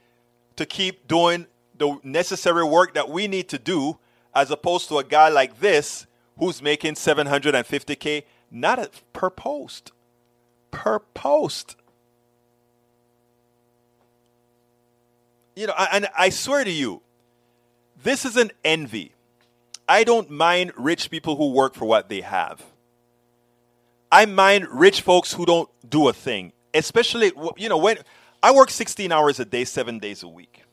to 0.57 0.67
keep 0.67 1.09
doing 1.09 1.47
the 1.79 1.99
necessary 2.03 2.65
work 2.65 2.95
that 2.95 3.09
we 3.09 3.27
need 3.27 3.49
to 3.49 3.59
do 3.59 3.99
as 4.35 4.51
opposed 4.51 4.89
to 4.89 4.99
a 4.99 5.05
guy 5.05 5.29
like 5.29 5.61
this 5.61 6.07
who's 6.39 6.63
making 6.63 6.95
750k 6.95 8.25
not 8.51 8.79
a, 8.79 8.91
per 9.13 9.31
post. 9.31 9.93
Per 10.71 10.99
post. 10.99 11.77
You 15.55 15.67
know 15.67 15.75
and 15.93 16.09
i 16.17 16.31
swear 16.31 16.65
to 16.65 16.71
you 16.71 17.03
this 18.03 18.25
is 18.25 18.37
an 18.37 18.51
envy. 18.65 19.13
I 19.89 20.05
don't 20.05 20.31
mind 20.31 20.73
rich 20.77 21.11
people 21.11 21.37
who 21.37 21.53
work 21.53 21.75
for 21.75 21.85
what 21.85 22.09
they 22.09 22.23
have. 22.23 22.63
I 24.11 24.27
mind 24.27 24.69
rich 24.69 25.03
folks 25.03 25.35
who 25.35 25.45
don't 25.45 25.69
do 25.89 26.09
a 26.09 26.13
thing 26.13 26.53
especially 26.75 27.33
you 27.57 27.69
know 27.69 27.77
when 27.77 27.99
I 28.43 28.51
work 28.51 28.71
16 28.71 29.13
hours 29.13 29.39
a 29.39 29.45
day, 29.45 29.65
seven 29.65 30.01
days 30.01 30.25
a 30.25 30.29
week. 30.29 30.65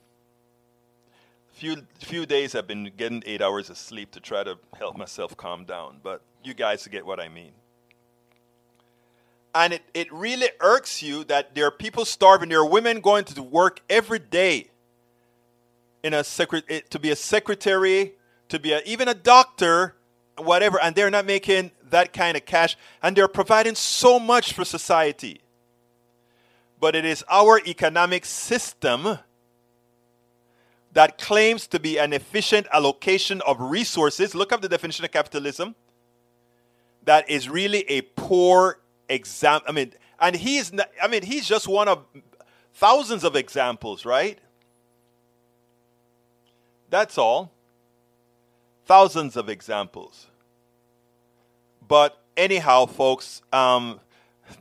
Few 1.52 1.76
few 2.00 2.26
days 2.26 2.54
I've 2.54 2.66
been 2.66 2.90
getting 2.96 3.22
eight 3.26 3.40
hours 3.40 3.70
of 3.70 3.78
sleep 3.78 4.10
to 4.12 4.20
try 4.20 4.42
to 4.42 4.58
help 4.76 4.96
myself 4.96 5.36
calm 5.36 5.64
down, 5.64 6.00
but 6.02 6.22
you 6.42 6.52
guys 6.52 6.86
get 6.88 7.06
what 7.06 7.20
I 7.20 7.28
mean. 7.28 7.52
And 9.54 9.74
it, 9.74 9.82
it 9.94 10.12
really 10.12 10.48
irks 10.60 11.02
you 11.02 11.22
that 11.24 11.54
there 11.54 11.66
are 11.66 11.70
people 11.70 12.04
starving. 12.04 12.48
There 12.48 12.60
are 12.60 12.68
women 12.68 13.00
going 13.00 13.24
to 13.24 13.42
work 13.42 13.80
every 13.88 14.18
day 14.18 14.68
in 16.02 16.14
a 16.14 16.24
secret 16.24 16.64
eh, 16.68 16.80
to 16.90 16.98
be 16.98 17.10
a 17.10 17.16
secretary, 17.16 18.14
to 18.48 18.58
be 18.58 18.72
a, 18.72 18.80
even 18.84 19.06
a 19.06 19.14
doctor, 19.14 19.94
whatever, 20.38 20.80
and 20.80 20.96
they're 20.96 21.10
not 21.10 21.26
making 21.26 21.72
that 21.90 22.12
kind 22.12 22.36
of 22.36 22.46
cash, 22.46 22.76
and 23.02 23.16
they're 23.16 23.28
providing 23.28 23.74
so 23.74 24.18
much 24.18 24.54
for 24.54 24.64
society 24.64 25.40
but 26.80 26.96
it 26.96 27.04
is 27.04 27.22
our 27.28 27.60
economic 27.66 28.24
system 28.24 29.18
that 30.92 31.18
claims 31.18 31.66
to 31.68 31.78
be 31.78 31.98
an 31.98 32.12
efficient 32.12 32.66
allocation 32.72 33.40
of 33.42 33.60
resources. 33.60 34.34
Look 34.34 34.52
up 34.52 34.62
the 34.62 34.68
definition 34.68 35.04
of 35.04 35.12
capitalism. 35.12 35.76
That 37.04 37.30
is 37.30 37.48
really 37.48 37.88
a 37.88 38.00
poor 38.02 38.80
example. 39.08 39.68
I 39.68 39.72
mean, 39.72 39.92
and 40.18 40.34
he's 40.34 40.72
not, 40.72 40.90
I 41.00 41.06
mean, 41.06 41.22
he's 41.22 41.46
just 41.46 41.68
one 41.68 41.86
of 41.86 42.04
thousands 42.74 43.24
of 43.24 43.36
examples, 43.36 44.04
right? 44.04 44.38
That's 46.88 47.18
all. 47.18 47.52
Thousands 48.86 49.36
of 49.36 49.48
examples. 49.48 50.26
But 51.86 52.20
anyhow, 52.36 52.86
folks, 52.86 53.42
um, 53.52 54.00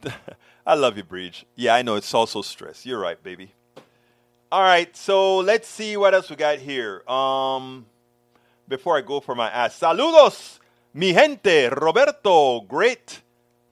I 0.65 0.75
love 0.75 0.97
you, 0.97 1.03
Bridge. 1.03 1.45
Yeah, 1.55 1.75
I 1.75 1.81
know 1.81 1.95
it's 1.95 2.13
also 2.13 2.41
stress. 2.41 2.85
You're 2.85 2.99
right, 2.99 3.21
baby. 3.21 3.53
All 4.51 4.61
right, 4.61 4.95
so 4.95 5.37
let's 5.37 5.67
see 5.67 5.95
what 5.97 6.13
else 6.13 6.29
we 6.29 6.35
got 6.35 6.59
here. 6.59 7.03
Um, 7.07 7.85
before 8.67 8.97
I 8.97 9.01
go 9.01 9.19
for 9.19 9.35
my 9.35 9.49
ass, 9.49 9.79
saludos, 9.79 10.59
mi 10.93 11.13
gente, 11.13 11.69
Roberto. 11.69 12.61
Great 12.61 13.21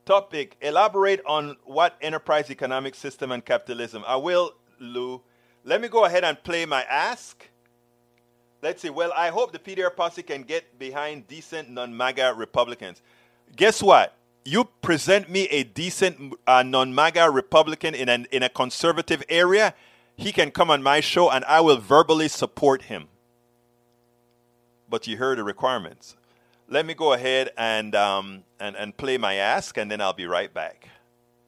topic. 0.05 0.55
Elaborate 0.61 1.21
on 1.25 1.57
what 1.65 1.95
enterprise 2.01 2.49
economic 2.49 2.95
system 2.95 3.31
and 3.31 3.43
capitalism. 3.45 4.03
I 4.07 4.15
will, 4.15 4.53
Lou. 4.79 5.21
Let 5.63 5.81
me 5.81 5.87
go 5.87 6.05
ahead 6.05 6.23
and 6.23 6.41
play 6.43 6.65
my 6.65 6.83
ask. 6.83 7.49
Let's 8.61 8.81
see. 8.81 8.89
Well, 8.89 9.11
I 9.15 9.29
hope 9.29 9.51
the 9.51 9.59
PDR 9.59 9.95
posse 9.95 10.23
can 10.23 10.43
get 10.43 10.79
behind 10.79 11.27
decent 11.27 11.69
non-MAGA 11.69 12.33
Republicans. 12.35 13.01
Guess 13.55 13.83
what? 13.83 14.16
You 14.47 14.63
present 14.81 15.29
me 15.29 15.45
a 15.49 15.63
decent 15.63 16.33
uh, 16.47 16.63
non-MAGA 16.63 17.29
Republican 17.29 17.93
in 17.93 18.07
an 18.07 18.27
in 18.31 18.43
a 18.43 18.49
conservative 18.49 19.21
area, 19.27 19.73
he 20.15 20.31
can 20.31 20.51
come 20.51 20.71
on 20.71 20.81
my 20.81 21.01
show 21.01 21.29
and 21.29 21.43
I 21.45 21.59
will 21.59 21.77
verbally 21.77 22.29
support 22.29 22.83
him. 22.83 23.09
But 24.89 25.05
you 25.05 25.17
heard 25.17 25.37
the 25.37 25.43
requirements. 25.43 26.15
Let 26.69 26.85
me 26.85 26.93
go 26.93 27.11
ahead 27.11 27.49
and 27.57 27.93
um, 27.93 28.43
and 28.57 28.77
and 28.77 28.95
play 28.95 29.17
my 29.17 29.35
ask, 29.35 29.77
and 29.77 29.91
then 29.91 29.99
I'll 29.99 30.13
be 30.13 30.27
right 30.27 30.53
back. 30.53 30.87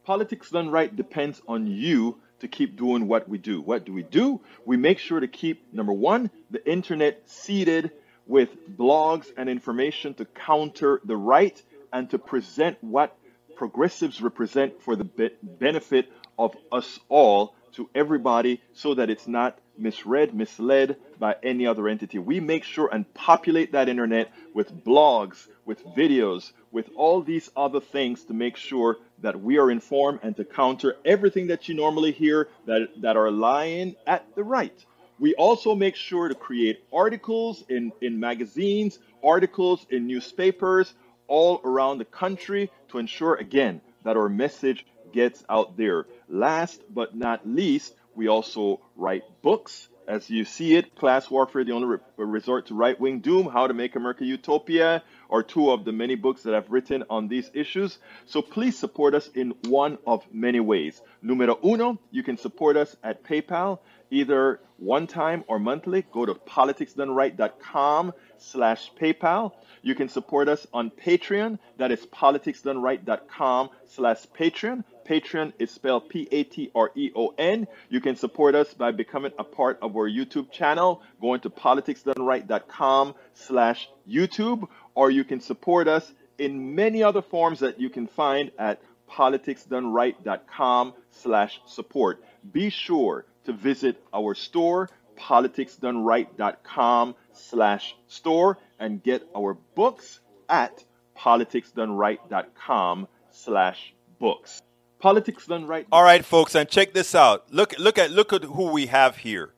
Politics 0.04 0.50
done 0.50 0.70
right 0.70 0.94
depends 0.94 1.42
on 1.48 1.68
you 1.68 2.20
to 2.42 2.50
keep 2.50 2.76
doing 2.76 3.08
what 3.08 3.30
we 3.30 3.38
do. 3.38 3.62
What 3.62 3.86
do 3.86 3.94
we 3.94 4.04
do? 4.04 4.42
We 4.66 4.76
make 4.76 5.00
sure 5.00 5.22
to 5.22 5.28
keep 5.28 5.74
number 5.74 5.94
one 5.94 6.30
the 6.52 6.62
internet 6.70 7.30
seeded 7.30 7.92
with 8.28 8.50
blogs 8.78 9.28
and 9.38 9.50
information 9.50 10.14
to 10.16 10.26
counter 10.26 11.00
the 11.06 11.16
right 11.16 11.64
and 11.92 12.10
to 12.10 12.18
present 12.18 12.78
what 12.82 13.18
progressives 13.56 14.22
represent 14.22 14.82
for 14.82 14.96
the 14.96 15.04
be- 15.04 15.32
benefit 15.44 16.12
of 16.38 16.56
us 16.72 17.00
all 17.10 17.56
to 17.74 17.90
everybody 17.94 18.62
so 18.74 18.94
that 18.96 19.10
it's 19.10 19.28
not 19.28 19.60
misread, 19.78 20.34
misled 20.34 20.98
by 21.20 21.36
any 21.44 21.66
other 21.66 21.88
entity. 21.88 22.20
We 22.20 22.40
make 22.40 22.64
sure 22.64 22.90
and 22.92 23.12
populate 23.14 23.72
that 23.74 23.90
internet 23.90 24.32
with 24.54 24.84
blogs, 24.84 25.48
with 25.66 25.84
videos, 25.86 26.52
with 26.72 26.90
all 26.96 27.22
these 27.22 27.50
other 27.56 27.80
things 27.80 28.24
to 28.26 28.34
make 28.34 28.58
sure 28.58 28.98
that 29.22 29.42
we 29.42 29.58
are 29.58 29.72
informed 29.72 30.20
and 30.24 30.36
to 30.38 30.46
counter 30.46 30.96
everything 31.06 31.48
that 31.48 31.68
you 31.68 31.76
normally 31.76 32.12
hear 32.12 32.50
that, 32.66 32.90
that 33.02 33.18
are 33.18 33.32
lying 33.32 33.96
at 34.08 34.26
the 34.36 34.44
right. 34.44 34.86
We 35.20 35.36
also 35.36 35.76
make 35.76 35.96
sure 35.96 36.30
to 36.30 36.36
create 36.36 36.84
articles 36.94 37.64
in, 37.68 37.92
in 38.02 38.20
magazines, 38.20 39.00
articles 39.22 39.86
in 39.90 40.08
newspapers, 40.08 40.94
all 41.30 41.62
around 41.64 42.00
the 42.00 42.06
country 42.06 42.70
to 42.90 42.98
ensure, 42.98 43.36
again, 43.36 43.80
that 44.04 44.18
our 44.18 44.28
message 44.28 44.86
gets 45.14 45.44
out 45.50 45.78
there. 45.78 46.06
Last 46.28 46.82
but 46.94 47.16
not 47.16 47.48
least, 47.48 47.96
we 48.16 48.28
also 48.28 48.82
write 48.96 49.24
books. 49.42 49.88
As 50.08 50.28
you 50.28 50.44
see 50.44 50.76
it, 50.76 50.96
Class 50.96 51.30
Warfare, 51.30 51.64
the 51.64 51.74
only 51.74 51.88
re- 51.88 52.26
resort 52.26 52.66
to 52.68 52.74
right 52.74 53.00
wing 53.00 53.20
doom, 53.20 53.46
How 53.46 53.68
to 53.68 53.76
Make 53.76 53.96
America 53.96 54.26
Utopia, 54.26 55.04
are 55.30 55.44
two 55.44 55.70
of 55.70 55.86
the 55.86 55.92
many 55.92 56.16
books 56.16 56.44
that 56.44 56.56
I've 56.56 56.72
written 56.72 57.04
on 57.12 57.28
these 57.28 57.52
issues. 57.54 58.00
So 58.26 58.42
please 58.42 58.78
support 58.78 59.14
us 59.14 59.28
in 59.28 59.54
one 59.68 60.00
of 60.08 60.26
many 60.34 60.60
ways. 60.60 61.00
Numero 61.22 61.60
uno, 61.64 62.00
you 62.10 62.24
can 62.24 62.38
support 62.38 62.76
us 62.76 62.96
at 63.04 63.24
PayPal, 63.24 63.80
either 64.10 64.60
one 64.78 65.06
time 65.06 65.44
or 65.48 65.60
monthly. 65.60 66.04
Go 66.12 66.26
to 66.26 66.34
politicsdoneright.com 66.34 68.14
slash 68.40 68.92
PayPal. 69.00 69.54
You 69.82 69.96
can 69.96 70.10
support 70.10 70.48
us 70.48 70.66
on 70.74 70.90
Patreon. 70.92 71.60
That 71.78 71.92
is 71.92 72.06
politicsdoneright.com 72.06 73.70
slash 73.88 74.26
Patreon. 74.38 74.84
Patreon 75.08 75.54
is 75.58 75.72
spelled 75.72 76.10
P-A-T-R-E-O-N. 76.10 77.68
You 77.90 78.02
can 78.02 78.16
support 78.16 78.56
us 78.56 78.74
by 78.74 78.92
becoming 78.92 79.32
a 79.40 79.44
part 79.44 79.80
of 79.82 79.96
our 79.96 80.10
YouTube 80.10 80.52
channel, 80.52 81.02
going 81.20 81.42
to 81.42 81.50
politicsdoneright.com 81.50 83.16
slash 83.34 83.90
YouTube, 84.08 84.68
or 84.94 85.10
you 85.10 85.24
can 85.24 85.40
support 85.42 85.88
us 85.88 86.12
in 86.38 86.76
many 86.76 87.02
other 87.04 87.22
forms 87.22 87.60
that 87.62 87.80
you 87.80 87.90
can 87.90 88.08
find 88.08 88.52
at 88.60 88.82
politicsdoneright.com 89.12 90.94
slash 91.12 91.60
support. 91.66 92.24
Be 92.52 92.70
sure 92.70 93.26
to 93.46 93.54
visit 93.54 94.02
our 94.14 94.36
store, 94.36 94.90
politicsdoneright.com 95.18 97.16
slash 97.40 97.96
store 98.08 98.58
and 98.80 99.02
get 99.04 99.28
our 99.36 99.56
books 99.76 100.20
at 100.48 100.84
politicsdoneright.com 101.18 103.08
slash 103.32 103.94
books. 104.20 104.62
Politics 105.00 105.46
Done 105.46 105.66
Right. 105.66 105.88
All 105.92 106.04
right, 106.04 106.26
folks, 106.26 106.56
and 106.56 106.68
check 106.68 106.94
this 106.94 107.16
out. 107.16 107.52
Look, 107.52 107.74
look 107.80 107.98
at 107.98 108.12
look 108.12 108.34
at 108.34 108.44
who 108.44 108.72
we 108.72 108.88
have 108.88 109.18
here. 109.18 109.54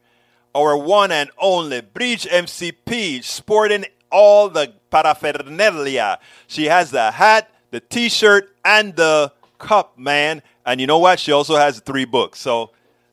Our 0.53 0.77
one 0.77 1.11
and 1.11 1.31
only 1.39 1.81
Bridge 1.81 2.25
MCP, 2.25 3.23
sporting 3.23 3.85
all 4.11 4.49
the 4.49 4.73
paraphernalia. 4.91 6.19
She 6.45 6.65
has 6.65 6.91
the 6.91 7.11
hat, 7.11 7.49
the 7.71 7.79
T-shirt, 7.79 8.53
and 8.63 8.95
the 8.95 9.31
cup, 9.57 9.97
man. 9.97 10.43
And 10.65 10.79
you 10.79 10.87
know 10.87 10.99
what? 10.99 11.19
She 11.19 11.31
also 11.31 11.55
has 11.55 11.79
three 11.79 12.05
books. 12.05 12.39
So, 12.39 12.71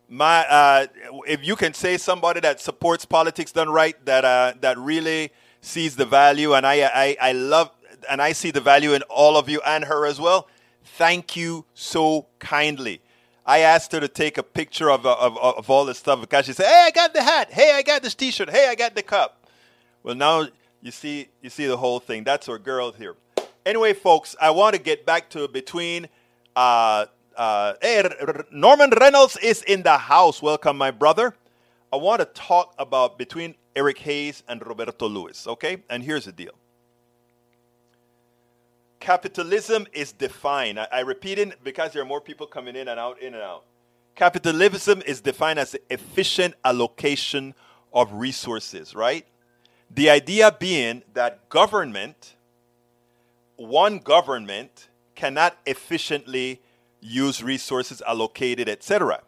my 0.09 0.47
uh, 0.49 0.87
if 1.27 1.45
you 1.45 1.55
can 1.55 1.75
say 1.75 1.99
somebody 1.99 2.41
that 2.41 2.61
supports 2.61 3.05
politics 3.05 3.53
done 3.53 3.69
right, 3.69 3.95
that 4.07 4.25
uh, 4.25 4.55
that 4.61 4.79
really 4.79 5.31
sees 5.61 5.97
the 5.97 6.07
value, 6.07 6.55
and 6.55 6.67
I, 6.67 6.83
I 6.83 7.17
I 7.21 7.33
love 7.33 7.71
and 8.09 8.23
I 8.23 8.33
see 8.33 8.51
the 8.51 8.61
value 8.61 8.95
in 8.95 9.03
all 9.03 9.37
of 9.37 9.49
you 9.49 9.61
and 9.67 9.85
her 9.85 10.07
as 10.07 10.19
well. 10.19 10.49
Thank 10.83 11.37
you 11.37 11.67
so 11.75 12.27
kindly. 12.39 13.03
I 13.45 13.61
asked 13.61 13.93
her 13.93 14.01
to 14.01 14.09
take 14.09 14.37
a 14.37 14.43
picture 14.43 14.91
of, 14.91 15.07
of, 15.07 15.39
of 15.39 15.71
all 15.71 15.87
this 15.87 15.99
stuff 15.99 16.21
because 16.21 16.47
she 16.47 16.53
said, 16.53 16.67
"Hey, 16.67 16.85
I 16.87 16.91
got 16.91 17.13
the 17.13 17.23
hat. 17.23 17.53
Hey, 17.53 17.73
I 17.73 17.83
got 17.83 18.03
this 18.03 18.15
T-shirt. 18.15 18.51
Hey, 18.51 18.69
I 18.69 18.75
got 18.75 18.95
the 18.95 19.03
cup." 19.03 19.47
Well, 20.03 20.15
now 20.15 20.49
you 20.81 20.91
see 20.91 21.29
you 21.43 21.51
see 21.51 21.67
the 21.67 21.77
whole 21.77 22.01
thing. 22.01 22.25
That's 22.25 22.49
our 22.49 22.59
girl 22.59 22.93
here. 22.93 23.17
Anyway, 23.67 23.93
folks, 23.93 24.35
I 24.41 24.51
want 24.51 24.75
to 24.75 24.81
get 24.81 25.05
back 25.05 25.29
to 25.31 25.47
between. 25.49 26.09
Uh, 26.57 27.07
uh, 27.39 27.75
hey, 27.81 28.03
Norman 28.51 28.91
Reynolds 28.91 29.37
is 29.37 29.63
in 29.63 29.83
the 29.83 29.97
house. 29.97 30.43
Welcome, 30.43 30.77
my 30.77 30.91
brother. 30.91 31.37
I 31.93 31.97
want 31.97 32.21
to 32.21 32.27
talk 32.27 32.75
about 32.79 33.17
between 33.17 33.55
Eric 33.77 33.99
Hayes 33.99 34.43
and 34.49 34.65
Roberto 34.67 35.09
Lewis. 35.09 35.47
Okay, 35.47 35.79
and 35.89 36.03
here's 36.03 36.25
the 36.25 36.33
deal 36.33 36.53
capitalism 39.01 39.87
is 39.93 40.11
defined. 40.13 40.81
I, 40.81 40.89
I 40.93 41.01
repeat 41.01 41.39
it 41.39 41.63
because 41.63 41.93
there 41.93 42.03
are 42.03 42.07
more 42.07 42.21
people 42.21 42.47
coming 42.47 42.75
in 42.75 42.89
and 42.89 42.99
out, 42.99 43.23
in 43.23 43.35
and 43.35 43.43
out. 43.43 43.65
Capitalism 44.17 45.01
is 45.07 45.21
defined 45.21 45.61
as 45.61 45.77
efficient 45.89 46.55
allocation 46.65 47.55
of 47.93 48.13
resources, 48.13 48.97
right? 48.97 49.25
The 49.93 50.11
idea 50.11 50.55
being 50.59 51.05
that 51.15 51.49
government, 51.49 52.35
one 53.57 54.01
government, 54.01 54.89
cannot 55.15 55.57
efficiently 55.67 56.61
use 57.01 57.43
resources 57.43 58.03
allocated, 58.07 58.69
etc. 58.69 59.23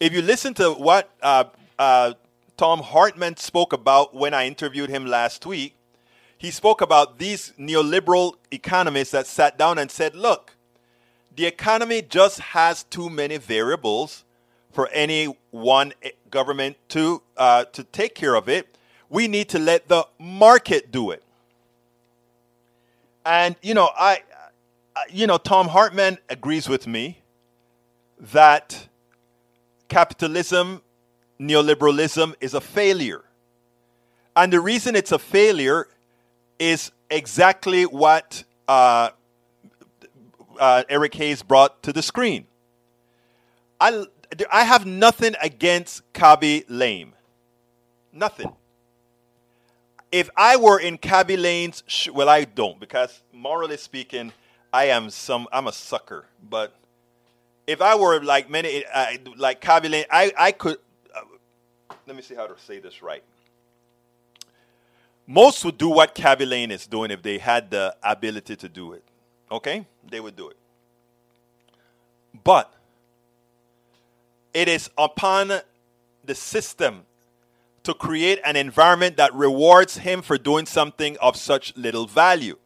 If 0.00 0.12
you 0.12 0.22
listen 0.22 0.54
to 0.54 0.72
what 0.72 1.10
uh, 1.22 1.44
uh, 1.78 2.14
Thom 2.56 2.80
Hartmann 2.80 3.36
spoke 3.36 3.72
about 3.72 4.14
when 4.14 4.34
I 4.34 4.46
interviewed 4.46 4.90
him 4.90 5.06
last 5.06 5.46
week, 5.46 5.76
he 6.36 6.50
spoke 6.50 6.80
about 6.80 7.18
these 7.18 7.52
neoliberal 7.58 8.34
economists 8.50 9.12
that 9.12 9.26
sat 9.26 9.56
down 9.56 9.78
and 9.78 9.90
said, 9.90 10.16
look, 10.16 10.56
the 11.34 11.46
economy 11.46 12.02
just 12.02 12.40
has 12.40 12.82
too 12.82 13.08
many 13.08 13.36
variables 13.36 14.24
for 14.72 14.88
any 14.88 15.36
one 15.50 15.92
government 16.30 16.76
to, 16.88 17.22
uh, 17.36 17.64
to 17.66 17.84
take 17.84 18.14
care 18.14 18.34
of 18.34 18.48
it. 18.48 18.76
We 19.08 19.28
need 19.28 19.48
to 19.50 19.58
let 19.58 19.88
the 19.88 20.06
market 20.18 20.90
do 20.90 21.10
it. 21.10 21.22
And, 23.24 23.54
you 23.62 23.74
know, 23.74 23.90
I, 23.96 24.22
you 25.10 25.26
know, 25.26 25.38
Thom 25.38 25.68
Hartmann 25.68 26.18
agrees 26.28 26.68
with 26.68 26.86
me 26.86 27.22
that 28.18 28.88
capitalism, 29.88 30.82
neoliberalism 31.40 32.34
is 32.40 32.54
a 32.54 32.60
failure. 32.60 33.24
And 34.36 34.52
the 34.52 34.60
reason 34.60 34.96
it's 34.96 35.12
a 35.12 35.18
failure 35.18 35.88
is 36.58 36.92
exactly 37.10 37.84
what 37.84 38.44
uh, 38.68 39.10
uh, 40.58 40.84
Eric 40.88 41.14
Hayes 41.14 41.42
brought 41.42 41.82
to 41.82 41.92
the 41.92 42.02
screen. 42.02 42.46
I, 43.80 44.04
I 44.50 44.64
have 44.64 44.86
nothing 44.86 45.34
against 45.42 46.10
Khaby 46.12 46.64
Lame. 46.68 47.14
Nothing. 48.12 48.52
If 50.10 50.30
I 50.36 50.56
were 50.56 50.78
in 50.78 50.98
Khaby 50.98 51.40
Lame's, 51.40 51.82
sh- 51.86 52.10
well, 52.10 52.28
I 52.28 52.44
don't 52.44 52.78
because 52.78 53.22
morally 53.32 53.76
speaking, 53.76 54.32
I 54.72 54.86
am 54.86 55.10
some. 55.10 55.48
I'm 55.52 55.66
a 55.66 55.72
sucker. 55.72 56.26
But 56.48 56.74
if 57.66 57.80
I 57.80 57.94
were 57.94 58.22
like 58.22 58.50
many, 58.50 58.84
uh, 58.86 59.16
like 59.36 59.66
Lame, 59.66 60.04
I 60.10 60.32
I 60.38 60.52
could. 60.52 60.78
Uh, 61.14 61.20
let 62.06 62.16
me 62.16 62.22
see 62.22 62.34
how 62.34 62.46
to 62.46 62.58
say 62.58 62.78
this 62.78 63.02
right 63.02 63.22
most 65.26 65.64
would 65.64 65.78
do 65.78 65.88
what 65.88 66.14
Khaby 66.14 66.48
Lame 66.48 66.70
is 66.70 66.86
doing 66.86 67.10
if 67.10 67.22
they 67.22 67.38
had 67.38 67.70
the 67.70 67.96
ability 68.02 68.56
to 68.56 68.68
do 68.68 68.92
it. 68.92 69.04
Okay? 69.50 69.86
They 70.08 70.20
would 70.20 70.36
do 70.36 70.48
it. 70.48 70.56
But 72.44 72.72
it 74.52 74.68
is 74.68 74.90
upon 74.98 75.52
the 76.24 76.34
system 76.34 77.02
to 77.82 77.94
create 77.94 78.40
an 78.44 78.56
environment 78.56 79.16
that 79.16 79.34
rewards 79.34 79.98
him 79.98 80.22
for 80.22 80.38
doing 80.38 80.66
something 80.66 81.16
of 81.18 81.36
such 81.36 81.76
little 81.76 82.06
value. 82.06 82.58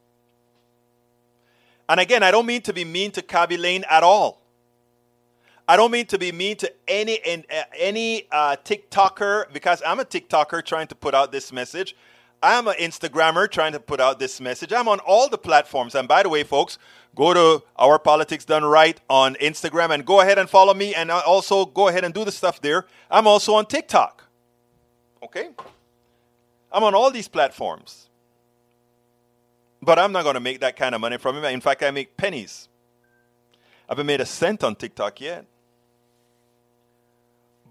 And 1.88 2.00
again, 2.00 2.22
I 2.22 2.30
don't 2.30 2.46
mean 2.46 2.62
to 2.62 2.72
be 2.72 2.84
mean 2.84 3.12
to 3.12 3.22
Khaby 3.22 3.58
Lame 3.58 3.84
at 3.88 4.02
all. 4.02 4.42
I 5.68 5.76
don't 5.76 5.90
mean 5.90 6.06
to 6.06 6.18
be 6.18 6.30
mean 6.30 6.56
to 6.58 6.72
any 6.86 7.18
any 7.76 8.28
uh, 8.30 8.56
TikToker 8.64 9.52
because 9.52 9.82
I'm 9.84 9.98
a 9.98 10.04
TikToker 10.04 10.64
trying 10.64 10.86
to 10.88 10.94
put 10.94 11.14
out 11.14 11.32
this 11.32 11.52
message. 11.52 11.96
I'm 12.42 12.68
an 12.68 12.74
Instagrammer 12.74 13.50
trying 13.50 13.72
to 13.72 13.80
put 13.80 13.98
out 13.98 14.18
this 14.18 14.40
message. 14.40 14.72
I'm 14.72 14.88
on 14.88 15.00
all 15.00 15.28
the 15.28 15.38
platforms. 15.38 15.94
And 15.94 16.06
by 16.06 16.22
the 16.22 16.28
way, 16.28 16.44
folks, 16.44 16.78
go 17.14 17.34
to 17.34 17.64
Our 17.76 17.98
Politics 17.98 18.44
Done 18.44 18.64
Right 18.64 19.00
on 19.08 19.34
Instagram 19.36 19.90
and 19.90 20.04
go 20.04 20.20
ahead 20.20 20.38
and 20.38 20.48
follow 20.48 20.74
me 20.74 20.94
and 20.94 21.10
also 21.10 21.64
go 21.64 21.88
ahead 21.88 22.04
and 22.04 22.14
do 22.14 22.24
the 22.24 22.30
stuff 22.30 22.60
there. 22.60 22.86
I'm 23.10 23.26
also 23.26 23.54
on 23.54 23.66
TikTok. 23.66 24.24
Okay? 25.22 25.48
I'm 26.70 26.84
on 26.84 26.94
all 26.94 27.10
these 27.10 27.26
platforms. 27.26 28.05
But 29.86 30.00
I'm 30.00 30.10
not 30.10 30.24
going 30.24 30.34
to 30.34 30.40
make 30.40 30.58
that 30.60 30.74
kind 30.74 30.96
of 30.96 31.00
money 31.00 31.16
from 31.16 31.36
it. 31.36 31.52
In 31.52 31.60
fact, 31.60 31.84
I 31.84 31.92
make 31.92 32.16
pennies. 32.16 32.68
I 33.88 33.92
haven't 33.92 34.06
made 34.06 34.20
a 34.20 34.26
cent 34.26 34.64
on 34.64 34.74
TikTok 34.74 35.20
yet. 35.20 35.46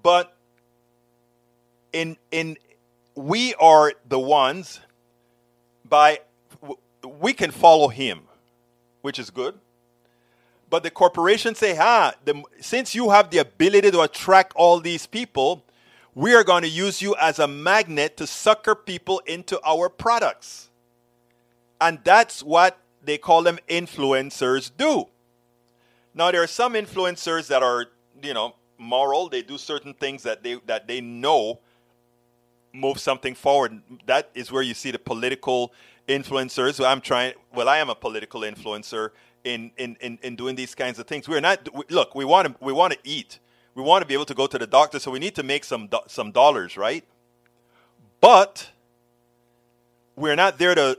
But 0.01 0.33
in 1.91 2.15
in 2.31 2.57
we 3.15 3.53
are 3.55 3.91
the 4.07 4.17
ones 4.17 4.79
by 5.83 6.19
we 7.05 7.33
can 7.33 7.51
follow 7.51 7.89
him, 7.89 8.21
which 9.01 9.19
is 9.19 9.29
good. 9.29 9.59
But 10.69 10.83
the 10.83 10.91
corporations 10.91 11.57
say, 11.57 11.75
"Ha, 11.75 12.13
the, 12.23 12.43
since 12.61 12.95
you 12.95 13.09
have 13.09 13.29
the 13.29 13.39
ability 13.39 13.91
to 13.91 14.01
attract 14.01 14.53
all 14.55 14.79
these 14.79 15.05
people, 15.05 15.65
we 16.13 16.33
are 16.33 16.45
going 16.45 16.63
to 16.63 16.69
use 16.69 17.01
you 17.01 17.13
as 17.19 17.39
a 17.39 17.47
magnet 17.47 18.15
to 18.17 18.25
sucker 18.25 18.73
people 18.73 19.19
into 19.25 19.59
our 19.65 19.89
products." 19.89 20.69
And 21.79 21.99
that's 22.03 22.41
what 22.41 22.79
they 23.03 23.17
call 23.17 23.43
them 23.43 23.59
influencers 23.69 24.71
do. 24.75 25.05
Now 26.13 26.31
there 26.31 26.41
are 26.41 26.47
some 26.47 26.73
influencers 26.73 27.47
that 27.47 27.61
are, 27.61 27.87
you 28.23 28.33
know, 28.33 28.55
moral. 28.77 29.29
They 29.29 29.41
do 29.41 29.57
certain 29.57 29.93
things 29.93 30.23
that 30.23 30.43
they 30.43 30.59
that 30.65 30.87
they 30.87 31.01
know 31.01 31.59
move 32.73 32.99
something 32.99 33.35
forward. 33.35 33.81
That 34.05 34.29
is 34.33 34.51
where 34.51 34.63
you 34.63 34.73
see 34.73 34.91
the 34.91 34.99
political 34.99 35.73
influencers. 36.07 36.85
I'm 36.85 37.01
trying. 37.01 37.33
Well, 37.53 37.69
I 37.69 37.77
am 37.77 37.89
a 37.89 37.95
political 37.95 38.41
influencer 38.41 39.11
in 39.43 39.71
in 39.77 39.97
in, 40.01 40.19
in 40.21 40.35
doing 40.35 40.55
these 40.55 40.75
kinds 40.75 40.99
of 40.99 41.07
things. 41.07 41.27
We're 41.27 41.41
not. 41.41 41.67
Look, 41.91 42.15
we 42.15 42.25
want 42.25 42.47
to 42.47 42.55
we 42.63 42.73
want 42.73 42.93
to 42.93 42.99
eat. 43.03 43.39
We 43.75 43.83
want 43.83 44.01
to 44.01 44.07
be 44.07 44.13
able 44.13 44.25
to 44.25 44.33
go 44.33 44.47
to 44.47 44.57
the 44.57 44.67
doctor, 44.67 44.99
so 44.99 45.11
we 45.11 45.19
need 45.19 45.35
to 45.35 45.43
make 45.43 45.65
some 45.65 45.87
do, 45.87 45.99
some 46.07 46.31
dollars, 46.31 46.77
right? 46.77 47.03
But 48.21 48.71
we're 50.15 50.37
not 50.37 50.57
there 50.57 50.73
to 50.75 50.97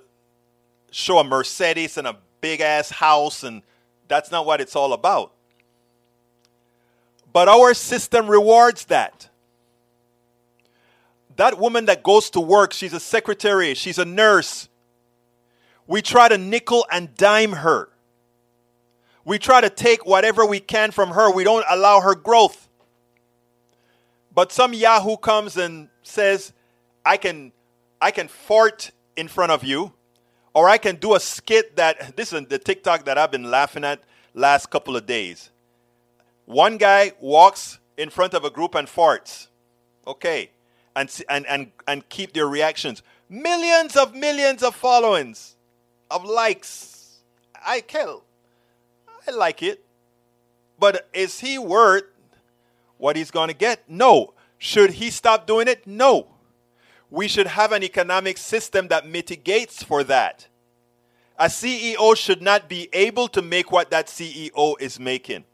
show 0.97 1.19
a 1.19 1.25
Mercedes 1.25 1.99
and 1.99 2.07
a 2.07 2.17
big 2.41 2.61
ass 2.61 2.91
house, 2.91 3.43
and 3.43 3.63
that's 4.09 4.31
not 4.31 4.47
what 4.47 4.61
it's 4.61 4.75
all 4.75 4.93
about. 4.93 5.33
But 7.33 7.49
our 7.49 7.75
system 7.75 8.29
rewards 8.29 8.87
that 8.87 9.29
that 11.37 11.59
woman 11.59 11.85
that 11.85 12.03
goes 12.03 12.31
to 12.31 12.41
work, 12.41 12.73
she's 12.73 12.95
a 12.95 13.01
secretary, 13.01 13.75
she's 13.75 13.99
a 13.99 14.07
nurse. 14.07 14.71
We 15.87 16.01
try 16.01 16.29
to 16.29 16.39
nickel 16.39 16.87
and 16.91 17.15
dime 17.15 17.53
her. 17.53 17.91
We 19.25 19.39
try 19.39 19.61
to 19.61 19.69
take 19.69 20.07
whatever 20.07 20.47
we 20.47 20.61
can 20.61 20.93
from 20.93 21.11
her. 21.11 21.31
We 21.31 21.45
don't 21.45 21.65
allow 21.69 22.01
her 22.01 22.15
growth. 22.15 22.69
But 24.35 24.51
some 24.51 24.73
Yahoo 24.73 25.19
comes 25.19 25.59
and 25.59 25.89
says, 26.03 26.55
I 27.05 27.19
can 27.19 27.53
I 28.01 28.13
can 28.13 28.29
fart 28.29 28.93
in 29.17 29.29
front 29.29 29.53
of 29.53 29.63
you, 29.63 29.93
or 30.57 30.69
I 30.69 30.79
can 30.79 30.97
do 30.97 31.15
a 31.15 31.21
skit 31.21 31.77
that 31.77 32.17
this 32.17 32.33
is 32.33 32.47
the 32.49 32.59
TikTok 32.59 33.05
that 33.05 33.17
I've 33.17 33.31
been 33.31 33.51
laughing 33.51 33.85
at 33.85 34.01
last 34.35 34.71
couple 34.71 34.97
of 34.97 35.07
days. 35.07 35.51
One 36.47 36.79
guy 36.79 37.13
walks 37.21 37.79
in 37.97 38.11
front 38.11 38.35
of 38.35 38.45
a 38.45 38.51
group 38.51 38.75
and 38.75 38.89
farts. 38.89 39.47
Okay 40.07 40.51
and, 40.97 41.23
and, 41.29 41.47
and, 41.47 41.71
and 41.87 42.09
keep 42.09 42.33
their 42.33 42.49
reactions. 42.49 43.03
Millions 43.29 43.97
of 43.97 44.15
millions 44.15 44.63
of 44.63 44.75
followings, 44.75 45.57
of 46.11 46.25
likes. 46.25 47.19
I 47.65 47.83
kill. 47.83 48.25
I 49.29 49.33
like 49.33 49.63
it. 49.63 49.85
But 50.79 51.09
is 51.13 51.41
he 51.41 51.59
worth 51.59 52.05
what 52.99 53.17
he's 53.17 53.31
going 53.31 53.49
to 53.49 53.55
get? 53.55 53.89
No. 53.89 54.33
Should 54.59 54.93
he 54.93 55.11
stop 55.11 55.47
doing 55.47 55.69
it? 55.69 55.87
No. 55.87 56.29
We 57.17 57.29
should 57.29 57.47
have 57.47 57.73
an 57.73 57.83
economic 57.83 58.37
system 58.37 58.89
that 58.89 59.09
mitigates 59.09 59.83
for 59.83 60.05
that. 60.05 60.49
A 61.39 61.47
CEO 61.47 62.15
should 62.15 62.43
not 62.43 62.69
be 62.69 62.91
able 62.93 63.27
to 63.29 63.41
make 63.41 63.73
what 63.73 63.91
that 63.91 64.09
CEO 64.09 64.75
is 64.79 65.01
making. 65.01 65.45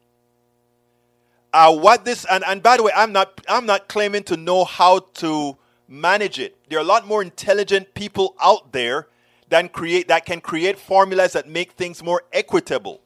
Uh, 1.53 1.73
what 1.77 2.05
this 2.05 2.25
and, 2.25 2.43
and 2.49 2.65
by 2.65 2.79
the 2.79 2.83
way, 2.83 2.91
I'm 2.97 3.13
not 3.13 3.41
I'm 3.49 3.65
not 3.65 3.87
claiming 3.87 4.25
to 4.25 4.37
know 4.37 4.65
how 4.65 4.99
to 5.23 5.57
manage 5.87 6.41
it. 6.41 6.57
There 6.69 6.81
are 6.81 6.83
a 6.83 6.85
lot 6.95 7.07
more 7.07 7.23
intelligent 7.23 7.95
people 7.95 8.35
out 8.43 8.73
there 8.73 9.07
than 9.49 9.69
create 9.69 10.09
that 10.09 10.27
can 10.27 10.41
create 10.41 10.81
formulas 10.81 11.35
that 11.35 11.49
make 11.49 11.73
things 11.73 12.03
more 12.03 12.25
equitable. 12.33 13.03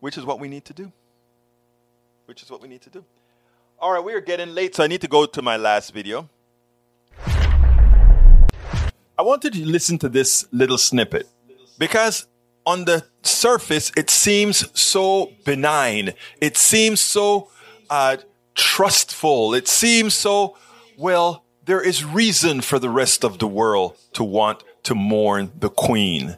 Which 0.00 0.18
is 0.18 0.26
what 0.26 0.40
we 0.40 0.48
need 0.48 0.66
to 0.66 0.74
do. 0.74 0.92
Which 2.26 2.42
is 2.42 2.50
what 2.50 2.60
we 2.60 2.68
need 2.68 2.82
to 2.82 2.90
do. 2.90 3.02
All 3.78 3.92
right, 3.92 4.04
we 4.04 4.12
are 4.12 4.20
getting 4.20 4.54
late, 4.54 4.74
so 4.74 4.84
I 4.84 4.88
need 4.88 5.00
to 5.00 5.08
go 5.08 5.24
to 5.24 5.40
my 5.40 5.56
last 5.56 5.94
video. 5.94 6.28
I 9.18 9.22
wanted 9.22 9.54
to 9.54 9.64
listen 9.64 9.98
to 10.00 10.10
this 10.10 10.46
little 10.52 10.76
snippet 10.76 11.26
because 11.78 12.26
on 12.66 12.84
the 12.84 13.06
surface 13.22 13.90
it 13.96 14.10
seems 14.10 14.68
so 14.78 15.32
benign. 15.44 16.12
It 16.38 16.58
seems 16.58 17.00
so 17.00 17.48
uh, 17.88 18.18
trustful. 18.54 19.54
It 19.54 19.68
seems 19.68 20.12
so, 20.12 20.58
well, 20.98 21.44
there 21.64 21.80
is 21.80 22.04
reason 22.04 22.60
for 22.60 22.78
the 22.78 22.90
rest 22.90 23.24
of 23.24 23.38
the 23.38 23.46
world 23.46 23.96
to 24.12 24.22
want 24.22 24.62
to 24.82 24.94
mourn 24.94 25.50
the 25.58 25.70
queen. 25.70 26.36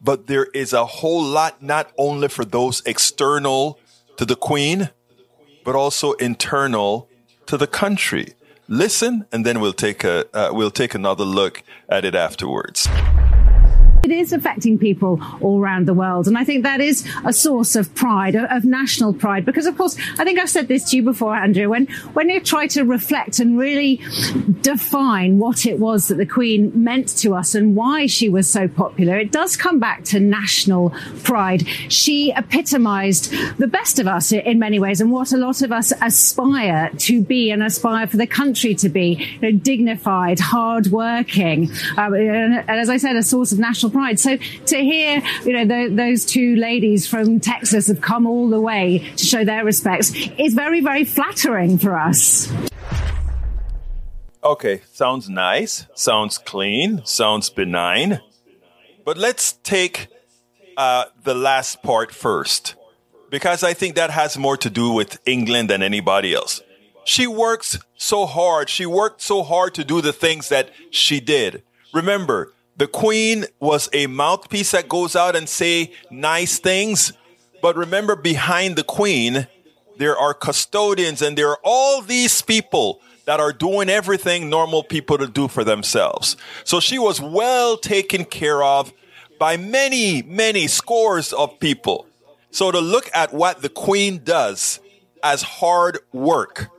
But 0.00 0.26
there 0.26 0.46
is 0.54 0.72
a 0.72 0.86
whole 0.86 1.22
lot, 1.22 1.62
not 1.62 1.92
only 1.98 2.28
for 2.28 2.46
those 2.46 2.82
external 2.86 3.78
to 4.16 4.24
the 4.24 4.36
queen, 4.36 4.88
but 5.66 5.74
also 5.74 6.12
internal 6.14 7.10
to 7.44 7.58
the 7.58 7.66
country 7.66 8.34
listen, 8.70 9.26
and 9.32 9.44
then 9.44 9.60
we'll 9.60 9.74
take 9.74 10.04
a 10.04 10.24
uh, 10.34 10.50
we'll 10.54 10.70
take 10.70 10.94
another 10.94 11.24
look 11.24 11.62
at 11.90 12.06
it 12.06 12.14
afterwards. 12.14 12.88
It 14.10 14.18
is 14.18 14.32
affecting 14.32 14.76
people 14.76 15.22
all 15.40 15.60
around 15.60 15.86
the 15.86 15.94
world. 15.94 16.26
And 16.26 16.36
I 16.36 16.42
think 16.42 16.64
that 16.64 16.80
is 16.80 17.06
a 17.24 17.32
source 17.32 17.76
of 17.76 17.94
pride, 17.94 18.34
of 18.34 18.64
national 18.64 19.14
pride. 19.14 19.44
Because 19.44 19.66
of 19.66 19.78
course, 19.78 19.96
I 20.18 20.24
think 20.24 20.40
I've 20.40 20.50
said 20.50 20.66
this 20.66 20.90
to 20.90 20.96
you 20.96 21.04
before, 21.04 21.32
Andrew, 21.32 21.68
when, 21.68 21.86
when 22.12 22.28
you 22.28 22.40
try 22.40 22.66
to 22.68 22.82
reflect 22.82 23.38
and 23.38 23.56
really 23.56 24.00
define 24.62 25.38
what 25.38 25.64
it 25.64 25.78
was 25.78 26.08
that 26.08 26.16
the 26.16 26.26
Queen 26.26 26.72
meant 26.74 27.16
to 27.18 27.36
us 27.36 27.54
and 27.54 27.76
why 27.76 28.06
she 28.06 28.28
was 28.28 28.50
so 28.50 28.66
popular, 28.66 29.16
it 29.16 29.30
does 29.30 29.56
come 29.56 29.78
back 29.78 30.02
to 30.06 30.18
national 30.18 30.90
pride. 31.22 31.64
She 31.88 32.32
epitomized 32.32 33.32
the 33.58 33.68
best 33.68 34.00
of 34.00 34.08
us 34.08 34.32
in 34.32 34.58
many 34.58 34.80
ways 34.80 35.00
and 35.00 35.12
what 35.12 35.30
a 35.30 35.36
lot 35.36 35.62
of 35.62 35.70
us 35.70 35.92
aspire 36.02 36.90
to 36.98 37.22
be 37.22 37.52
and 37.52 37.62
aspire 37.62 38.08
for 38.08 38.16
the 38.16 38.26
country 38.26 38.74
to 38.74 38.88
be, 38.88 39.38
you 39.40 39.52
know, 39.52 39.56
dignified, 39.56 40.40
hardworking, 40.40 41.70
uh, 41.96 42.12
and 42.12 42.68
as 42.68 42.90
I 42.90 42.96
said, 42.96 43.14
a 43.14 43.22
source 43.22 43.52
of 43.52 43.60
national 43.60 43.92
pride. 43.92 43.99
Right, 44.00 44.18
so 44.18 44.38
to 44.38 44.76
hear, 44.78 45.22
you 45.44 45.52
know, 45.52 45.64
the, 45.66 45.94
those 45.94 46.24
two 46.24 46.56
ladies 46.56 47.06
from 47.06 47.38
Texas 47.38 47.86
have 47.88 48.00
come 48.00 48.26
all 48.26 48.48
the 48.48 48.60
way 48.60 49.12
to 49.16 49.24
show 49.24 49.44
their 49.44 49.62
respects 49.62 50.10
is 50.38 50.54
very, 50.54 50.80
very 50.80 51.04
flattering 51.04 51.76
for 51.76 51.96
us. 51.96 52.50
Okay, 54.42 54.80
sounds 54.90 55.28
nice, 55.28 55.86
sounds 55.94 56.38
clean, 56.38 57.02
sounds 57.04 57.50
benign. 57.50 58.20
But 59.04 59.18
let's 59.18 59.52
take 59.52 60.08
uh, 60.78 61.04
the 61.22 61.34
last 61.34 61.82
part 61.82 62.10
first, 62.10 62.74
because 63.28 63.62
I 63.62 63.74
think 63.74 63.96
that 63.96 64.10
has 64.10 64.38
more 64.38 64.56
to 64.56 64.70
do 64.70 64.90
with 64.90 65.20
England 65.26 65.68
than 65.68 65.82
anybody 65.82 66.34
else. 66.34 66.62
She 67.04 67.26
works 67.26 67.78
so 67.96 68.24
hard. 68.24 68.70
She 68.70 68.86
worked 68.86 69.20
so 69.20 69.42
hard 69.42 69.74
to 69.74 69.84
do 69.84 70.00
the 70.00 70.14
things 70.14 70.48
that 70.48 70.70
she 70.90 71.20
did. 71.20 71.62
Remember, 71.92 72.54
the 72.80 72.86
queen 72.86 73.44
was 73.58 73.90
a 73.92 74.06
mouthpiece 74.06 74.70
that 74.70 74.88
goes 74.88 75.14
out 75.14 75.36
and 75.36 75.46
say 75.46 75.92
nice 76.10 76.58
things. 76.58 77.12
But 77.60 77.76
remember, 77.76 78.16
behind 78.16 78.76
the 78.76 78.82
queen, 78.82 79.46
there 79.98 80.16
are 80.16 80.32
custodians 80.32 81.20
and 81.20 81.36
there 81.36 81.50
are 81.50 81.58
all 81.62 82.00
these 82.00 82.40
people 82.40 83.02
that 83.26 83.38
are 83.38 83.52
doing 83.52 83.90
everything 83.90 84.48
normal 84.48 84.82
people 84.82 85.18
to 85.18 85.26
do 85.26 85.46
for 85.46 85.62
themselves. 85.62 86.38
So 86.64 86.80
she 86.80 86.98
was 86.98 87.20
well 87.20 87.76
taken 87.76 88.24
care 88.24 88.62
of 88.64 88.94
by 89.38 89.58
many, 89.58 90.22
many 90.22 90.66
scores 90.66 91.34
of 91.34 91.60
people. 91.60 92.06
So 92.50 92.70
to 92.70 92.80
look 92.80 93.10
at 93.12 93.34
what 93.34 93.60
the 93.60 93.68
queen 93.68 94.24
does 94.24 94.80
as 95.22 95.42
hard 95.42 95.98
work, 96.14 96.70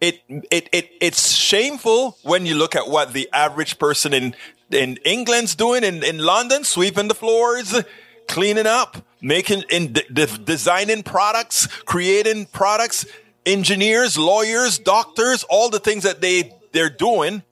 it, 0.00 0.20
it, 0.28 0.68
it, 0.70 0.90
it's 1.00 1.32
shameful 1.32 2.16
when 2.22 2.46
you 2.46 2.54
look 2.54 2.76
at 2.76 2.86
what 2.86 3.12
the 3.12 3.28
average 3.32 3.80
person 3.80 4.14
in 4.14 4.36
in 4.70 4.98
England's 5.04 5.54
doing 5.54 5.84
in, 5.84 6.02
in 6.02 6.18
London, 6.18 6.64
sweeping 6.64 7.08
the 7.08 7.14
floors, 7.14 7.82
cleaning 8.28 8.66
up, 8.66 8.96
making 9.20 9.64
in 9.70 9.92
de- 9.92 10.26
designing 10.38 11.02
products, 11.02 11.66
creating 11.84 12.46
products, 12.46 13.06
engineers, 13.44 14.18
lawyers, 14.18 14.78
doctors, 14.78 15.44
all 15.44 15.70
the 15.70 15.78
things 15.78 16.02
that 16.02 16.20
they 16.20 16.52
they're 16.72 16.90
doing. 16.90 17.42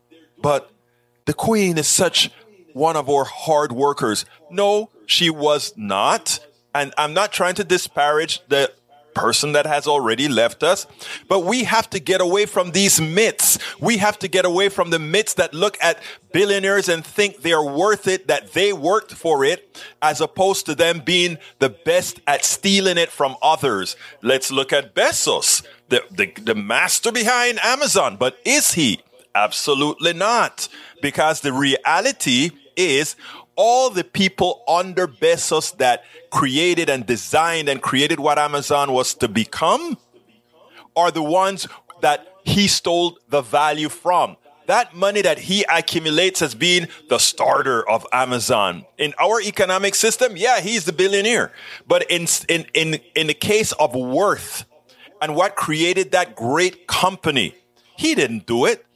But 0.41 0.71
the 1.25 1.35
queen 1.35 1.79
is 1.79 1.89
such 1.89 2.31
one 2.73 2.97
of 2.97 3.09
our 3.09 3.25
hard 3.25 3.73
workers. 3.73 4.27
No, 4.51 4.91
she 5.07 5.31
was 5.31 5.73
not. 5.77 6.41
And 6.75 6.93
I'm 6.99 7.15
not 7.15 7.33
trying 7.33 7.55
to 7.55 7.65
disparage 7.65 8.41
the 8.49 8.73
person 9.15 9.53
that 9.53 9.67
has 9.67 9.87
already 9.87 10.29
left 10.29 10.63
us. 10.63 10.87
But 11.29 11.41
we 11.41 11.65
have 11.65 11.89
to 11.91 12.01
get 12.01 12.21
away 12.21 12.47
from 12.47 12.73
these 12.73 13.01
myths. 13.01 13.59
We 13.81 13.99
have 13.99 14.19
to 14.21 14.29
get 14.29 14.45
away 14.45 14.69
from 14.69 14.91
the 14.91 14.99
myths 14.99 15.35
that 15.35 15.55
look 15.55 15.77
at 15.81 16.03
billionaires 16.33 16.89
and 16.89 17.05
think 17.05 17.43
they're 17.43 17.63
worth 17.63 18.09
it, 18.09 18.27
that 18.27 18.53
they 18.53 18.73
worked 18.73 19.13
for 19.13 19.45
it, 19.45 19.81
as 20.03 20.21
opposed 20.21 20.67
to 20.67 20.75
them 20.75 21.01
being 21.01 21.39
the 21.61 21.71
best 21.71 22.21
at 22.27 22.45
stealing 22.45 22.99
it 22.99 23.11
from 23.11 23.37
others. 23.43 23.97
Let's 24.23 24.51
look 24.51 24.73
at 24.73 24.95
Bezos, 24.95 25.65
the, 25.89 26.03
the, 26.11 26.33
the 26.41 26.55
master 26.55 27.13
behind 27.13 27.59
Amazon. 27.63 28.17
But 28.17 28.39
is 28.45 28.75
he? 28.75 29.01
Absolutely 29.35 30.13
not. 30.13 30.69
Because 31.03 31.41
the 31.41 31.53
reality 31.53 32.51
is 32.77 33.17
all 33.57 33.91
the 33.91 34.05
people 34.05 34.63
under 34.67 35.07
Bezos 35.07 35.77
that 35.79 36.05
created 36.31 36.89
and 36.89 37.07
designed 37.07 37.69
and 37.69 37.81
created 37.81 38.21
what 38.21 38.39
Amazon 38.39 38.93
was 38.93 39.15
to 39.15 39.29
become 39.29 39.99
are 40.97 41.11
the 41.11 41.23
ones 41.23 41.67
that 42.01 42.27
he 42.45 42.69
stole 42.69 43.19
the 43.29 43.41
value 43.41 43.89
from. 43.89 44.37
That 44.67 44.95
money 44.95 45.21
that 45.23 45.39
he 45.39 45.65
accumulates 45.71 46.41
as 46.41 46.55
being 46.55 46.89
the 47.09 47.19
starter 47.19 47.89
of 47.89 48.07
Amazon. 48.13 48.87
In 48.97 49.13
our 49.21 49.41
economic 49.41 49.95
system, 49.95 50.37
yeah, 50.37 50.61
he's 50.61 50.87
the 50.87 50.93
billionaire. 50.93 51.53
But 51.87 52.11
in, 52.11 52.27
in, 52.49 52.67
in, 52.73 53.01
in 53.15 53.27
the 53.27 53.35
case 53.35 53.73
of 53.73 53.95
worth 53.95 54.65
and 55.21 55.37
what 55.37 55.55
created 55.55 56.13
that 56.13 56.35
great 56.35 56.87
company, 56.87 57.57
he 57.97 58.15
didn't 58.15 58.47
do 58.47 58.65
it 58.65 58.87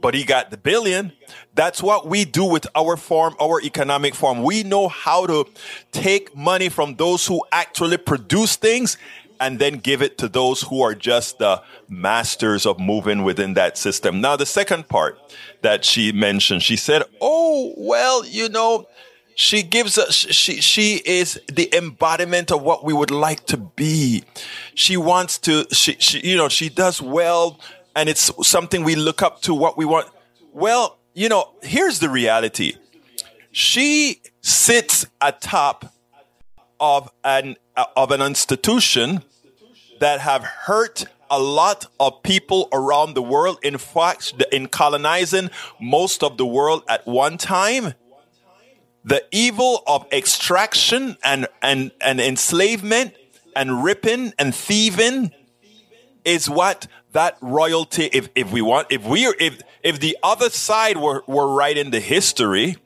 but 0.00 0.14
he 0.14 0.24
got 0.24 0.50
the 0.50 0.56
billion. 0.56 1.12
That's 1.56 1.82
what 1.82 2.06
we 2.06 2.26
do 2.26 2.44
with 2.44 2.66
our 2.74 2.98
farm, 2.98 3.34
our 3.40 3.62
economic 3.62 4.14
farm. 4.14 4.42
We 4.42 4.62
know 4.62 4.88
how 4.88 5.26
to 5.26 5.46
take 5.90 6.36
money 6.36 6.68
from 6.68 6.96
those 6.96 7.26
who 7.26 7.42
actually 7.50 7.96
produce 7.96 8.56
things 8.56 8.98
and 9.40 9.58
then 9.58 9.78
give 9.78 10.02
it 10.02 10.18
to 10.18 10.28
those 10.28 10.60
who 10.62 10.82
are 10.82 10.94
just 10.94 11.38
the 11.38 11.62
masters 11.88 12.66
of 12.66 12.78
moving 12.78 13.24
within 13.24 13.54
that 13.54 13.78
system. 13.78 14.20
Now, 14.20 14.36
the 14.36 14.44
second 14.44 14.88
part 14.88 15.18
that 15.62 15.84
she 15.84 16.12
mentioned, 16.12 16.62
she 16.62 16.76
said, 16.76 17.04
Oh, 17.22 17.72
well, 17.78 18.24
you 18.26 18.50
know, 18.50 18.86
she 19.34 19.62
gives 19.62 19.96
us, 19.96 20.14
she, 20.14 20.60
she 20.60 20.96
is 21.06 21.40
the 21.50 21.74
embodiment 21.74 22.52
of 22.52 22.62
what 22.62 22.84
we 22.84 22.92
would 22.92 23.10
like 23.10 23.46
to 23.46 23.56
be. 23.56 24.24
She 24.74 24.98
wants 24.98 25.38
to, 25.38 25.66
she, 25.72 25.96
she, 25.98 26.20
you 26.20 26.36
know, 26.36 26.50
she 26.50 26.68
does 26.68 27.00
well 27.00 27.58
and 27.94 28.10
it's 28.10 28.30
something 28.46 28.84
we 28.84 28.94
look 28.94 29.22
up 29.22 29.40
to 29.42 29.54
what 29.54 29.78
we 29.78 29.86
want. 29.86 30.08
Well, 30.52 30.95
you 31.16 31.30
know, 31.30 31.54
here's 31.62 31.98
the 31.98 32.10
reality. 32.10 32.74
She 33.50 34.20
sits 34.42 35.06
atop 35.18 35.92
of 36.78 37.10
an 37.24 37.56
uh, 37.74 37.86
of 37.96 38.10
an 38.10 38.20
institution 38.20 39.22
that 39.98 40.20
have 40.20 40.44
hurt 40.44 41.06
a 41.30 41.40
lot 41.40 41.86
of 41.98 42.22
people 42.22 42.68
around 42.70 43.14
the 43.14 43.22
world. 43.22 43.58
In 43.62 43.78
fact, 43.78 44.34
in 44.52 44.68
colonizing 44.68 45.50
most 45.80 46.22
of 46.22 46.36
the 46.36 46.44
world 46.44 46.84
at 46.86 47.06
one 47.06 47.38
time, 47.38 47.94
the 49.02 49.24
evil 49.32 49.82
of 49.86 50.06
extraction 50.12 51.16
and, 51.24 51.48
and, 51.62 51.92
and 52.00 52.20
enslavement 52.20 53.14
and 53.54 53.82
ripping 53.82 54.34
and 54.38 54.54
thieving 54.54 55.32
is 56.26 56.50
what 56.50 56.86
that 57.16 57.38
royalty, 57.40 58.10
if, 58.12 58.28
if 58.34 58.52
we 58.52 58.60
want, 58.60 58.86
if 58.90 59.02
we 59.02 59.26
if 59.40 59.62
if 59.82 60.00
the 60.00 60.16
other 60.22 60.50
side 60.50 60.98
were, 60.98 61.24
were 61.26 61.48
writing 61.48 61.90
the 61.90 62.00
history, 62.00 62.76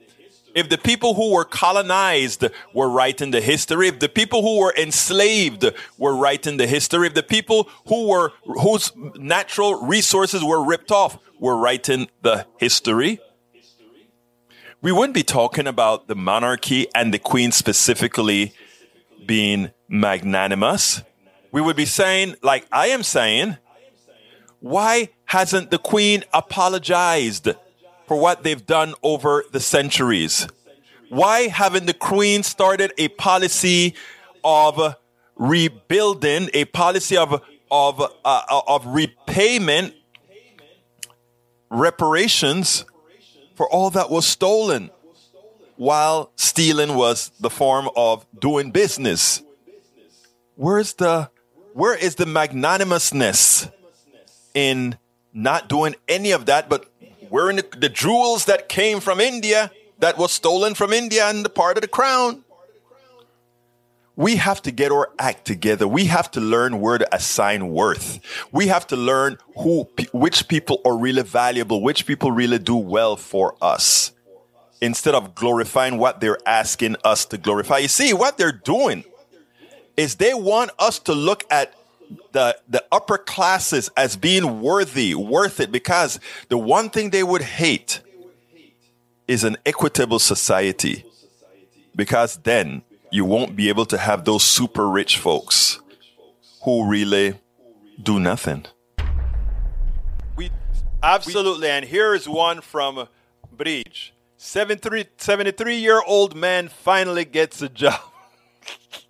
if 0.55 0.69
the 0.69 0.77
people 0.77 1.15
who 1.15 1.33
were 1.33 1.43
colonized 1.43 2.45
were 2.73 2.89
writing 2.89 3.31
the 3.31 3.41
history, 3.41 3.89
if 3.89 3.99
the 3.99 4.07
people 4.07 4.41
who 4.41 4.59
were 4.59 4.73
enslaved 4.77 5.65
were 5.97 6.15
writing 6.15 6.55
the 6.55 6.65
history, 6.65 7.07
if 7.07 7.13
the 7.13 7.23
people 7.23 7.69
who 7.87 8.07
were 8.07 8.31
whose 8.45 8.93
natural 9.15 9.83
resources 9.83 10.41
were 10.41 10.63
ripped 10.63 10.91
off 10.91 11.17
were 11.37 11.57
writing 11.57 12.07
the 12.21 12.45
history, 12.57 13.19
we 14.81 14.93
wouldn't 14.93 15.13
be 15.13 15.23
talking 15.23 15.67
about 15.67 16.07
the 16.07 16.15
monarchy 16.15 16.87
and 16.95 17.13
the 17.13 17.19
queen 17.19 17.51
specifically 17.51 18.53
being 19.25 19.71
magnanimous. 19.89 21.01
We 21.51 21.59
would 21.59 21.75
be 21.75 21.85
saying, 21.85 22.35
like 22.41 22.65
I 22.71 22.87
am 22.87 23.03
saying, 23.03 23.57
why 24.61 25.09
hasn't 25.25 25.71
the 25.71 25.79
queen 25.79 26.23
apologized 26.33 27.49
for 28.07 28.17
what 28.19 28.43
they've 28.43 28.65
done 28.65 28.93
over 29.03 29.43
the 29.51 29.59
centuries? 29.59 30.47
Why 31.09 31.47
haven't 31.47 31.87
the 31.87 31.95
queen 31.95 32.43
started 32.43 32.93
a 32.97 33.09
policy 33.09 33.95
of 34.43 34.95
rebuilding, 35.35 36.49
a 36.53 36.65
policy 36.65 37.17
of 37.17 37.41
of 37.71 38.01
uh, 38.23 38.61
of 38.67 38.85
repayment, 38.85 39.95
reparations 41.69 42.85
for 43.55 43.67
all 43.67 43.89
that 43.89 44.11
was 44.11 44.27
stolen, 44.27 44.91
while 45.75 46.31
stealing 46.35 46.95
was 46.95 47.31
the 47.39 47.49
form 47.49 47.89
of 47.95 48.27
doing 48.39 48.69
business? 48.69 49.41
Where's 50.55 50.93
the 50.93 51.31
where 51.73 51.95
is 51.95 52.15
the 52.15 52.27
magnanimousness 52.27 53.67
in 54.53 54.97
not 55.33 55.69
doing 55.69 55.95
any 56.07 56.31
of 56.31 56.45
that, 56.47 56.69
but 56.69 56.85
wearing 57.29 57.57
the, 57.57 57.65
the 57.77 57.89
jewels 57.89 58.45
that 58.45 58.69
came 58.69 58.99
from 58.99 59.19
India, 59.19 59.71
that 59.99 60.17
was 60.17 60.31
stolen 60.31 60.73
from 60.73 60.91
India 60.93 61.29
and 61.29 61.45
the 61.45 61.49
part 61.49 61.77
of 61.77 61.81
the 61.81 61.87
crown? 61.87 62.43
We 64.15 64.35
have 64.35 64.61
to 64.63 64.71
get 64.71 64.91
our 64.91 65.09
act 65.17 65.45
together. 65.45 65.87
We 65.87 66.05
have 66.05 66.29
to 66.31 66.41
learn 66.41 66.81
where 66.81 66.97
to 66.97 67.15
assign 67.15 67.69
worth. 67.69 68.19
We 68.51 68.67
have 68.67 68.85
to 68.87 68.97
learn 68.97 69.37
who, 69.57 69.87
which 70.11 70.47
people 70.47 70.81
are 70.85 70.97
really 70.97 71.23
valuable, 71.23 71.81
which 71.81 72.05
people 72.05 72.31
really 72.31 72.59
do 72.59 72.75
well 72.75 73.15
for 73.15 73.55
us, 73.61 74.11
instead 74.81 75.15
of 75.15 75.33
glorifying 75.33 75.97
what 75.97 76.19
they're 76.19 76.39
asking 76.45 76.97
us 77.05 77.25
to 77.25 77.37
glorify. 77.37 77.77
You 77.77 77.87
see, 77.87 78.13
what 78.13 78.37
they're 78.37 78.51
doing 78.51 79.05
is 79.95 80.15
they 80.15 80.33
want 80.33 80.71
us 80.77 80.99
to 80.99 81.13
look 81.13 81.45
at 81.49 81.73
the 82.31 82.57
the 82.67 82.83
upper 82.91 83.17
classes 83.17 83.89
as 83.95 84.15
being 84.15 84.61
worthy, 84.61 85.15
worth 85.15 85.59
it, 85.59 85.71
because 85.71 86.19
the 86.49 86.57
one 86.57 86.89
thing 86.89 87.09
they 87.09 87.23
would 87.23 87.41
hate 87.41 88.01
is 89.27 89.43
an 89.43 89.57
equitable 89.65 90.19
society. 90.19 91.05
Because 91.95 92.37
then 92.37 92.83
you 93.11 93.25
won't 93.25 93.55
be 93.55 93.69
able 93.69 93.85
to 93.85 93.97
have 93.97 94.25
those 94.25 94.43
super 94.43 94.87
rich 94.89 95.17
folks 95.17 95.79
who 96.63 96.87
really 96.87 97.35
do 98.01 98.19
nothing. 98.19 98.65
We 100.35 100.49
absolutely, 101.03 101.69
and 101.69 101.85
here 101.85 102.13
is 102.13 102.27
one 102.27 102.61
from 102.61 103.07
Bridge. 103.51 104.13
73 104.37 105.75
year 105.75 106.01
old 106.07 106.35
man 106.35 106.67
finally 106.67 107.25
gets 107.25 107.61
a 107.61 107.69
job. 107.69 107.99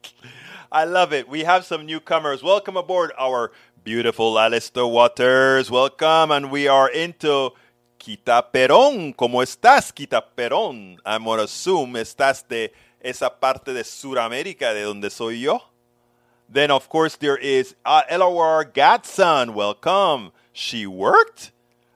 I 0.73 0.85
love 0.85 1.11
it. 1.11 1.27
We 1.27 1.43
have 1.43 1.65
some 1.65 1.85
newcomers. 1.85 2.41
Welcome 2.41 2.77
aboard 2.77 3.11
our 3.19 3.51
beautiful 3.83 4.39
Alistair 4.39 4.87
Waters. 4.87 5.69
Welcome. 5.69 6.31
And 6.31 6.49
we 6.49 6.69
are 6.69 6.89
into 6.89 7.49
Quita 7.99 8.45
Perón. 8.53 9.13
¿Cómo 9.13 9.43
estás, 9.43 9.93
Quita 9.93 10.23
Perón? 10.37 10.97
I'm 11.05 11.25
going 11.25 11.39
to 11.39 11.43
assume 11.43 11.95
estás 11.95 12.47
de 12.47 12.71
esa 13.01 13.29
parte 13.29 13.73
de 13.73 13.83
Sudamérica 13.83 14.73
de 14.73 14.83
donde 14.83 15.11
soy 15.11 15.41
yo. 15.41 15.61
Then, 16.47 16.71
of 16.71 16.87
course, 16.87 17.17
there 17.17 17.35
is 17.35 17.75
uh, 17.85 18.03
Elawar 18.09 18.63
Gatson. 18.71 19.53
Welcome. 19.53 20.31
She 20.53 20.87
worked? 20.87 21.51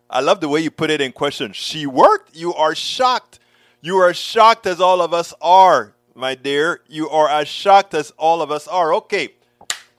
I 0.09 0.19
love 0.19 0.41
the 0.41 0.49
way 0.49 0.59
you 0.59 0.69
put 0.69 0.89
it 0.89 0.99
in 0.99 1.13
question. 1.13 1.53
She 1.53 1.85
worked? 1.85 2.35
You 2.35 2.53
are 2.53 2.75
shocked. 2.75 3.39
You 3.79 3.95
are 3.99 4.13
shocked 4.13 4.67
as 4.67 4.81
all 4.81 5.01
of 5.01 5.13
us 5.13 5.33
are 5.41 5.94
my 6.15 6.33
dear. 6.33 6.81
You 6.87 7.09
are 7.09 7.29
as 7.29 7.47
shocked 7.47 7.93
as 7.93 8.11
all 8.17 8.41
of 8.41 8.49
us 8.49 8.67
are. 8.67 8.93
Okay, 8.95 9.35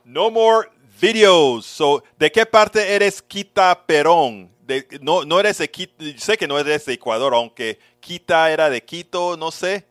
no 0.04 0.30
more 0.30 0.68
videos. 1.00 1.64
So, 1.64 2.02
¿de 2.18 2.30
qué 2.30 2.46
parte 2.46 2.78
eres 2.78 3.20
Quita 3.20 3.78
Perón? 3.86 4.48
De, 4.66 4.84
no, 5.00 5.22
no 5.22 5.38
eres 5.38 5.58
de 5.58 5.68
Quito, 5.68 6.04
sé 6.16 6.36
que 6.36 6.48
no 6.48 6.58
eres 6.58 6.86
de 6.86 6.94
Ecuador, 6.94 7.34
aunque 7.34 7.78
Quita 8.00 8.50
era 8.50 8.68
de 8.68 8.80
Quito, 8.80 9.36
no 9.36 9.50
sé. 9.50 9.84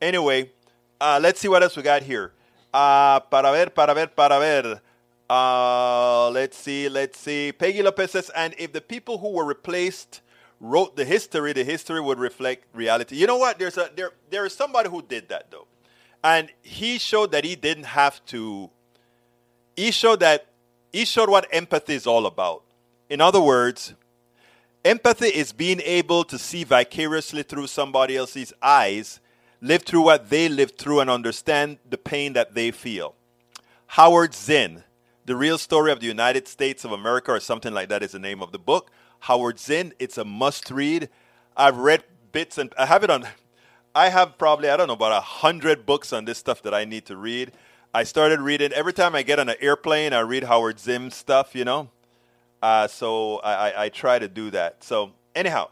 Anyway, 0.00 0.52
uh, 1.00 1.18
let's 1.20 1.40
see 1.40 1.48
what 1.48 1.62
else 1.62 1.76
we 1.76 1.82
got 1.82 2.02
here. 2.02 2.32
Uh, 2.72 3.18
para 3.20 3.50
ver, 3.50 3.70
para 3.70 3.94
ver, 3.94 4.08
para 4.08 4.38
ver. 4.38 4.80
Uh, 5.28 6.30
let's 6.30 6.56
see, 6.56 6.88
let's 6.88 7.18
see. 7.18 7.52
Peggy 7.52 7.82
Lopez 7.82 8.12
says, 8.12 8.30
and 8.36 8.54
if 8.58 8.72
the 8.72 8.80
people 8.80 9.18
who 9.18 9.30
were 9.30 9.44
replaced 9.44 10.20
wrote 10.60 10.94
the 10.94 11.04
history, 11.04 11.52
the 11.52 11.64
history 11.64 12.00
would 12.00 12.18
reflect 12.18 12.66
reality. 12.74 13.16
You 13.16 13.26
know 13.26 13.38
what? 13.38 13.58
There's 13.58 13.78
a 13.78 13.90
there 13.96 14.12
there 14.28 14.44
is 14.44 14.54
somebody 14.54 14.90
who 14.90 15.02
did 15.02 15.28
that 15.30 15.50
though. 15.50 15.66
And 16.22 16.50
he 16.60 16.98
showed 16.98 17.32
that 17.32 17.44
he 17.44 17.56
didn't 17.56 17.84
have 17.84 18.24
to 18.26 18.70
he 19.74 19.90
showed 19.90 20.20
that 20.20 20.46
he 20.92 21.04
showed 21.04 21.30
what 21.30 21.46
empathy 21.50 21.94
is 21.94 22.06
all 22.06 22.26
about. 22.26 22.62
In 23.08 23.20
other 23.20 23.40
words, 23.40 23.94
empathy 24.84 25.26
is 25.26 25.52
being 25.52 25.80
able 25.80 26.24
to 26.24 26.38
see 26.38 26.64
vicariously 26.64 27.42
through 27.42 27.66
somebody 27.66 28.16
else's 28.16 28.52
eyes, 28.60 29.20
live 29.60 29.82
through 29.82 30.02
what 30.02 30.30
they 30.30 30.48
lived 30.48 30.78
through 30.78 31.00
and 31.00 31.10
understand 31.10 31.78
the 31.88 31.98
pain 31.98 32.34
that 32.34 32.54
they 32.54 32.70
feel. 32.70 33.14
Howard 33.86 34.34
Zinn, 34.34 34.84
The 35.26 35.34
Real 35.34 35.58
Story 35.58 35.90
of 35.90 36.00
the 36.00 36.06
United 36.06 36.46
States 36.46 36.84
of 36.84 36.92
America 36.92 37.32
or 37.32 37.40
something 37.40 37.74
like 37.74 37.88
that 37.88 38.02
is 38.02 38.12
the 38.12 38.18
name 38.18 38.42
of 38.42 38.52
the 38.52 38.58
book. 38.58 38.90
Howard 39.20 39.58
Zinn. 39.58 39.92
It's 39.98 40.18
a 40.18 40.24
must 40.24 40.70
read. 40.70 41.08
I've 41.56 41.76
read 41.76 42.04
bits 42.32 42.58
and 42.58 42.72
I 42.78 42.86
have 42.86 43.04
it 43.04 43.10
on. 43.10 43.26
I 43.94 44.08
have 44.08 44.38
probably, 44.38 44.68
I 44.68 44.76
don't 44.76 44.86
know, 44.86 44.94
about 44.94 45.12
a 45.12 45.20
hundred 45.20 45.84
books 45.84 46.12
on 46.12 46.24
this 46.24 46.38
stuff 46.38 46.62
that 46.62 46.72
I 46.72 46.84
need 46.84 47.06
to 47.06 47.16
read. 47.16 47.52
I 47.92 48.04
started 48.04 48.40
reading 48.40 48.72
every 48.72 48.92
time 48.92 49.14
I 49.16 49.22
get 49.22 49.40
on 49.40 49.48
an 49.48 49.56
airplane, 49.60 50.12
I 50.12 50.20
read 50.20 50.44
Howard 50.44 50.78
Zinn 50.78 51.10
stuff, 51.10 51.54
you 51.54 51.64
know. 51.64 51.90
Uh, 52.62 52.86
so 52.86 53.38
I, 53.38 53.70
I, 53.70 53.84
I 53.84 53.88
try 53.88 54.18
to 54.18 54.28
do 54.28 54.50
that. 54.50 54.84
So, 54.84 55.12
anyhow, 55.34 55.70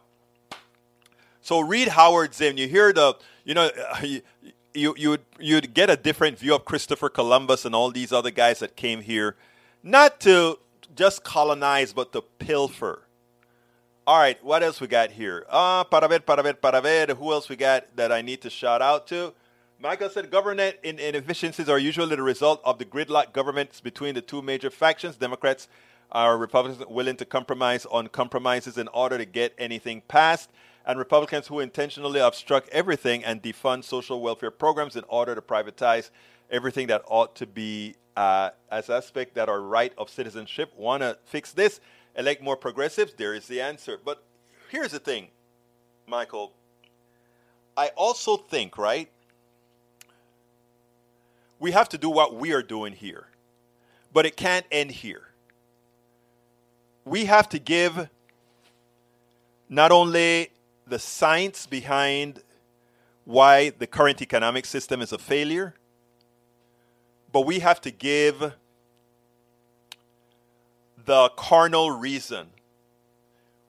so 1.40 1.60
read 1.60 1.88
Howard 1.88 2.34
Zinn. 2.34 2.56
You 2.56 2.66
hear 2.66 2.92
the, 2.92 3.14
you 3.44 3.54
know, 3.54 3.70
you, 4.02 4.22
you 4.74 4.94
you'd 4.96 5.20
you'd 5.38 5.74
get 5.74 5.90
a 5.90 5.96
different 5.96 6.38
view 6.38 6.54
of 6.54 6.64
Christopher 6.64 7.08
Columbus 7.08 7.64
and 7.64 7.74
all 7.74 7.90
these 7.90 8.12
other 8.12 8.30
guys 8.30 8.58
that 8.58 8.76
came 8.76 9.00
here, 9.00 9.36
not 9.82 10.20
to 10.20 10.58
just 10.94 11.24
colonize, 11.24 11.92
but 11.92 12.12
to 12.12 12.22
pilfer. 12.22 13.02
All 14.08 14.16
right, 14.16 14.42
what 14.42 14.62
else 14.62 14.80
we 14.80 14.86
got 14.86 15.10
here? 15.10 15.44
Uh, 15.50 15.84
para 15.84 16.08
ver, 16.08 16.20
para 16.20 16.42
ver, 16.42 16.54
para 16.54 16.80
ver. 16.80 17.14
Who 17.14 17.30
else 17.30 17.50
we 17.50 17.56
got 17.56 17.94
that 17.96 18.10
I 18.10 18.22
need 18.22 18.40
to 18.40 18.48
shout 18.48 18.80
out 18.80 19.06
to? 19.08 19.34
Michael 19.78 20.08
said 20.08 20.30
government 20.30 20.76
inefficiencies 20.82 21.68
are 21.68 21.78
usually 21.78 22.16
the 22.16 22.22
result 22.22 22.62
of 22.64 22.78
the 22.78 22.86
gridlock 22.86 23.34
governments 23.34 23.82
between 23.82 24.14
the 24.14 24.22
two 24.22 24.40
major 24.40 24.70
factions. 24.70 25.16
Democrats 25.16 25.68
are 26.10 26.38
Republicans 26.38 26.82
willing 26.88 27.16
to 27.16 27.26
compromise 27.26 27.84
on 27.84 28.06
compromises 28.06 28.78
in 28.78 28.88
order 28.94 29.18
to 29.18 29.26
get 29.26 29.54
anything 29.58 30.00
passed, 30.08 30.48
and 30.86 30.98
Republicans 30.98 31.48
who 31.48 31.60
intentionally 31.60 32.18
obstruct 32.18 32.70
everything 32.70 33.22
and 33.22 33.42
defund 33.42 33.84
social 33.84 34.22
welfare 34.22 34.50
programs 34.50 34.96
in 34.96 35.04
order 35.08 35.34
to 35.34 35.42
privatize 35.42 36.08
everything 36.50 36.86
that 36.86 37.02
ought 37.08 37.36
to 37.36 37.46
be 37.46 37.94
uh, 38.16 38.48
as 38.70 38.88
aspect 38.88 39.34
that 39.34 39.50
are 39.50 39.60
right 39.60 39.92
of 39.98 40.08
citizenship 40.08 40.72
want 40.78 41.02
to 41.02 41.18
fix 41.26 41.52
this 41.52 41.78
elect 42.18 42.42
more 42.42 42.56
progressives, 42.56 43.14
there 43.14 43.32
is 43.32 43.46
the 43.46 43.60
answer. 43.62 43.98
But 44.04 44.22
here's 44.68 44.90
the 44.90 44.98
thing, 44.98 45.28
Michael. 46.06 46.52
I 47.76 47.88
also 47.96 48.36
think, 48.36 48.76
right? 48.76 49.08
We 51.60 51.70
have 51.70 51.88
to 51.90 51.98
do 51.98 52.10
what 52.10 52.34
we 52.34 52.52
are 52.52 52.62
doing 52.62 52.92
here, 52.92 53.28
but 54.12 54.26
it 54.26 54.36
can't 54.36 54.66
end 54.70 54.90
here. 54.90 55.28
We 57.04 57.24
have 57.24 57.48
to 57.50 57.58
give 57.58 58.08
not 59.68 59.92
only 59.92 60.50
the 60.86 60.98
science 60.98 61.66
behind 61.66 62.42
why 63.24 63.70
the 63.70 63.86
current 63.86 64.20
economic 64.22 64.66
system 64.66 65.00
is 65.00 65.12
a 65.12 65.18
failure, 65.18 65.74
but 67.32 67.42
we 67.42 67.60
have 67.60 67.80
to 67.82 67.90
give 67.90 68.54
the 71.08 71.30
carnal 71.36 71.90
reason. 71.90 72.48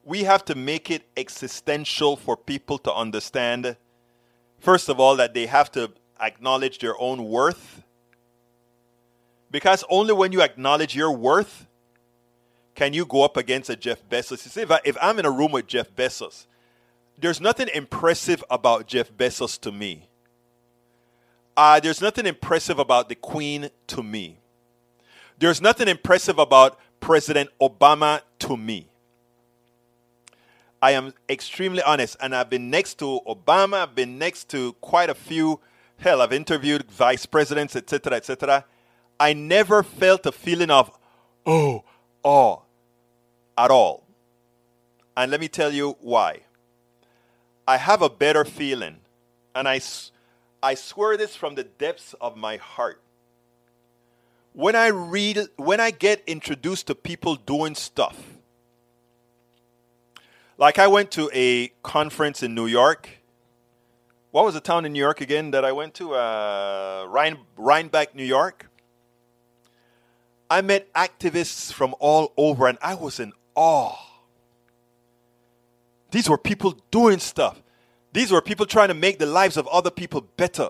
We 0.03 0.23
have 0.25 0.43
to 0.45 0.55
make 0.55 0.91
it 0.91 1.03
existential 1.15 2.17
for 2.17 2.35
people 2.35 2.77
to 2.79 2.93
understand, 2.93 3.77
first 4.59 4.89
of 4.89 4.99
all, 4.99 5.15
that 5.15 5.33
they 5.33 5.45
have 5.45 5.71
to 5.71 5.93
acknowledge 6.19 6.79
their 6.79 6.99
own 6.99 7.23
worth. 7.23 7.81
Because 9.49 9.85
only 9.89 10.11
when 10.11 10.33
you 10.33 10.41
acknowledge 10.41 10.97
your 10.97 11.13
worth 11.13 11.65
can 12.75 12.91
you 12.91 13.05
go 13.05 13.23
up 13.23 13.37
against 13.37 13.69
a 13.69 13.75
Jeff 13.77 14.03
Bezos. 14.09 14.43
You 14.43 14.51
see, 14.51 14.61
if, 14.61 14.71
I, 14.71 14.81
if 14.83 14.97
I'm 15.01 15.17
in 15.17 15.25
a 15.25 15.31
room 15.31 15.53
with 15.53 15.65
Jeff 15.65 15.95
Bezos, 15.95 16.45
there's 17.17 17.39
nothing 17.39 17.69
impressive 17.73 18.43
about 18.49 18.85
Jeff 18.85 19.13
Bezos 19.13 19.57
to 19.61 19.71
me. 19.71 20.09
Uh, 21.55 21.79
there's 21.79 22.01
nothing 22.01 22.25
impressive 22.25 22.79
about 22.79 23.07
the 23.07 23.15
Queen 23.15 23.69
to 23.87 24.03
me. 24.03 24.39
There's 25.37 25.61
nothing 25.61 25.87
impressive 25.87 26.37
about 26.37 26.77
President 26.99 27.49
Obama 27.61 28.21
to 28.39 28.57
me. 28.57 28.87
I 30.81 30.91
am 30.91 31.13
extremely 31.29 31.81
honest, 31.83 32.15
and 32.21 32.33
I've 32.33 32.49
been 32.49 32.69
next 32.69 32.99
to 32.99 33.19
Obama, 33.27 33.83
I've 33.83 33.95
been 33.95 34.17
next 34.17 34.49
to 34.49 34.73
quite 34.73 35.09
a 35.09 35.15
few. 35.15 35.59
Hell, 35.97 36.21
I've 36.21 36.31
interviewed 36.31 36.89
vice 36.89 37.25
presidents, 37.25 37.75
etc., 37.75 38.13
etc. 38.13 38.65
I 39.19 39.33
never 39.33 39.83
felt 39.83 40.25
a 40.25 40.31
feeling 40.31 40.71
of, 40.71 40.97
oh, 41.45 41.83
awe 42.23 42.59
at 43.57 43.71
all. 43.71 44.03
And 45.17 45.31
let 45.31 45.41
me 45.41 45.49
tell 45.49 45.73
you 45.73 45.97
why. 45.99 46.41
I 47.67 47.75
have 47.77 48.01
a 48.01 48.09
better 48.09 48.45
feeling, 48.45 48.97
and 49.53 49.67
I, 49.67 49.81
I 50.63 50.75
swear 50.75 51.17
this 51.17 51.35
from 51.35 51.55
the 51.55 51.65
depths 51.65 52.15
of 52.21 52.37
my 52.37 52.55
heart. 52.55 53.01
When 54.53 54.75
I 54.75 54.87
read, 54.87 55.39
when 55.57 55.79
I 55.79 55.91
get 55.91 56.23
introduced 56.27 56.87
to 56.87 56.95
people 56.95 57.35
doing 57.35 57.75
stuff, 57.75 58.17
like 60.57 60.77
I 60.77 60.87
went 60.87 61.11
to 61.11 61.29
a 61.33 61.69
conference 61.83 62.43
in 62.43 62.53
New 62.53 62.65
York. 62.65 63.09
What 64.31 64.45
was 64.45 64.53
the 64.53 64.59
town 64.59 64.85
in 64.85 64.93
New 64.93 64.99
York 64.99 65.21
again 65.21 65.51
that 65.51 65.63
I 65.63 65.71
went 65.71 65.93
to? 65.95 66.13
Uh, 66.13 67.05
Rhine, 67.07 67.37
Rhinebeck, 67.55 68.13
New 68.13 68.25
York. 68.25 68.69
I 70.49 70.61
met 70.61 70.91
activists 70.93 71.71
from 71.71 71.95
all 71.99 72.33
over 72.35 72.67
and 72.67 72.77
I 72.81 72.95
was 72.95 73.19
in 73.19 73.33
awe. 73.55 73.95
These 76.11 76.29
were 76.29 76.37
people 76.37 76.77
doing 76.91 77.19
stuff. 77.19 77.61
These 78.11 78.31
were 78.31 78.41
people 78.41 78.65
trying 78.65 78.87
to 78.87 78.95
make 78.95 79.19
the 79.19 79.27
lives 79.27 79.57
of 79.57 79.67
other 79.67 79.91
people 79.91 80.21
better. 80.21 80.69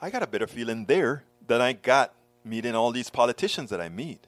I 0.00 0.10
got 0.10 0.22
a 0.22 0.26
better 0.26 0.46
feeling 0.46 0.84
there 0.84 1.24
than 1.46 1.60
I 1.60 1.72
got 1.72 2.12
meeting 2.44 2.74
all 2.74 2.92
these 2.92 3.10
politicians 3.10 3.70
that 3.70 3.80
I 3.80 3.88
meet. 3.88 4.26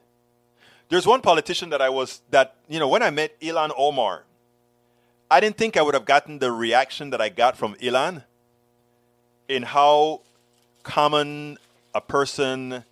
There's 0.88 1.06
one 1.06 1.20
politician 1.20 1.70
that 1.70 1.82
I 1.82 1.90
was, 1.90 2.22
that, 2.30 2.56
you 2.68 2.78
know, 2.78 2.88
when 2.88 3.02
I 3.02 3.10
met 3.10 3.38
Ilhan 3.40 3.72
Omar, 3.76 4.24
I 5.30 5.40
didn't 5.40 5.58
think 5.58 5.76
I 5.76 5.82
would 5.82 5.94
have 5.94 6.06
gotten 6.06 6.38
the 6.38 6.50
reaction 6.50 7.10
that 7.10 7.20
I 7.20 7.28
got 7.28 7.56
from 7.56 7.74
Ilhan 7.74 8.24
in 9.46 9.62
how 9.64 10.22
common 10.82 11.58
a 11.94 12.00
person, 12.00 12.84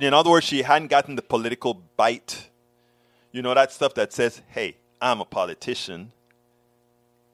in 0.00 0.14
other 0.14 0.30
words, 0.30 0.46
she 0.46 0.62
hadn't 0.62 0.88
gotten 0.88 1.16
the 1.16 1.22
political 1.22 1.82
bite. 1.96 2.48
You 3.32 3.42
know, 3.42 3.52
that 3.52 3.72
stuff 3.72 3.92
that 3.94 4.12
says, 4.14 4.40
hey, 4.48 4.76
I'm 5.02 5.20
a 5.20 5.26
politician. 5.26 6.12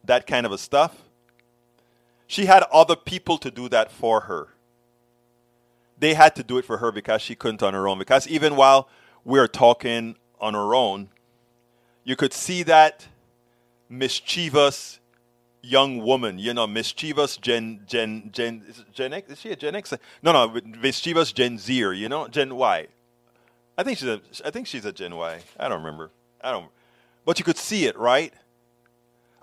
That 0.04 0.26
kind 0.26 0.44
of 0.44 0.50
a 0.50 0.58
stuff. 0.58 1.02
She 2.26 2.46
had 2.46 2.64
other 2.72 2.96
people 2.96 3.38
to 3.38 3.50
do 3.52 3.68
that 3.68 3.92
for 3.92 4.22
her. 4.22 4.48
They 5.98 6.14
had 6.14 6.36
to 6.36 6.42
do 6.42 6.58
it 6.58 6.64
for 6.64 6.78
her 6.78 6.92
because 6.92 7.22
she 7.22 7.34
couldn't 7.34 7.62
on 7.62 7.74
her 7.74 7.88
own. 7.88 7.98
Because 7.98 8.28
even 8.28 8.56
while 8.56 8.88
we 9.24 9.38
are 9.38 9.48
talking 9.48 10.16
on 10.40 10.54
her 10.54 10.74
own, 10.74 11.08
you 12.04 12.16
could 12.16 12.32
see 12.32 12.62
that 12.64 13.06
mischievous 13.88 15.00
young 15.62 16.02
woman, 16.02 16.38
you 16.38 16.54
know, 16.54 16.66
mischievous 16.66 17.36
Gen 17.36 17.80
Gen 17.86 18.30
Gen 18.32 18.62
Gen 18.92 19.12
X. 19.12 19.30
Is 19.30 19.40
she 19.40 19.50
a 19.50 19.56
Gen 19.56 19.74
X? 19.74 19.92
No, 20.22 20.32
no, 20.32 20.60
mischievous 20.64 21.32
Gen 21.32 21.58
Zer. 21.58 21.92
You 21.92 22.08
know, 22.08 22.28
Gen 22.28 22.54
Y. 22.54 22.86
I 23.78 23.82
think 23.82 23.98
she's 23.98 24.08
a. 24.08 24.20
I 24.44 24.50
think 24.50 24.66
she's 24.66 24.84
a 24.84 24.92
Gen 24.92 25.16
Y. 25.16 25.40
I 25.58 25.68
don't 25.68 25.78
remember. 25.78 26.10
I 26.40 26.52
don't. 26.52 26.68
But 27.24 27.38
you 27.38 27.44
could 27.44 27.58
see 27.58 27.86
it, 27.86 27.98
right? 27.98 28.32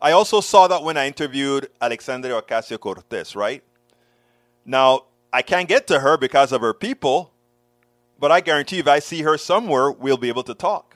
I 0.01 0.11
also 0.11 0.41
saw 0.41 0.67
that 0.67 0.83
when 0.83 0.97
I 0.97 1.07
interviewed 1.07 1.69
Alexandria 1.81 2.41
Ocasio 2.41 2.79
Cortez, 2.79 3.35
right? 3.35 3.63
Now 4.65 5.05
I 5.34 5.41
can't 5.41 5.67
get 5.67 5.88
to 5.88 5.99
her 5.99 6.15
because 6.15 6.51
of 6.51 6.61
her 6.61 6.75
people, 6.75 7.34
but 8.19 8.31
I 8.31 8.39
guarantee 8.39 8.77
if 8.77 8.88
I 8.88 8.99
see 8.99 9.23
her 9.23 9.36
somewhere, 9.36 9.91
we'll 9.91 10.15
be 10.15 10.27
able 10.27 10.43
to 10.43 10.53
talk. 10.53 10.95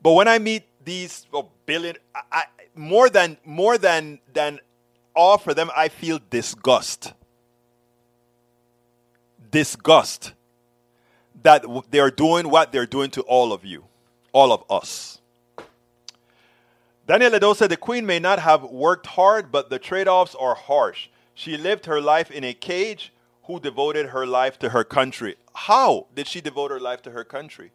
But 0.00 0.12
when 0.12 0.28
I 0.28 0.38
meet 0.38 0.62
these 0.84 1.26
oh, 1.32 1.48
billion, 1.66 1.96
I, 2.14 2.20
I, 2.30 2.44
more 2.76 3.10
than 3.10 3.38
more 3.44 3.76
than 3.76 4.20
than 4.32 4.60
all 5.16 5.36
for 5.36 5.52
them, 5.52 5.68
I 5.76 5.88
feel 5.88 6.20
disgust. 6.30 7.12
Disgust 9.50 10.32
that 11.42 11.64
they 11.90 11.98
are 11.98 12.10
doing 12.10 12.48
what 12.50 12.70
they're 12.70 12.86
doing 12.86 13.10
to 13.10 13.22
all 13.22 13.52
of 13.52 13.64
you, 13.64 13.84
all 14.32 14.52
of 14.52 14.62
us. 14.70 15.20
Daniel 17.06 17.32
Ledo 17.32 17.54
said 17.54 17.68
the 17.70 17.76
queen 17.76 18.06
may 18.06 18.18
not 18.18 18.38
have 18.38 18.62
worked 18.62 19.06
hard, 19.06 19.50
but 19.50 19.70
the 19.70 19.78
trade 19.78 20.08
offs 20.08 20.34
are 20.36 20.54
harsh. 20.54 21.08
She 21.34 21.56
lived 21.56 21.86
her 21.86 22.00
life 22.00 22.30
in 22.30 22.44
a 22.44 22.54
cage 22.54 23.12
who 23.44 23.60
devoted 23.60 24.06
her 24.06 24.26
life 24.26 24.58
to 24.60 24.70
her 24.70 24.84
country. 24.84 25.36
How 25.54 26.06
did 26.14 26.26
she 26.26 26.40
devote 26.40 26.70
her 26.70 26.80
life 26.80 27.02
to 27.02 27.10
her 27.10 27.24
country? 27.24 27.72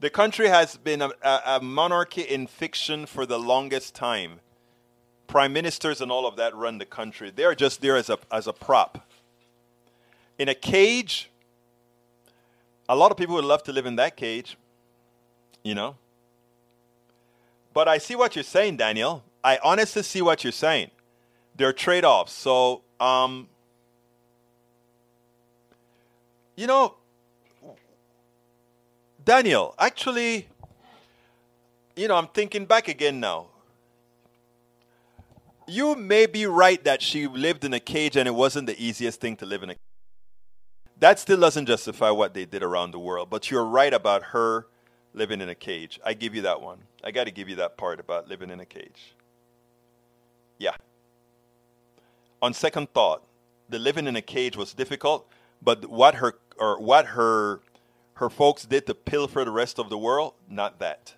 The 0.00 0.10
country 0.10 0.48
has 0.48 0.76
been 0.76 1.02
a, 1.02 1.10
a, 1.22 1.42
a, 1.46 1.60
monarchy 1.60 2.22
in 2.22 2.46
fiction 2.46 3.06
for 3.06 3.26
the 3.26 3.38
longest 3.38 3.94
time. 3.94 4.40
Prime 5.26 5.52
ministers 5.52 6.00
and 6.00 6.10
all 6.10 6.26
of 6.26 6.36
that 6.36 6.54
run 6.54 6.78
the 6.78 6.86
country. 6.86 7.30
They 7.34 7.44
are 7.44 7.54
just 7.54 7.80
there 7.80 7.96
as 7.96 8.08
a, 8.08 8.18
as 8.30 8.46
a 8.46 8.52
prop. 8.52 9.06
In 10.38 10.48
a 10.48 10.54
cage, 10.54 11.30
a 12.88 12.96
lot 12.96 13.10
of 13.10 13.16
people 13.16 13.34
would 13.34 13.44
love 13.44 13.62
to 13.64 13.72
live 13.72 13.86
in 13.86 13.96
that 13.96 14.16
cage, 14.16 14.56
you 15.62 15.74
know. 15.74 15.96
But 17.74 17.88
I 17.88 17.98
see 17.98 18.14
what 18.14 18.34
you're 18.36 18.44
saying, 18.44 18.76
Daniel. 18.76 19.24
I 19.42 19.58
honestly 19.62 20.02
see 20.02 20.22
what 20.22 20.44
you're 20.44 20.52
saying. 20.52 20.90
There 21.58 21.68
are 21.68 21.72
trade 21.72 22.04
offs. 22.04 22.32
So, 22.32 22.82
um, 23.00 23.48
you 26.56 26.68
know, 26.68 26.94
Daniel, 29.24 29.74
actually, 29.76 30.48
you 31.96 32.06
know, 32.06 32.14
I'm 32.14 32.28
thinking 32.28 32.64
back 32.64 32.86
again 32.86 33.18
now. 33.18 33.48
You 35.66 35.96
may 35.96 36.26
be 36.26 36.46
right 36.46 36.82
that 36.84 37.02
she 37.02 37.26
lived 37.26 37.64
in 37.64 37.74
a 37.74 37.80
cage 37.80 38.16
and 38.16 38.26
it 38.26 38.34
wasn't 38.34 38.68
the 38.68 38.82
easiest 38.82 39.20
thing 39.20 39.36
to 39.36 39.44
live 39.44 39.64
in 39.64 39.70
a 39.70 39.74
cage. 39.74 39.82
That 41.00 41.18
still 41.18 41.40
doesn't 41.40 41.66
justify 41.66 42.10
what 42.10 42.34
they 42.34 42.44
did 42.44 42.62
around 42.62 42.92
the 42.92 42.98
world, 43.00 43.30
but 43.30 43.50
you're 43.50 43.64
right 43.64 43.92
about 43.92 44.22
her 44.22 44.66
living 45.12 45.40
in 45.40 45.48
a 45.48 45.54
cage. 45.54 45.98
I 46.04 46.14
give 46.14 46.36
you 46.36 46.42
that 46.42 46.62
one. 46.62 46.78
I 47.02 47.10
got 47.10 47.24
to 47.24 47.32
give 47.32 47.48
you 47.48 47.56
that 47.56 47.76
part 47.76 47.98
about 47.98 48.28
living 48.28 48.48
in 48.48 48.60
a 48.60 48.64
cage. 48.64 49.14
Yeah. 50.56 50.76
On 52.40 52.54
second 52.54 52.92
thought, 52.92 53.22
the 53.68 53.78
living 53.78 54.06
in 54.06 54.16
a 54.16 54.22
cage 54.22 54.56
was 54.56 54.72
difficult, 54.74 55.26
but 55.62 55.86
what 55.86 56.16
her 56.16 56.38
or 56.58 56.80
what 56.80 57.06
her 57.06 57.60
her 58.14 58.30
folks 58.30 58.64
did 58.64 58.86
to 58.86 58.94
pilfer 58.94 59.44
the 59.44 59.50
rest 59.50 59.78
of 59.78 59.90
the 59.90 59.98
world? 59.98 60.34
Not 60.48 60.78
that. 60.80 61.14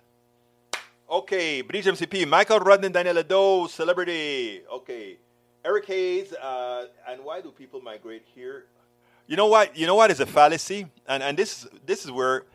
Okay, 1.09 1.61
Bridge 1.61 1.85
MCP, 1.85 2.27
Michael 2.27 2.59
Rodden, 2.59 2.93
Daniel 2.93 3.15
Ledo, 3.15 3.69
celebrity. 3.69 4.61
Okay, 4.71 5.17
Eric 5.65 5.85
Hayes, 5.87 6.33
uh, 6.33 6.85
and 7.07 7.23
why 7.23 7.41
do 7.41 7.51
people 7.51 7.81
migrate 7.81 8.23
here? 8.33 8.65
You 9.27 9.35
know 9.35 9.47
what? 9.47 9.75
You 9.75 9.87
know 9.87 9.95
what 9.95 10.09
is 10.09 10.19
a 10.19 10.25
fallacy, 10.25 10.87
and 11.07 11.21
and 11.21 11.37
this 11.37 11.67
this 11.85 12.05
is 12.05 12.11
where 12.11 12.45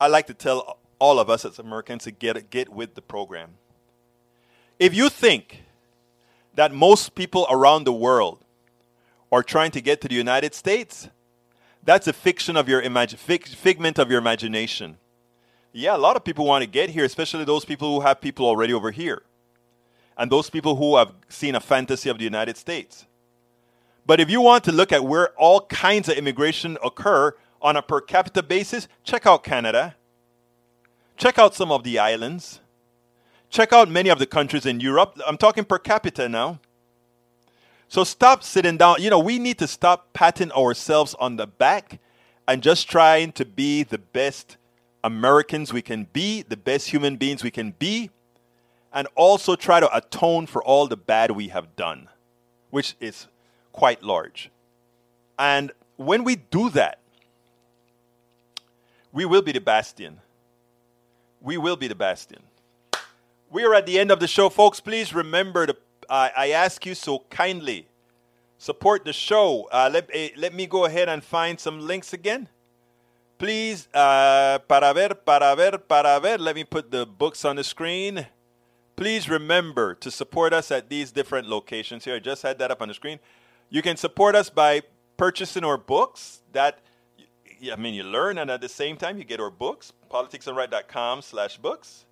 I 0.00 0.08
like 0.08 0.26
to 0.28 0.34
tell 0.34 0.78
all 0.98 1.18
of 1.18 1.30
us 1.30 1.44
as 1.44 1.58
Americans 1.58 2.04
to 2.04 2.10
get 2.10 2.50
get 2.50 2.68
with 2.70 2.94
the 2.94 3.02
program. 3.02 3.50
If 4.78 4.94
you 4.94 5.08
think 5.08 5.62
that 6.56 6.72
most 6.72 7.14
people 7.14 7.46
around 7.48 7.84
the 7.84 7.92
world 7.92 8.44
are 9.30 9.42
trying 9.42 9.70
to 9.70 9.80
get 9.80 10.00
to 10.00 10.08
the 10.08 10.14
United 10.14 10.54
States, 10.54 11.08
that's 11.84 12.08
a 12.08 12.12
fiction 12.12 12.56
of 12.56 12.68
your 12.68 12.82
figment 12.82 13.98
of 13.98 14.10
your 14.10 14.18
imagination. 14.18 14.96
Yeah, 15.72 15.94
a 15.94 15.98
lot 15.98 16.16
of 16.16 16.24
people 16.24 16.46
want 16.46 16.62
to 16.62 16.66
get 16.66 16.90
here, 16.90 17.04
especially 17.04 17.44
those 17.44 17.64
people 17.64 17.94
who 17.94 18.00
have 18.00 18.20
people 18.20 18.46
already 18.46 18.72
over 18.72 18.90
here. 18.90 19.22
And 20.16 20.32
those 20.32 20.48
people 20.48 20.76
who 20.76 20.96
have 20.96 21.12
seen 21.28 21.54
a 21.54 21.60
fantasy 21.60 22.08
of 22.08 22.16
the 22.16 22.24
United 22.24 22.56
States. 22.56 23.06
But 24.06 24.18
if 24.18 24.30
you 24.30 24.40
want 24.40 24.64
to 24.64 24.72
look 24.72 24.92
at 24.92 25.04
where 25.04 25.28
all 25.36 25.60
kinds 25.66 26.08
of 26.08 26.16
immigration 26.16 26.78
occur 26.82 27.34
on 27.60 27.76
a 27.76 27.82
per 27.82 28.00
capita 28.00 28.42
basis, 28.42 28.88
check 29.04 29.26
out 29.26 29.44
Canada. 29.44 29.94
Check 31.18 31.38
out 31.38 31.54
some 31.54 31.70
of 31.70 31.84
the 31.84 31.98
islands. 31.98 32.60
Check 33.56 33.72
out 33.72 33.88
many 33.88 34.10
of 34.10 34.18
the 34.18 34.26
countries 34.26 34.66
in 34.66 34.80
Europe. 34.80 35.18
I'm 35.26 35.38
talking 35.38 35.64
per 35.64 35.78
capita 35.78 36.28
now. 36.28 36.60
So 37.88 38.04
stop 38.04 38.42
sitting 38.42 38.76
down. 38.76 39.00
You 39.00 39.08
know, 39.08 39.18
we 39.18 39.38
need 39.38 39.56
to 39.60 39.66
stop 39.66 40.12
patting 40.12 40.52
ourselves 40.52 41.14
on 41.18 41.36
the 41.36 41.46
back 41.46 41.98
and 42.46 42.62
just 42.62 42.86
trying 42.86 43.32
to 43.32 43.46
be 43.46 43.82
the 43.82 43.96
best 43.96 44.58
Americans 45.02 45.72
we 45.72 45.80
can 45.80 46.06
be, 46.12 46.42
the 46.42 46.58
best 46.58 46.90
human 46.90 47.16
beings 47.16 47.42
we 47.42 47.50
can 47.50 47.70
be, 47.70 48.10
and 48.92 49.08
also 49.14 49.56
try 49.56 49.80
to 49.80 49.96
atone 49.96 50.46
for 50.46 50.62
all 50.62 50.86
the 50.86 50.98
bad 50.98 51.30
we 51.30 51.48
have 51.48 51.74
done, 51.76 52.10
which 52.68 52.94
is 53.00 53.26
quite 53.72 54.02
large. 54.02 54.50
And 55.38 55.72
when 55.96 56.24
we 56.24 56.36
do 56.36 56.68
that, 56.68 56.98
we 59.14 59.24
will 59.24 59.40
be 59.40 59.52
the 59.52 59.62
bastion. 59.62 60.20
We 61.40 61.56
will 61.56 61.76
be 61.76 61.88
the 61.88 61.94
bastion. 61.94 62.42
We 63.50 63.64
are 63.64 63.74
at 63.74 63.86
the 63.86 63.98
end 63.98 64.10
of 64.10 64.20
the 64.20 64.26
show, 64.26 64.48
folks. 64.48 64.80
Please 64.80 65.14
remember 65.14 65.66
to, 65.66 65.76
uh, 66.08 66.30
I 66.36 66.50
ask 66.50 66.84
you 66.84 66.94
so 66.94 67.24
kindly, 67.30 67.88
support 68.58 69.04
the 69.04 69.12
show. 69.12 69.68
Uh, 69.70 69.88
let, 69.92 70.10
eh, 70.12 70.30
let 70.36 70.52
me 70.52 70.66
go 70.66 70.84
ahead 70.84 71.08
and 71.08 71.22
find 71.22 71.60
some 71.60 71.80
links 71.80 72.12
again. 72.12 72.48
Please, 73.38 73.86
uh, 73.94 74.58
para 74.66 74.92
ver, 74.94 75.14
para 75.14 75.54
ver, 75.54 75.78
para 75.78 76.18
ver. 76.20 76.38
Let 76.38 76.56
me 76.56 76.64
put 76.64 76.90
the 76.90 77.06
books 77.06 77.44
on 77.44 77.56
the 77.56 77.64
screen. 77.64 78.26
Please 78.96 79.28
remember 79.28 79.94
to 79.94 80.10
support 80.10 80.52
us 80.52 80.70
at 80.70 80.88
these 80.88 81.12
different 81.12 81.46
locations 81.46 82.04
here. 82.04 82.16
I 82.16 82.18
just 82.18 82.42
had 82.42 82.58
that 82.58 82.70
up 82.70 82.80
on 82.80 82.88
the 82.88 82.94
screen. 82.94 83.20
You 83.68 83.82
can 83.82 83.96
support 83.96 84.34
us 84.34 84.48
by 84.48 84.82
purchasing 85.18 85.64
our 85.64 85.76
books. 85.76 86.40
That 86.52 86.80
I 87.70 87.76
mean, 87.76 87.94
you 87.94 88.04
learn, 88.04 88.38
and 88.38 88.50
at 88.50 88.60
the 88.60 88.68
same 88.68 88.96
time, 88.96 89.18
you 89.18 89.24
get 89.24 89.38
our 89.38 89.50
books. 89.50 89.92
politicsdoneright.com 90.10 91.22
slash 91.22 91.58
books. 91.58 92.05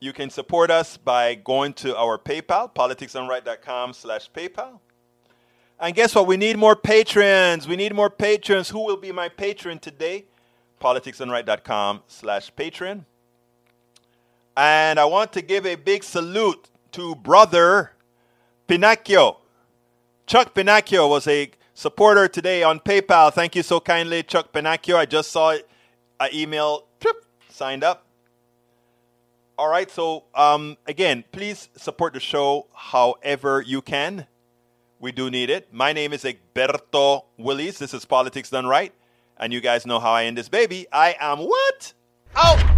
You 0.00 0.12
can 0.12 0.30
support 0.30 0.70
us 0.70 0.96
by 0.96 1.34
going 1.34 1.72
to 1.74 1.96
our 1.96 2.18
PayPal, 2.18 2.72
politicsdoneright.com 2.72 3.92
slash 3.92 4.30
PayPal. 4.30 4.80
And 5.80 5.94
guess 5.94 6.14
what? 6.14 6.26
We 6.26 6.36
need 6.36 6.56
more 6.56 6.76
patrons. 6.76 7.66
We 7.66 7.76
need 7.76 7.94
more 7.94 8.10
patrons. 8.10 8.70
Who 8.70 8.84
will 8.84 8.96
be 8.96 9.12
my 9.12 9.28
patron 9.28 9.78
today? 9.78 10.26
politicsdoneright.com 10.80 12.02
slash 12.06 12.54
patron. 12.54 13.06
And 14.56 14.98
I 14.98 15.04
want 15.04 15.32
to 15.34 15.42
give 15.42 15.66
a 15.66 15.74
big 15.74 16.04
salute 16.04 16.68
to 16.92 17.14
brother 17.16 17.92
Pinacchio. 18.66 19.38
Chuck 20.26 20.54
Pinacchio 20.54 21.08
was 21.08 21.26
a 21.26 21.50
supporter 21.74 22.28
today 22.28 22.62
on 22.62 22.80
PayPal. 22.80 23.32
Thank 23.32 23.56
you 23.56 23.62
so 23.62 23.80
kindly, 23.80 24.22
Chuck 24.22 24.52
Pinacchio. 24.52 24.96
I 24.96 25.06
just 25.06 25.30
saw 25.30 25.50
it. 25.50 25.68
I 26.20 26.28
emailed, 26.30 26.82
signed 27.48 27.84
up. 27.84 28.07
All 29.58 29.68
right, 29.68 29.90
so 29.90 30.22
um, 30.36 30.76
again, 30.86 31.24
please 31.32 31.68
support 31.76 32.12
the 32.12 32.20
show 32.20 32.68
however 32.72 33.60
you 33.60 33.82
can. 33.82 34.28
We 35.00 35.10
do 35.10 35.32
need 35.32 35.50
it. 35.50 35.74
My 35.74 35.92
name 35.92 36.12
is 36.12 36.22
Egberto 36.22 37.24
Willies. 37.36 37.80
This 37.80 37.92
is 37.92 38.04
Politics 38.04 38.50
Done 38.50 38.68
Right. 38.68 38.92
And 39.36 39.52
you 39.52 39.60
guys 39.60 39.84
know 39.84 39.98
how 39.98 40.12
I 40.12 40.26
end 40.26 40.38
this 40.38 40.48
baby. 40.48 40.86
I 40.92 41.16
am 41.18 41.40
what? 41.40 41.92
Out! 42.36 42.77